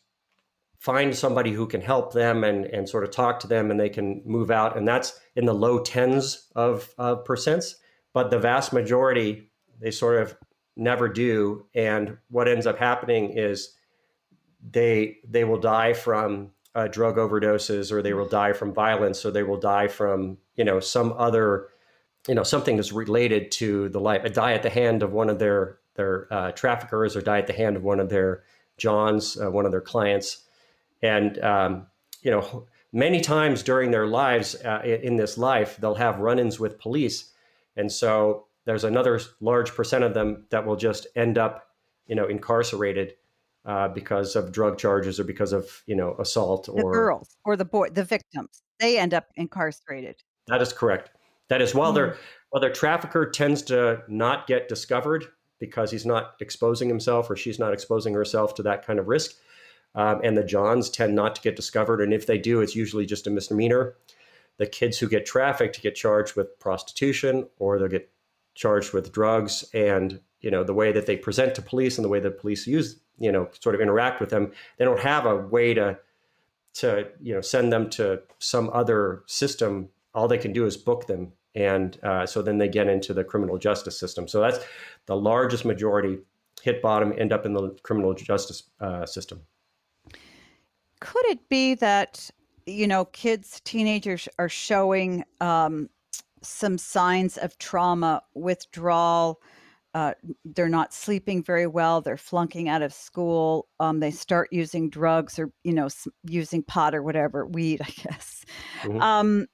find 0.77 1.13
somebody 1.15 1.51
who 1.51 1.67
can 1.67 1.81
help 1.81 2.13
them 2.13 2.43
and 2.43 2.65
and 2.65 2.87
sort 2.87 3.03
of 3.03 3.11
talk 3.11 3.39
to 3.41 3.47
them, 3.47 3.69
and 3.71 3.79
they 3.79 3.89
can 3.89 4.21
move 4.25 4.49
out, 4.51 4.77
and 4.77 4.87
that's 4.87 5.19
in 5.35 5.45
the 5.45 5.53
low 5.53 5.79
tens 5.79 6.47
of 6.55 6.93
of 6.97 7.23
percents, 7.25 7.75
but 8.13 8.29
the 8.31 8.39
vast 8.39 8.71
majority 8.73 9.51
they 9.81 9.91
sort 9.91 10.21
of 10.21 10.35
never 10.75 11.07
do, 11.09 11.65
and 11.75 12.17
what 12.29 12.47
ends 12.47 12.65
up 12.65 12.77
happening 12.77 13.31
is 13.37 13.75
they 14.71 15.17
they 15.27 15.43
will 15.43 15.59
die 15.59 15.93
from 15.93 16.51
uh, 16.75 16.87
drug 16.87 17.17
overdoses 17.17 17.91
or 17.91 18.01
they 18.01 18.13
will 18.13 18.27
die 18.27 18.53
from 18.53 18.73
violence 18.73 19.25
or 19.25 19.31
they 19.31 19.43
will 19.43 19.59
die 19.59 19.87
from 19.87 20.37
you 20.55 20.63
know 20.63 20.79
some 20.79 21.13
other 21.17 21.67
you 22.27 22.35
know 22.35 22.43
something 22.43 22.75
that's 22.75 22.91
related 22.91 23.51
to 23.51 23.89
the 23.89 23.99
life 23.99 24.23
a 24.23 24.29
die 24.29 24.53
at 24.53 24.63
the 24.63 24.69
hand 24.69 25.01
of 25.01 25.11
one 25.11 25.29
of 25.29 25.39
their 25.39 25.79
their 25.95 26.31
uh, 26.31 26.51
traffickers 26.51 27.15
or 27.15 27.21
die 27.21 27.39
at 27.39 27.47
the 27.47 27.53
hand 27.53 27.75
of 27.75 27.83
one 27.83 27.99
of 27.99 28.09
their 28.09 28.43
johns 28.77 29.39
uh, 29.39 29.49
one 29.49 29.65
of 29.65 29.71
their 29.71 29.81
clients. 29.81 30.45
And 31.01 31.39
um, 31.39 31.87
you 32.21 32.31
know 32.31 32.67
many 32.91 33.21
times 33.21 33.63
during 33.63 33.91
their 33.91 34.07
lives 34.07 34.55
uh, 34.63 34.81
in 34.83 35.15
this 35.15 35.37
life 35.37 35.77
they'll 35.77 35.95
have 35.95 36.19
run-ins 36.19 36.59
with 36.59 36.79
police. 36.79 37.31
And 37.75 37.91
so 37.91 38.45
there's 38.65 38.83
another 38.83 39.19
large 39.39 39.73
percent 39.73 40.03
of 40.03 40.13
them 40.13 40.45
that 40.49 40.65
will 40.65 40.75
just 40.75 41.07
end 41.15 41.37
up 41.37 41.69
you 42.05 42.15
know 42.15 42.27
incarcerated 42.27 43.15
uh, 43.71 43.87
because 43.99 44.29
of 44.39 44.43
drug 44.59 44.73
charges 44.83 45.19
or 45.19 45.25
because 45.33 45.51
of 45.59 45.63
you 45.91 45.95
know 45.95 46.11
assault 46.25 46.65
The 46.65 46.71
or 46.85 46.91
girls 47.01 47.29
or 47.47 47.53
the 47.55 47.65
boy, 47.75 47.87
the 47.99 48.03
victims, 48.15 48.53
they 48.79 48.91
end 49.03 49.13
up 49.13 49.25
incarcerated. 49.35 50.15
that 50.47 50.61
is 50.61 50.71
correct 50.81 51.05
that 51.51 51.61
is 51.61 51.73
while 51.79 51.91
Mm. 51.91 51.95
their 51.97 52.09
while 52.51 52.61
their 52.65 52.73
trafficker 52.81 53.23
tends 53.41 53.61
to 53.71 53.77
not 54.07 54.47
get 54.47 54.61
discovered 54.69 55.21
because 55.59 55.91
he's 55.91 56.05
not 56.13 56.23
exposing 56.45 56.87
himself 56.89 57.29
or 57.29 57.35
she's 57.35 57.59
not 57.59 57.73
exposing 57.73 58.13
herself 58.13 58.55
to 58.55 58.63
that 58.63 58.79
kind 58.87 58.99
of 58.99 59.07
risk 59.07 59.31
Um, 59.95 60.21
and 60.23 60.37
the 60.37 60.43
Johns 60.53 60.89
tend 60.89 61.15
not 61.15 61.31
to 61.35 61.41
get 61.41 61.55
discovered. 61.55 61.99
And 62.01 62.13
if 62.13 62.25
they 62.27 62.37
do, 62.37 62.61
it's 62.61 62.75
usually 62.83 63.05
just 63.13 63.25
a 63.27 63.31
misdemeanor. 63.31 63.95
The 64.61 64.67
kids 64.79 64.99
who 64.99 65.07
get 65.15 65.25
trafficked 65.25 65.81
get 65.81 65.95
charged 65.95 66.35
with 66.37 66.47
prostitution 66.59 67.33
or 67.57 67.79
they'll 67.79 67.87
get 67.97 68.07
charged 68.53 68.93
with 68.93 69.11
drugs. 69.11 69.65
And, 69.73 70.21
you 70.41 70.51
know, 70.51 70.63
the 70.63 70.75
way 70.81 70.91
that 70.91 71.05
they 71.07 71.17
present 71.17 71.55
to 71.55 71.61
police 71.71 71.97
and 71.97 72.05
the 72.05 72.09
way 72.15 72.19
that 72.21 72.39
police 72.39 72.67
use, 72.67 72.99
you 73.19 73.31
know, 73.31 73.49
sort 73.59 73.75
of 73.75 73.81
interact 73.81 74.19
with 74.19 74.29
them, 74.29 74.51
they 74.77 74.85
don't 74.85 74.99
have 74.99 75.25
a 75.25 75.35
way 75.35 75.73
to, 75.73 75.97
to, 76.75 77.07
you 77.21 77.33
know, 77.33 77.41
send 77.41 77.71
them 77.71 77.89
to 77.91 78.21
some 78.39 78.69
other 78.73 79.23
system. 79.27 79.89
All 80.13 80.27
they 80.27 80.37
can 80.37 80.53
do 80.53 80.65
is 80.65 80.77
book 80.77 81.07
them. 81.07 81.33
And 81.55 81.99
uh, 82.03 82.25
so 82.25 82.41
then 82.41 82.57
they 82.57 82.67
get 82.67 82.87
into 82.87 83.13
the 83.13 83.23
criminal 83.23 83.57
justice 83.57 83.99
system. 83.99 84.27
So 84.27 84.39
that's 84.39 84.59
the 85.07 85.15
largest 85.15 85.65
majority 85.65 86.19
hit 86.61 86.81
bottom, 86.81 87.13
end 87.17 87.33
up 87.33 87.45
in 87.45 87.53
the 87.53 87.69
criminal 87.83 88.13
justice 88.13 88.63
uh, 88.79 89.05
system. 89.05 89.41
Could 90.99 91.25
it 91.25 91.47
be 91.49 91.75
that 91.75 92.29
you 92.65 92.87
know 92.87 93.05
kids, 93.05 93.61
teenagers 93.63 94.27
are 94.37 94.49
showing 94.49 95.23
um, 95.41 95.89
some 96.41 96.77
signs 96.77 97.37
of 97.37 97.57
trauma, 97.57 98.21
withdrawal? 98.33 99.41
Uh, 99.93 100.13
they're 100.45 100.69
not 100.69 100.93
sleeping 100.93 101.43
very 101.43 101.65
well. 101.65 102.01
They're 102.01 102.17
flunking 102.17 102.69
out 102.69 102.81
of 102.81 102.93
school. 102.93 103.67
Um, 103.79 103.99
they 103.99 104.11
start 104.11 104.49
using 104.51 104.89
drugs 104.89 105.39
or 105.39 105.51
you 105.63 105.73
know 105.73 105.87
using 106.23 106.63
pot 106.63 106.93
or 106.93 107.01
whatever 107.01 107.45
weed, 107.45 107.81
I 107.85 107.89
guess. 107.89 108.45
Mm-hmm. 108.83 109.01
Um, 109.01 109.47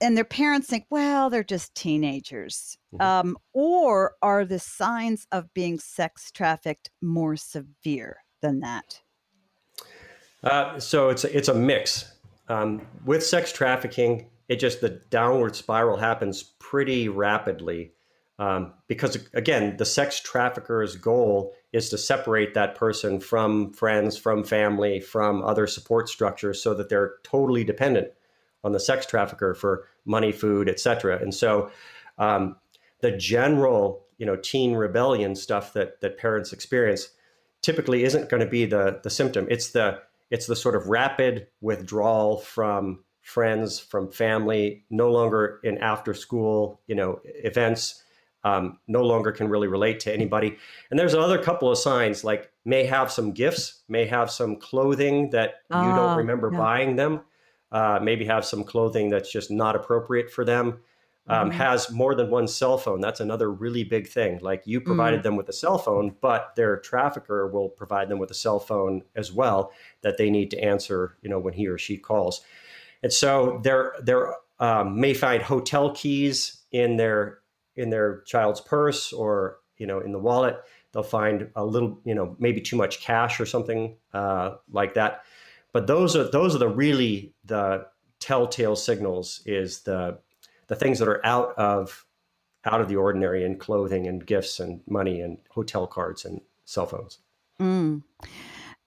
and 0.00 0.16
their 0.16 0.24
parents 0.24 0.66
think, 0.66 0.84
well, 0.90 1.30
they're 1.30 1.44
just 1.44 1.74
teenagers. 1.76 2.76
Mm-hmm. 2.92 3.02
Um, 3.02 3.36
or 3.52 4.14
are 4.20 4.44
the 4.44 4.58
signs 4.58 5.26
of 5.30 5.52
being 5.54 5.78
sex 5.78 6.32
trafficked 6.32 6.90
more 7.00 7.36
severe 7.36 8.18
than 8.40 8.60
that? 8.60 9.00
Uh, 10.42 10.80
so 10.80 11.08
it's 11.08 11.22
a, 11.24 11.36
it's 11.36 11.48
a 11.48 11.54
mix. 11.54 12.16
Um, 12.48 12.86
with 13.04 13.24
sex 13.24 13.52
trafficking, 13.52 14.26
it 14.48 14.56
just 14.56 14.80
the 14.80 15.00
downward 15.10 15.54
spiral 15.54 15.96
happens 15.96 16.42
pretty 16.42 17.08
rapidly 17.08 17.92
um, 18.42 18.72
because 18.88 19.16
again, 19.34 19.76
the 19.76 19.84
sex 19.84 20.18
trafficker's 20.18 20.96
goal 20.96 21.54
is 21.72 21.90
to 21.90 21.96
separate 21.96 22.54
that 22.54 22.74
person 22.74 23.20
from 23.20 23.72
friends, 23.72 24.18
from 24.18 24.42
family, 24.42 24.98
from 24.98 25.44
other 25.44 25.68
support 25.68 26.08
structures, 26.08 26.60
so 26.60 26.74
that 26.74 26.88
they're 26.88 27.12
totally 27.22 27.62
dependent 27.62 28.08
on 28.64 28.72
the 28.72 28.80
sex 28.80 29.06
trafficker 29.06 29.54
for 29.54 29.86
money, 30.04 30.32
food, 30.32 30.68
etc. 30.68 31.20
And 31.22 31.32
so, 31.32 31.70
um, 32.18 32.56
the 32.98 33.12
general 33.12 34.04
you 34.18 34.26
know 34.26 34.34
teen 34.34 34.74
rebellion 34.74 35.36
stuff 35.36 35.72
that 35.74 36.00
that 36.00 36.18
parents 36.18 36.52
experience 36.52 37.10
typically 37.60 38.02
isn't 38.02 38.28
going 38.28 38.42
to 38.42 38.50
be 38.50 38.66
the 38.66 38.98
the 39.04 39.10
symptom. 39.10 39.46
It's 39.50 39.70
the 39.70 40.00
it's 40.32 40.46
the 40.46 40.56
sort 40.56 40.74
of 40.74 40.88
rapid 40.88 41.46
withdrawal 41.60 42.38
from 42.38 43.04
friends, 43.20 43.78
from 43.78 44.10
family, 44.10 44.84
no 44.90 45.12
longer 45.12 45.60
in 45.62 45.78
after 45.78 46.12
school, 46.12 46.80
you 46.88 46.96
know, 46.96 47.20
events, 47.24 48.02
um, 48.44 48.78
no 48.88 49.02
longer 49.02 49.32
can 49.32 49.48
really 49.48 49.68
relate 49.68 50.00
to 50.00 50.12
anybody. 50.12 50.56
And 50.90 50.98
there's 50.98 51.14
another 51.14 51.38
couple 51.42 51.70
of 51.70 51.78
signs 51.78 52.24
like 52.24 52.50
may 52.64 52.84
have 52.84 53.10
some 53.10 53.32
gifts, 53.32 53.82
may 53.88 54.06
have 54.06 54.30
some 54.30 54.56
clothing 54.56 55.30
that 55.30 55.54
you 55.70 55.76
don't 55.76 55.98
ah, 55.98 56.16
remember 56.16 56.50
yeah. 56.52 56.58
buying 56.58 56.96
them, 56.96 57.20
uh, 57.70 58.00
maybe 58.02 58.24
have 58.24 58.44
some 58.44 58.64
clothing 58.64 59.10
that's 59.10 59.30
just 59.30 59.50
not 59.50 59.76
appropriate 59.76 60.30
for 60.30 60.44
them 60.44 60.80
um, 61.28 61.50
mm-hmm. 61.50 61.58
has 61.58 61.90
more 61.90 62.14
than 62.14 62.30
one 62.30 62.48
cell 62.48 62.78
phone. 62.78 63.00
That's 63.00 63.20
another 63.20 63.50
really 63.50 63.84
big 63.84 64.08
thing. 64.08 64.40
Like 64.42 64.62
you 64.64 64.80
provided 64.80 65.18
mm-hmm. 65.18 65.28
them 65.28 65.36
with 65.36 65.48
a 65.48 65.52
cell 65.52 65.78
phone, 65.78 66.16
but 66.20 66.52
their 66.56 66.78
trafficker 66.78 67.46
will 67.46 67.68
provide 67.68 68.08
them 68.08 68.18
with 68.18 68.30
a 68.30 68.34
cell 68.34 68.58
phone 68.58 69.02
as 69.14 69.32
well 69.32 69.72
that 70.02 70.16
they 70.16 70.30
need 70.30 70.50
to 70.50 70.62
answer, 70.62 71.16
you 71.22 71.30
know, 71.30 71.38
when 71.38 71.54
he 71.54 71.68
or 71.68 71.78
she 71.78 71.96
calls. 71.96 72.40
And 73.02 73.12
so 73.12 73.60
they're 73.62 73.94
they're 74.02 74.34
um, 74.58 75.00
may 75.00 75.14
find 75.14 75.42
hotel 75.42 75.92
keys 75.92 76.62
in 76.72 76.96
their 76.96 77.38
in 77.76 77.90
their 77.90 78.20
child's 78.22 78.60
purse 78.60 79.12
or 79.12 79.58
you 79.78 79.86
know 79.86 80.00
in 80.00 80.12
the 80.12 80.18
wallet. 80.18 80.56
They'll 80.92 81.02
find 81.02 81.50
a 81.56 81.64
little, 81.64 81.98
you 82.04 82.14
know, 82.14 82.36
maybe 82.38 82.60
too 82.60 82.76
much 82.76 83.00
cash 83.00 83.40
or 83.40 83.46
something 83.46 83.96
uh, 84.12 84.56
like 84.70 84.92
that. 84.94 85.24
But 85.72 85.86
those 85.86 86.14
are 86.14 86.30
those 86.30 86.54
are 86.54 86.58
the 86.58 86.68
really 86.68 87.34
the 87.44 87.86
telltale 88.20 88.76
signals 88.76 89.42
is 89.46 89.80
the 89.80 90.18
the 90.68 90.76
things 90.76 90.98
that 90.98 91.08
are 91.08 91.24
out 91.24 91.54
of 91.56 92.06
out 92.64 92.80
of 92.80 92.88
the 92.88 92.96
ordinary 92.96 93.44
in 93.44 93.58
clothing 93.58 94.06
and 94.06 94.24
gifts 94.24 94.60
and 94.60 94.80
money 94.86 95.20
and 95.20 95.38
hotel 95.50 95.86
cards 95.86 96.24
and 96.24 96.40
cell 96.64 96.86
phones. 96.86 97.18
Mm. 97.60 98.02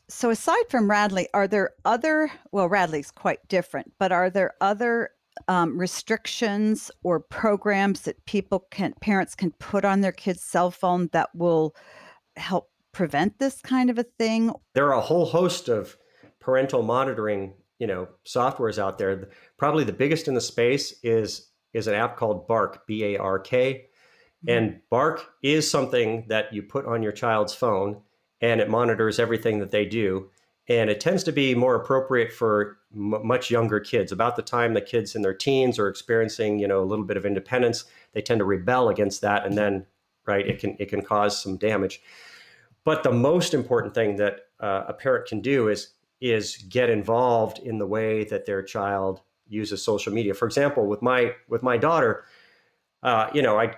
So 0.08 0.30
aside 0.30 0.70
from 0.70 0.88
Radlee, 0.88 1.26
are 1.34 1.48
there 1.48 1.72
other? 1.84 2.32
Well, 2.52 2.70
Radlee's 2.70 3.12
quite 3.12 3.46
different, 3.48 3.94
but 3.98 4.12
are 4.12 4.30
there 4.30 4.54
other 4.62 5.10
um, 5.48 5.78
restrictions 5.78 6.92
or 7.04 7.20
programs 7.20 8.02
that 8.02 8.26
people 8.26 8.66
can 8.72 8.94
parents 9.02 9.36
can 9.36 9.52
put 9.52 9.86
on 9.86 10.02
their 10.02 10.12
kids' 10.12 10.44
cell 10.44 10.72
phone 10.72 11.10
that 11.12 11.30
will 11.36 11.76
help 12.36 12.70
prevent 12.92 13.40
this 13.40 13.62
kind 13.62 13.90
of 13.90 13.98
a 14.00 14.04
thing? 14.04 14.52
There 14.74 14.88
are 14.88 14.98
a 14.98 15.02
whole 15.02 15.26
host 15.26 15.68
of 15.70 15.98
parental 16.40 16.84
monitoring, 16.84 17.54
you 17.80 17.88
know, 17.88 18.08
softwares 18.26 18.78
out 18.78 18.98
there. 18.98 19.30
Probably 19.58 19.84
the 19.84 19.94
biggest 19.94 20.28
in 20.28 20.34
the 20.34 20.42
space 20.42 20.94
is 21.04 21.52
is 21.74 21.88
an 21.88 21.94
app 21.94 22.16
called 22.16 22.48
Bark, 22.48 22.88
B 22.88 23.04
A 23.04 23.18
R 23.18 23.40
K. 23.40 23.88
Mm-hmm. 24.48 24.58
And 24.58 24.80
Bark 24.90 25.26
is 25.44 25.70
something 25.70 26.26
that 26.30 26.54
you 26.54 26.64
put 26.64 26.86
on 26.86 27.04
your 27.04 27.12
child's 27.12 27.54
phone 27.54 28.02
and 28.42 28.62
it 28.62 28.70
monitors 28.70 29.20
everything 29.20 29.60
that 29.60 29.72
they 29.72 29.86
do. 29.86 30.30
And 30.68 30.90
it 30.90 31.00
tends 31.00 31.24
to 31.26 31.32
be 31.32 31.54
more 31.54 31.76
appropriate 31.76 32.32
for 32.32 32.78
m- 32.96 33.26
much 33.26 33.52
younger 33.52 33.80
kids. 33.80 34.12
About 34.12 34.36
the 34.36 34.42
time 34.42 34.74
the 34.74 34.82
kids 34.82 35.16
in 35.16 35.22
their 35.22 35.34
teens 35.34 35.78
are 35.80 35.88
experiencing, 35.88 36.60
you 36.60 36.68
know, 36.68 36.82
a 36.82 36.86
little 36.86 37.06
bit 37.06 37.18
of 37.18 37.26
independence, 37.26 37.86
they 38.14 38.22
tend 38.22 38.40
to 38.40 38.46
rebel 38.46 38.90
against 38.90 39.22
that, 39.22 39.46
and 39.46 39.58
then, 39.58 39.86
right, 40.26 40.48
it 40.48 40.60
can 40.60 40.76
it 40.80 40.90
can 40.90 41.02
cause 41.02 41.42
some 41.42 41.58
damage. 41.58 42.02
But 42.84 43.04
the 43.04 43.12
most 43.12 43.54
important 43.54 43.94
thing 43.94 44.16
that 44.18 44.42
uh, 44.60 44.84
a 44.88 44.94
parent 44.94 45.28
can 45.28 45.42
do 45.42 45.68
is 45.70 45.94
is 46.22 46.58
get 46.70 46.90
involved 46.90 47.60
in 47.60 47.78
the 47.78 47.86
way 47.88 48.24
that 48.24 48.46
their 48.46 48.64
child 48.64 49.22
uses 49.48 49.84
social 49.84 50.14
media. 50.14 50.34
For 50.34 50.46
example, 50.46 50.88
with 50.88 51.02
my 51.02 51.34
with 51.50 51.64
my 51.64 51.78
daughter, 51.78 52.24
uh, 53.04 53.30
you 53.34 53.42
know, 53.42 53.60
I 53.60 53.76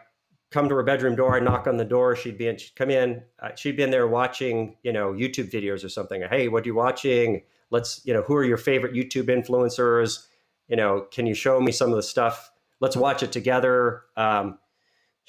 come 0.51 0.69
to 0.69 0.75
her 0.75 0.83
bedroom 0.83 1.15
door, 1.15 1.35
I 1.35 1.39
knock 1.39 1.67
on 1.67 1.77
the 1.77 1.85
door, 1.85 2.15
she'd 2.15 2.37
be 2.37 2.47
in, 2.47 2.57
she'd 2.57 2.75
come 2.75 2.89
in, 2.89 3.23
uh, 3.41 3.49
she'd 3.55 3.75
been 3.75 3.91
there 3.91 4.07
watching, 4.07 4.77
you 4.83 4.93
know, 4.93 5.11
YouTube 5.11 5.51
videos 5.51 5.83
or 5.83 5.89
something. 5.89 6.23
Hey, 6.29 6.47
what 6.47 6.63
are 6.63 6.67
you 6.67 6.75
watching? 6.75 7.43
Let's, 7.69 8.01
you 8.05 8.13
know, 8.13 8.21
who 8.21 8.35
are 8.35 8.43
your 8.43 8.57
favorite 8.57 8.93
YouTube 8.93 9.27
influencers? 9.27 10.25
You 10.67 10.75
know, 10.75 11.07
can 11.11 11.25
you 11.25 11.33
show 11.33 11.59
me 11.59 11.71
some 11.71 11.89
of 11.89 11.95
the 11.95 12.03
stuff? 12.03 12.51
Let's 12.79 12.95
watch 12.95 13.23
it 13.23 13.31
together. 13.31 14.03
Um, 14.15 14.59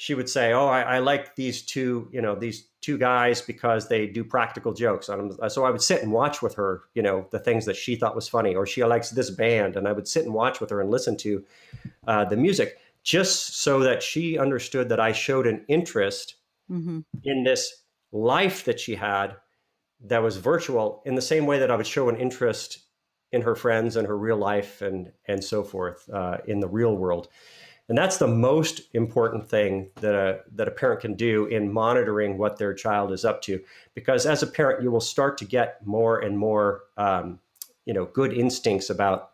she 0.00 0.14
would 0.14 0.28
say, 0.28 0.52
"Oh, 0.52 0.68
I, 0.68 0.82
I, 0.82 0.98
like 1.00 1.34
these 1.34 1.60
two, 1.60 2.08
you 2.12 2.22
know, 2.22 2.36
these 2.36 2.68
two 2.80 2.98
guys 2.98 3.42
because 3.42 3.88
they 3.88 4.06
do 4.06 4.22
practical 4.22 4.72
jokes." 4.72 5.06
so 5.06 5.64
I 5.64 5.70
would 5.70 5.82
sit 5.82 6.04
and 6.04 6.12
watch 6.12 6.40
with 6.40 6.54
her, 6.54 6.82
you 6.94 7.02
know, 7.02 7.26
the 7.32 7.40
things 7.40 7.64
that 7.64 7.74
she 7.74 7.96
thought 7.96 8.14
was 8.14 8.28
funny, 8.28 8.54
or 8.54 8.64
she 8.64 8.84
likes 8.84 9.10
this 9.10 9.30
band, 9.30 9.74
and 9.74 9.88
I 9.88 9.92
would 9.92 10.06
sit 10.06 10.24
and 10.24 10.32
watch 10.32 10.60
with 10.60 10.70
her 10.70 10.80
and 10.80 10.88
listen 10.88 11.16
to 11.18 11.44
uh, 12.06 12.24
the 12.24 12.36
music, 12.36 12.78
just 13.02 13.60
so 13.60 13.80
that 13.80 14.00
she 14.00 14.38
understood 14.38 14.88
that 14.90 15.00
I 15.00 15.10
showed 15.10 15.48
an 15.48 15.64
interest 15.66 16.36
mm-hmm. 16.70 17.00
in 17.24 17.42
this 17.42 17.82
life 18.12 18.64
that 18.66 18.78
she 18.78 18.94
had 18.94 19.34
that 20.06 20.22
was 20.22 20.36
virtual, 20.36 21.02
in 21.04 21.14
the 21.14 21.22
same 21.22 21.46
way 21.46 21.58
that 21.58 21.70
I 21.70 21.76
would 21.76 21.86
show 21.86 22.08
an 22.08 22.16
interest 22.16 22.80
in 23.32 23.42
her 23.42 23.54
friends 23.54 23.96
and 23.96 24.06
her 24.06 24.16
real 24.16 24.36
life 24.36 24.80
and 24.80 25.12
and 25.26 25.42
so 25.42 25.62
forth 25.62 26.08
uh, 26.10 26.38
in 26.46 26.60
the 26.60 26.68
real 26.68 26.96
world. 26.96 27.28
And 27.88 27.96
that's 27.96 28.18
the 28.18 28.26
most 28.26 28.82
important 28.92 29.48
thing 29.48 29.90
that 29.96 30.14
a, 30.14 30.40
that 30.56 30.68
a 30.68 30.70
parent 30.70 31.00
can 31.00 31.14
do 31.14 31.46
in 31.46 31.72
monitoring 31.72 32.36
what 32.36 32.58
their 32.58 32.74
child 32.74 33.12
is 33.12 33.24
up 33.24 33.40
to. 33.42 33.60
Because 33.94 34.26
as 34.26 34.42
a 34.42 34.46
parent, 34.46 34.82
you 34.82 34.90
will 34.90 35.00
start 35.00 35.38
to 35.38 35.46
get 35.46 35.86
more 35.86 36.18
and 36.18 36.38
more, 36.38 36.82
um, 36.98 37.38
you 37.86 37.94
know, 37.94 38.04
good 38.04 38.34
instincts 38.34 38.90
about, 38.90 39.30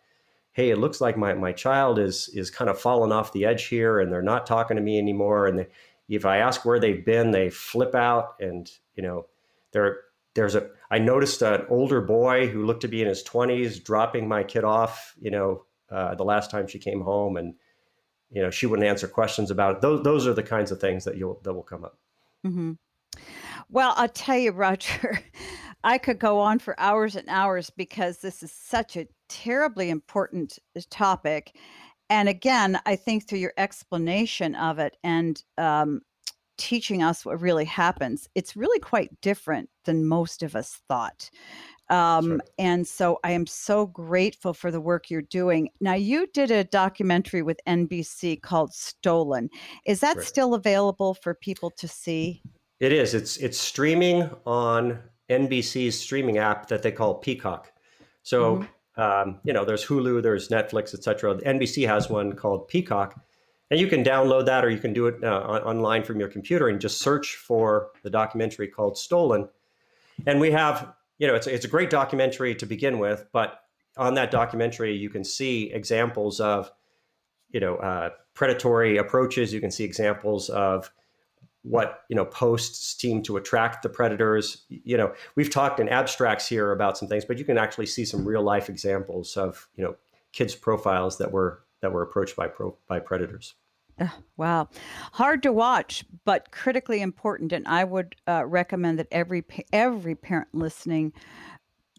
hey, 0.52 0.70
it 0.70 0.78
looks 0.78 1.00
like 1.00 1.16
my, 1.16 1.34
my 1.34 1.52
child 1.52 1.98
is 1.98 2.28
is 2.28 2.50
kind 2.50 2.70
of 2.70 2.80
falling 2.80 3.10
off 3.10 3.32
the 3.32 3.44
edge 3.44 3.66
here, 3.66 3.98
and 3.98 4.12
they're 4.12 4.22
not 4.22 4.46
talking 4.46 4.76
to 4.76 4.82
me 4.82 4.98
anymore. 4.98 5.48
And 5.48 5.58
they, 5.58 5.66
if 6.08 6.24
I 6.24 6.38
ask 6.38 6.64
where 6.64 6.78
they've 6.78 7.04
been, 7.04 7.32
they 7.32 7.50
flip 7.50 7.94
out, 7.96 8.36
and 8.38 8.70
you 8.94 9.02
know, 9.02 9.26
there 9.72 9.98
there's 10.34 10.54
a. 10.54 10.68
I 10.90 10.98
noticed 10.98 11.42
an 11.42 11.66
older 11.68 12.00
boy 12.00 12.48
who 12.48 12.64
looked 12.64 12.82
to 12.82 12.88
be 12.88 13.02
in 13.02 13.08
his 13.08 13.24
20s 13.24 13.82
dropping 13.82 14.28
my 14.28 14.44
kid 14.44 14.64
off, 14.64 15.14
you 15.20 15.30
know, 15.30 15.64
uh, 15.90 16.14
the 16.14 16.24
last 16.24 16.50
time 16.50 16.66
she 16.66 16.78
came 16.78 17.00
home, 17.00 17.36
and 17.36 17.54
you 18.34 18.42
know 18.42 18.50
she 18.50 18.66
wouldn't 18.66 18.86
answer 18.86 19.08
questions 19.08 19.50
about 19.50 19.76
it 19.76 19.80
those, 19.80 20.02
those 20.02 20.26
are 20.26 20.34
the 20.34 20.42
kinds 20.42 20.70
of 20.70 20.80
things 20.80 21.04
that 21.04 21.16
you'll 21.16 21.40
that 21.44 21.54
will 21.54 21.62
come 21.62 21.84
up 21.84 21.96
mm-hmm. 22.44 22.72
well 23.70 23.94
i'll 23.96 24.08
tell 24.08 24.36
you 24.36 24.50
roger 24.50 25.20
i 25.84 25.96
could 25.96 26.18
go 26.18 26.38
on 26.40 26.58
for 26.58 26.78
hours 26.78 27.16
and 27.16 27.28
hours 27.28 27.70
because 27.70 28.18
this 28.18 28.42
is 28.42 28.52
such 28.52 28.96
a 28.96 29.06
terribly 29.28 29.88
important 29.88 30.58
uh, 30.76 30.80
topic 30.90 31.56
and 32.10 32.28
again 32.28 32.78
i 32.84 32.96
think 32.96 33.26
through 33.26 33.38
your 33.38 33.54
explanation 33.56 34.54
of 34.56 34.78
it 34.78 34.96
and 35.02 35.42
um, 35.56 36.02
teaching 36.56 37.02
us 37.02 37.24
what 37.24 37.40
really 37.40 37.64
happens 37.64 38.28
it's 38.34 38.56
really 38.56 38.78
quite 38.78 39.10
different 39.20 39.68
than 39.84 40.06
most 40.06 40.42
of 40.42 40.54
us 40.56 40.80
thought 40.88 41.30
Um, 41.90 42.24
Sure. 42.24 42.40
And 42.58 42.86
so 42.86 43.18
I 43.24 43.32
am 43.32 43.46
so 43.46 43.86
grateful 43.86 44.54
for 44.54 44.70
the 44.70 44.80
work 44.80 45.10
you're 45.10 45.20
doing. 45.20 45.68
Now, 45.80 45.92
you 45.92 46.26
did 46.32 46.50
a 46.50 46.64
documentary 46.64 47.42
with 47.42 47.60
NBC 47.66 48.40
called 48.40 48.72
Stolen. 48.72 49.50
Is 49.84 50.00
that 50.00 50.16
Right. 50.16 50.26
still 50.26 50.54
available 50.54 51.12
for 51.12 51.34
people 51.34 51.70
to 51.72 51.86
see? 51.86 52.42
It 52.80 52.90
is. 52.92 53.12
It's 53.12 53.36
it's 53.36 53.58
streaming 53.58 54.30
on 54.46 54.98
NBC's 55.28 55.98
streaming 56.00 56.38
app 56.38 56.68
that 56.68 56.82
they 56.82 56.90
call 56.92 57.16
Peacock. 57.16 57.70
So 58.22 58.66
um, 58.96 59.40
you 59.44 59.52
know, 59.52 59.64
there's 59.66 59.84
Hulu, 59.84 60.22
there's 60.22 60.48
Netflix, 60.48 60.94
etc. 60.94 61.34
NBC 61.44 61.86
has 61.86 62.08
one 62.08 62.32
called 62.32 62.66
Peacock, 62.68 63.20
and 63.70 63.80
you 63.80 63.86
can 63.86 64.04
download 64.04 64.46
that, 64.46 64.64
or 64.64 64.70
you 64.70 64.78
can 64.78 64.92
do 64.92 65.06
it 65.06 65.22
uh, 65.22 65.40
on- 65.40 65.62
online 65.62 66.04
from 66.04 66.20
your 66.20 66.28
computer 66.28 66.68
and 66.68 66.80
just 66.80 67.00
search 67.00 67.36
for 67.36 67.90
the 68.02 68.10
documentary 68.10 68.68
called 68.68 68.98
Stolen. 68.98 69.48
And 70.26 70.40
we 70.40 70.50
have, 70.52 70.92
you 71.18 71.26
know, 71.26 71.34
it's 71.34 71.46
it's 71.46 71.64
a 71.64 71.68
great 71.68 71.90
documentary 71.90 72.54
to 72.56 72.66
begin 72.66 72.98
with, 72.98 73.26
but 73.32 73.60
on 73.96 74.14
that 74.14 74.30
documentary, 74.30 74.94
you 74.94 75.08
can 75.08 75.24
see 75.24 75.70
examples 75.72 76.40
of, 76.40 76.70
you 77.50 77.60
know, 77.60 77.76
uh, 77.76 78.10
predatory 78.34 78.96
approaches. 78.96 79.52
You 79.52 79.60
can 79.60 79.70
see 79.70 79.84
examples 79.84 80.50
of 80.50 80.90
what 81.64 82.02
you 82.08 82.14
know 82.14 82.26
posts 82.26 83.00
seem 83.00 83.22
to 83.22 83.38
attract 83.38 83.82
the 83.82 83.88
predators 83.88 84.64
you 84.68 84.98
know 84.98 85.12
we've 85.34 85.48
talked 85.48 85.80
in 85.80 85.88
abstracts 85.88 86.46
here 86.46 86.72
about 86.72 86.98
some 86.98 87.08
things 87.08 87.24
but 87.24 87.38
you 87.38 87.44
can 87.44 87.56
actually 87.56 87.86
see 87.86 88.04
some 88.04 88.22
real 88.22 88.42
life 88.42 88.68
examples 88.68 89.34
of 89.36 89.66
you 89.74 89.82
know 89.82 89.96
kids 90.32 90.54
profiles 90.54 91.16
that 91.16 91.32
were 91.32 91.63
that 91.84 91.92
were 91.92 92.02
approached 92.02 92.34
by 92.34 92.48
pro, 92.48 92.76
by 92.88 92.98
predators 92.98 93.54
Ugh, 94.00 94.10
wow. 94.36 94.68
Hard 95.12 95.42
to 95.44 95.52
watch, 95.52 96.04
but 96.24 96.50
critically 96.50 97.00
important. 97.00 97.52
And 97.52 97.66
I 97.68 97.84
would 97.84 98.16
uh, 98.26 98.44
recommend 98.44 98.98
that 98.98 99.06
every 99.12 99.42
pa- 99.42 99.62
every 99.72 100.16
parent 100.16 100.48
listening 100.52 101.12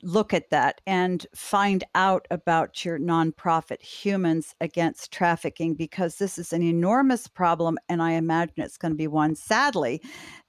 look 0.03 0.33
at 0.33 0.49
that 0.51 0.81
and 0.85 1.25
find 1.33 1.83
out 1.95 2.27
about 2.29 2.85
your 2.85 2.99
nonprofit 2.99 3.81
Humans 3.81 4.53
Against 4.61 5.11
Trafficking 5.11 5.73
because 5.73 6.17
this 6.17 6.37
is 6.37 6.53
an 6.53 6.61
enormous 6.61 7.27
problem, 7.27 7.77
and 7.89 8.01
I 8.01 8.11
imagine 8.11 8.53
it's 8.57 8.77
going 8.77 8.91
to 8.91 8.97
be 8.97 9.07
one, 9.07 9.35
sadly, 9.35 10.01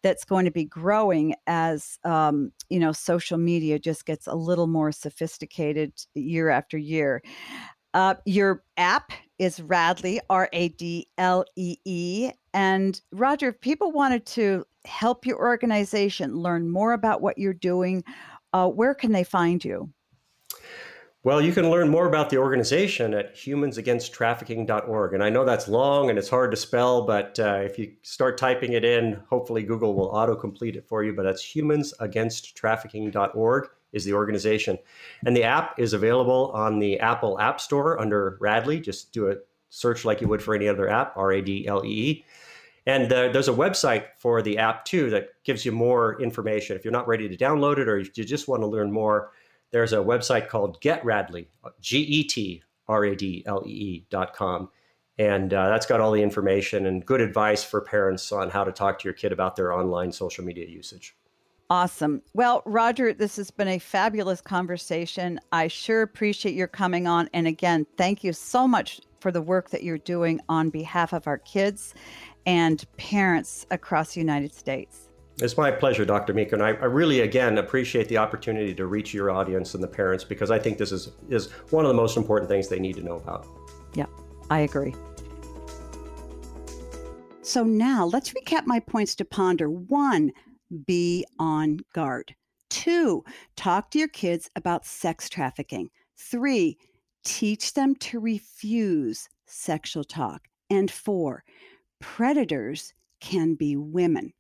that's 0.03 0.25
going 0.25 0.45
to 0.45 0.51
be 0.51 0.65
growing 0.65 1.35
as 1.47 1.99
um, 2.05 2.53
you 2.69 2.79
know 2.79 2.93
social 2.93 3.39
media 3.39 3.79
just 3.79 4.05
gets 4.05 4.27
a 4.27 4.35
little 4.35 4.67
more 4.67 4.93
sophisticated 4.93 5.93
year 6.15 6.51
after 6.51 6.77
year. 6.77 7.23
Uh, 7.97 8.15
your 8.27 8.63
app 8.77 9.11
is 9.39 9.59
Radlee, 9.59 10.19
R 10.29 10.51
A 10.53 10.69
D 10.69 11.09
L 11.17 11.47
E 11.57 11.79
E. 11.87 12.31
And 12.53 13.01
Roger, 13.11 13.49
if 13.49 13.59
people 13.63 13.91
wanted 13.91 14.27
to 14.27 14.67
help 14.85 15.25
your 15.25 15.39
organization 15.39 16.37
learn 16.37 16.69
more 16.69 16.93
about 16.93 17.23
what 17.23 17.39
you're 17.39 17.55
doing, 17.55 18.05
uh, 18.53 18.69
where 18.69 18.95
can 18.95 19.13
they 19.13 19.25
find 19.25 19.65
you? 19.65 19.91
well 21.23 21.41
you 21.41 21.53
can 21.53 21.71
learn 21.71 21.89
more 21.89 22.07
about 22.07 22.29
the 22.31 22.37
organization 22.37 23.13
at 23.13 23.35
humansagainsttrafficking.org 23.35 25.13
and 25.13 25.25
i 25.25 25.31
know 25.31 25.45
that's 25.45 25.67
long 25.67 26.09
and 26.09 26.21
it's 26.21 26.29
hard 26.29 26.53
to 26.53 26.57
spell 26.57 27.05
but 27.05 27.37
uh, 27.41 27.59
if 27.65 27.81
you 27.81 27.93
start 28.03 28.39
typing 28.39 28.75
it 28.75 28.85
in 28.85 29.21
hopefully 29.29 29.65
google 29.65 29.95
will 29.95 30.13
autocomplete 30.13 30.77
it 30.77 30.87
for 30.87 31.03
you 31.03 31.13
but 31.13 31.25
that's 31.25 31.43
humansagainsttrafficking.org 31.43 33.69
is 33.97 34.05
the 34.05 34.13
organization 34.13 34.79
and 35.25 35.37
the 35.37 35.43
app 35.43 35.79
is 35.79 35.93
available 35.93 36.51
on 36.55 36.79
the 36.79 37.01
apple 37.01 37.39
app 37.41 37.61
store 37.61 38.01
under 38.01 38.39
radlee 38.41 38.83
just 38.83 39.13
do 39.13 39.29
a 39.31 39.37
search 39.71 40.05
like 40.05 40.21
you 40.21 40.29
would 40.29 40.43
for 40.43 40.55
any 40.55 40.69
other 40.69 40.89
app 40.89 41.17
r-a-d-l-e-e 41.17 42.25
and 42.89 43.13
uh, 43.13 43.29
there's 43.33 43.49
a 43.49 43.53
website 43.53 44.05
for 44.17 44.43
the 44.43 44.59
app 44.59 44.85
too 44.85 45.11
that 45.11 45.31
gives 45.43 45.65
you 45.65 45.73
more 45.73 46.21
information 46.23 46.77
if 46.77 46.85
you're 46.85 46.93
not 46.93 47.09
ready 47.09 47.29
to 47.29 47.37
download 47.37 47.79
it 47.79 47.89
or 47.89 47.99
if 47.99 48.17
you 48.17 48.25
just 48.25 48.47
want 48.47 48.63
to 48.63 48.67
learn 48.67 48.93
more 48.93 49.31
there's 49.73 49.93
a 49.93 49.97
website 49.97 50.49
called 50.49 50.81
Get 50.81 51.03
Radlee, 51.03 51.47
G 51.81 51.99
E 51.99 52.25
T 52.25 52.63
R 52.89 53.05
A 53.05 53.17
D 53.17 53.43
L 53.47 53.63
E 53.67 53.71
E 53.71 54.07
dot 54.11 54.35
com. 54.35 54.71
And 55.19 55.53
uh, 55.53 55.69
that's 55.69 55.87
got 55.87 56.01
all 56.01 56.13
the 56.13 56.23
information 56.23 56.87
and 56.87 57.05
good 57.05 57.23
advice 57.23 57.65
for 57.65 57.81
parents 57.81 58.33
on 58.33 58.51
how 58.51 58.65
to 58.65 58.73
talk 58.73 58.99
to 58.99 59.05
your 59.05 59.15
kid 59.15 59.33
about 59.33 59.57
their 59.57 59.73
online 59.73 60.13
social 60.13 60.45
media 60.45 60.67
usage. 60.67 61.17
Awesome. 61.69 62.23
Well, 62.33 62.63
Roger, 62.65 63.13
this 63.13 63.37
has 63.37 63.51
been 63.51 63.67
a 63.67 63.79
fabulous 63.79 64.41
conversation. 64.41 65.41
I 65.51 65.67
sure 65.67 66.03
appreciate 66.03 66.55
your 66.55 66.69
coming 66.69 67.09
on. 67.09 67.29
And 67.33 67.49
again, 67.49 67.87
thank 67.97 68.23
you 68.23 68.33
so 68.33 68.69
much 68.69 69.01
for 69.19 69.33
the 69.33 69.43
work 69.43 69.71
that 69.71 69.83
you're 69.83 69.99
doing 69.99 70.41
on 70.49 70.71
behalf 70.71 71.13
of 71.13 71.27
our 71.27 71.39
kids 71.39 71.95
and 72.47 72.85
parents 72.97 73.67
across 73.73 74.15
the 74.15 74.21
United 74.21 74.55
States. 74.55 75.09
It's 75.39 75.57
my 75.57 75.71
pleasure, 75.73 76.05
Dr. 76.05 76.33
Meeker. 76.33 76.55
And 76.55 76.63
I, 76.65 76.69
I 76.69 76.87
really, 76.87 77.21
again, 77.21 77.59
appreciate 77.59 78.09
the 78.09 78.17
opportunity 78.17 78.73
to 78.75 78.87
reach 78.87 79.13
your 79.13 79.31
audience 79.31 79.75
and 79.75 79.83
the 79.83 79.89
parents 79.89 80.23
because 80.23 80.53
I 80.53 80.59
think 80.61 80.79
this 80.79 80.93
is, 80.93 81.11
is 81.29 81.51
one 81.71 81.85
of 81.85 81.89
the 81.89 81.97
most 81.97 82.17
important 82.17 82.49
things 82.49 82.69
they 82.69 82.79
need 82.79 82.95
to 82.95 83.03
know 83.03 83.17
about. 83.17 83.47
Yeah, 83.95 84.07
I 84.51 84.61
agree. 84.61 84.95
So 87.43 87.65
now 87.65 88.07
let's 88.07 88.31
recap 88.31 88.67
my 88.67 88.81
points 88.81 89.15
to 89.17 89.25
ponder. 89.25 89.69
One, 89.69 90.33
be 90.87 91.25
on 91.39 91.79
guard. 91.93 92.35
Two, 92.69 93.25
talk 93.57 93.91
to 93.91 93.99
your 93.99 94.09
kids 94.09 94.51
about 94.57 94.85
sex 94.85 95.29
trafficking. 95.29 95.91
Three, 96.17 96.79
teach 97.25 97.75
them 97.75 97.95
to 97.97 98.19
refuse 98.19 99.29
sexual 99.47 100.05
talk. 100.05 100.49
And 100.71 100.91
four, 100.91 101.45
predators 102.01 102.93
can 103.21 103.55
be 103.55 103.77
women. 103.77 104.33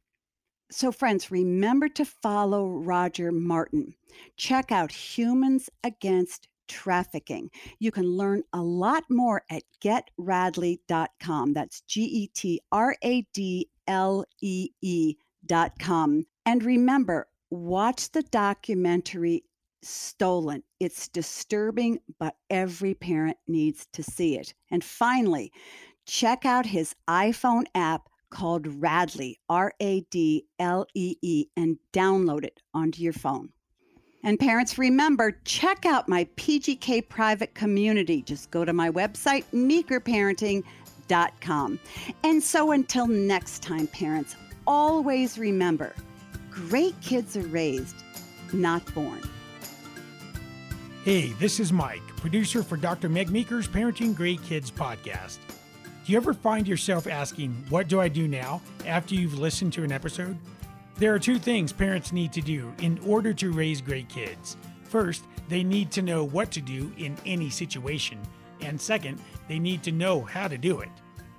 So, 0.70 0.90
friends, 0.90 1.30
remember 1.30 1.88
to 1.90 2.04
follow 2.04 2.66
Roger 2.68 3.30
Martin. 3.30 3.94
Check 4.36 4.72
out 4.72 4.90
Humans 4.90 5.70
Against 5.84 6.48
Trafficking. 6.66 7.50
You 7.78 7.92
can 7.92 8.06
learn 8.06 8.42
a 8.52 8.60
lot 8.60 9.04
more 9.08 9.42
at 9.48 9.62
getradlee.com. 9.80 11.52
That's 11.52 11.82
G 11.82 12.02
E 12.02 12.26
T 12.34 12.60
R 12.72 12.96
A 13.02 13.22
D 13.32 13.68
L 13.86 14.24
E 14.40 14.70
E.com. 15.50 16.26
And 16.44 16.64
remember, 16.64 17.28
watch 17.50 18.12
the 18.12 18.22
documentary 18.22 19.44
Stolen. 19.82 20.62
It's 20.80 21.08
disturbing, 21.08 21.98
but 22.18 22.36
every 22.50 22.94
parent 22.94 23.36
needs 23.46 23.86
to 23.92 24.02
see 24.02 24.36
it. 24.36 24.52
And 24.70 24.82
finally, 24.82 25.52
check 26.06 26.44
out 26.44 26.66
his 26.66 26.94
iPhone 27.08 27.66
app 27.74 28.08
called 28.30 28.64
Radlee, 28.64 29.36
R 29.48 29.72
A 29.80 30.00
D 30.10 30.46
L 30.58 30.86
E 30.94 31.16
E, 31.22 31.46
and 31.56 31.78
download 31.92 32.44
it 32.44 32.60
onto 32.74 33.02
your 33.02 33.12
phone. 33.12 33.50
And 34.24 34.40
parents, 34.40 34.76
remember, 34.76 35.38
check 35.44 35.86
out 35.86 36.08
my 36.08 36.24
PGK 36.36 37.08
private 37.08 37.54
community. 37.54 38.22
Just 38.22 38.50
go 38.50 38.64
to 38.64 38.72
my 38.72 38.90
website, 38.90 39.44
meekerparenting.com. 39.54 41.78
And 42.24 42.42
so 42.42 42.72
until 42.72 43.06
next 43.06 43.62
time, 43.62 43.86
parents, 43.86 44.34
always 44.66 45.38
remember 45.38 45.94
great 46.50 46.98
kids 47.00 47.36
are 47.36 47.46
raised, 47.48 47.96
not 48.52 48.82
born. 48.94 49.20
Hey, 51.04 51.28
this 51.38 51.60
is 51.60 51.72
Mike, 51.72 52.02
producer 52.16 52.62
for 52.62 52.76
Dr. 52.76 53.08
Meg 53.08 53.30
Meeker's 53.30 53.68
Parenting 53.68 54.14
Great 54.14 54.42
Kids 54.42 54.70
podcast. 54.70 55.38
Do 56.04 56.12
you 56.12 56.18
ever 56.18 56.34
find 56.34 56.66
yourself 56.66 57.06
asking, 57.06 57.52
What 57.68 57.88
do 57.88 58.00
I 58.00 58.08
do 58.08 58.26
now 58.26 58.60
after 58.86 59.14
you've 59.14 59.38
listened 59.38 59.72
to 59.74 59.84
an 59.84 59.92
episode? 59.92 60.36
There 60.96 61.14
are 61.14 61.18
two 61.18 61.38
things 61.38 61.72
parents 61.72 62.12
need 62.12 62.32
to 62.32 62.40
do 62.40 62.72
in 62.80 62.98
order 63.06 63.34
to 63.34 63.52
raise 63.52 63.80
great 63.80 64.08
kids. 64.08 64.56
First, 64.84 65.24
they 65.48 65.62
need 65.62 65.90
to 65.92 66.02
know 66.02 66.24
what 66.24 66.50
to 66.52 66.60
do 66.60 66.92
in 66.96 67.16
any 67.26 67.50
situation. 67.50 68.18
And 68.60 68.80
second, 68.80 69.20
they 69.46 69.58
need 69.58 69.82
to 69.82 69.92
know 69.92 70.22
how 70.22 70.48
to 70.48 70.56
do 70.56 70.80
it. 70.80 70.88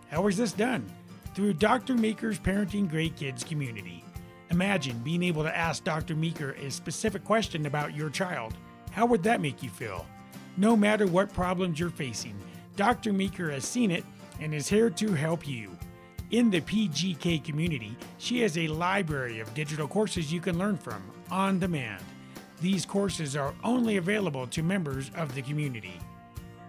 How 0.09 0.27
is 0.27 0.37
this 0.37 0.51
done? 0.53 0.89
Through 1.37 1.53
Dr. 1.53 1.93
Meeker's 1.93 2.39
Parenting 2.39 2.89
Great 2.89 3.15
Kids 3.15 3.43
community. 3.43 4.03
Imagine 4.49 4.97
being 5.03 5.21
able 5.21 5.43
to 5.43 5.55
ask 5.55 5.83
Dr. 5.83 6.15
Meeker 6.15 6.53
a 6.53 6.71
specific 6.71 7.23
question 7.23 7.67
about 7.67 7.95
your 7.95 8.09
child. 8.09 8.55
How 8.89 9.05
would 9.05 9.21
that 9.21 9.39
make 9.39 9.61
you 9.61 9.69
feel? 9.69 10.07
No 10.57 10.75
matter 10.75 11.05
what 11.05 11.31
problems 11.31 11.79
you're 11.79 11.91
facing, 11.91 12.35
Dr. 12.75 13.13
Meeker 13.13 13.51
has 13.51 13.65
seen 13.65 13.91
it 13.91 14.03
and 14.39 14.51
is 14.51 14.67
here 14.67 14.89
to 14.89 15.13
help 15.13 15.47
you. 15.47 15.77
In 16.31 16.49
the 16.49 16.61
PGK 16.61 17.43
community, 17.43 17.95
she 18.17 18.41
has 18.41 18.57
a 18.57 18.67
library 18.69 19.39
of 19.39 19.53
digital 19.53 19.87
courses 19.87 20.33
you 20.33 20.41
can 20.41 20.57
learn 20.57 20.75
from 20.75 21.03
on 21.29 21.59
demand. 21.59 22.03
These 22.61 22.87
courses 22.87 23.35
are 23.35 23.53
only 23.63 23.97
available 23.97 24.47
to 24.47 24.63
members 24.63 25.11
of 25.15 25.35
the 25.35 25.43
community. 25.43 25.99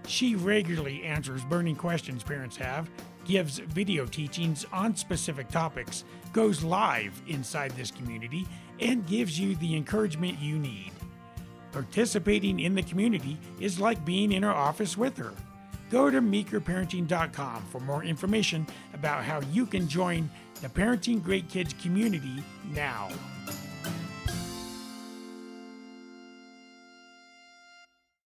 She 0.07 0.35
regularly 0.35 1.05
answers 1.05 1.43
burning 1.45 1.77
questions 1.77 2.23
parents 2.23 2.59
have, 2.59 2.91
gives 3.29 3.59
video 3.59 4.07
teachings 4.07 4.65
on 4.73 4.97
specific 4.97 5.49
topics, 5.49 6.05
goes 6.33 6.65
live 6.65 7.21
inside 7.29 7.71
this 7.73 7.91
community, 7.91 8.47
and 8.81 9.07
gives 9.07 9.39
you 9.39 9.55
the 9.57 9.77
encouragement 9.77 10.39
you 10.41 10.59
need. 10.59 10.91
Participating 11.71 12.59
in 12.59 12.75
the 12.75 12.83
community 12.83 13.39
is 13.61 13.79
like 13.79 14.03
being 14.05 14.33
in 14.33 14.43
her 14.43 14.53
office 14.53 14.97
with 14.97 15.17
her. 15.19 15.35
Go 15.91 16.11
to 16.11 16.21
meekerparenting.com 16.21 17.63
for 17.67 17.81
more 17.81 18.03
information 18.03 18.67
about 18.95 19.25
how 19.25 19.41
you 19.53 19.67
can 19.67 19.87
join 19.87 20.29
the 20.63 20.69
Parenting 20.69 21.23
Great 21.23 21.49
Kids 21.49 21.75
community 21.81 22.43
now. 22.75 23.09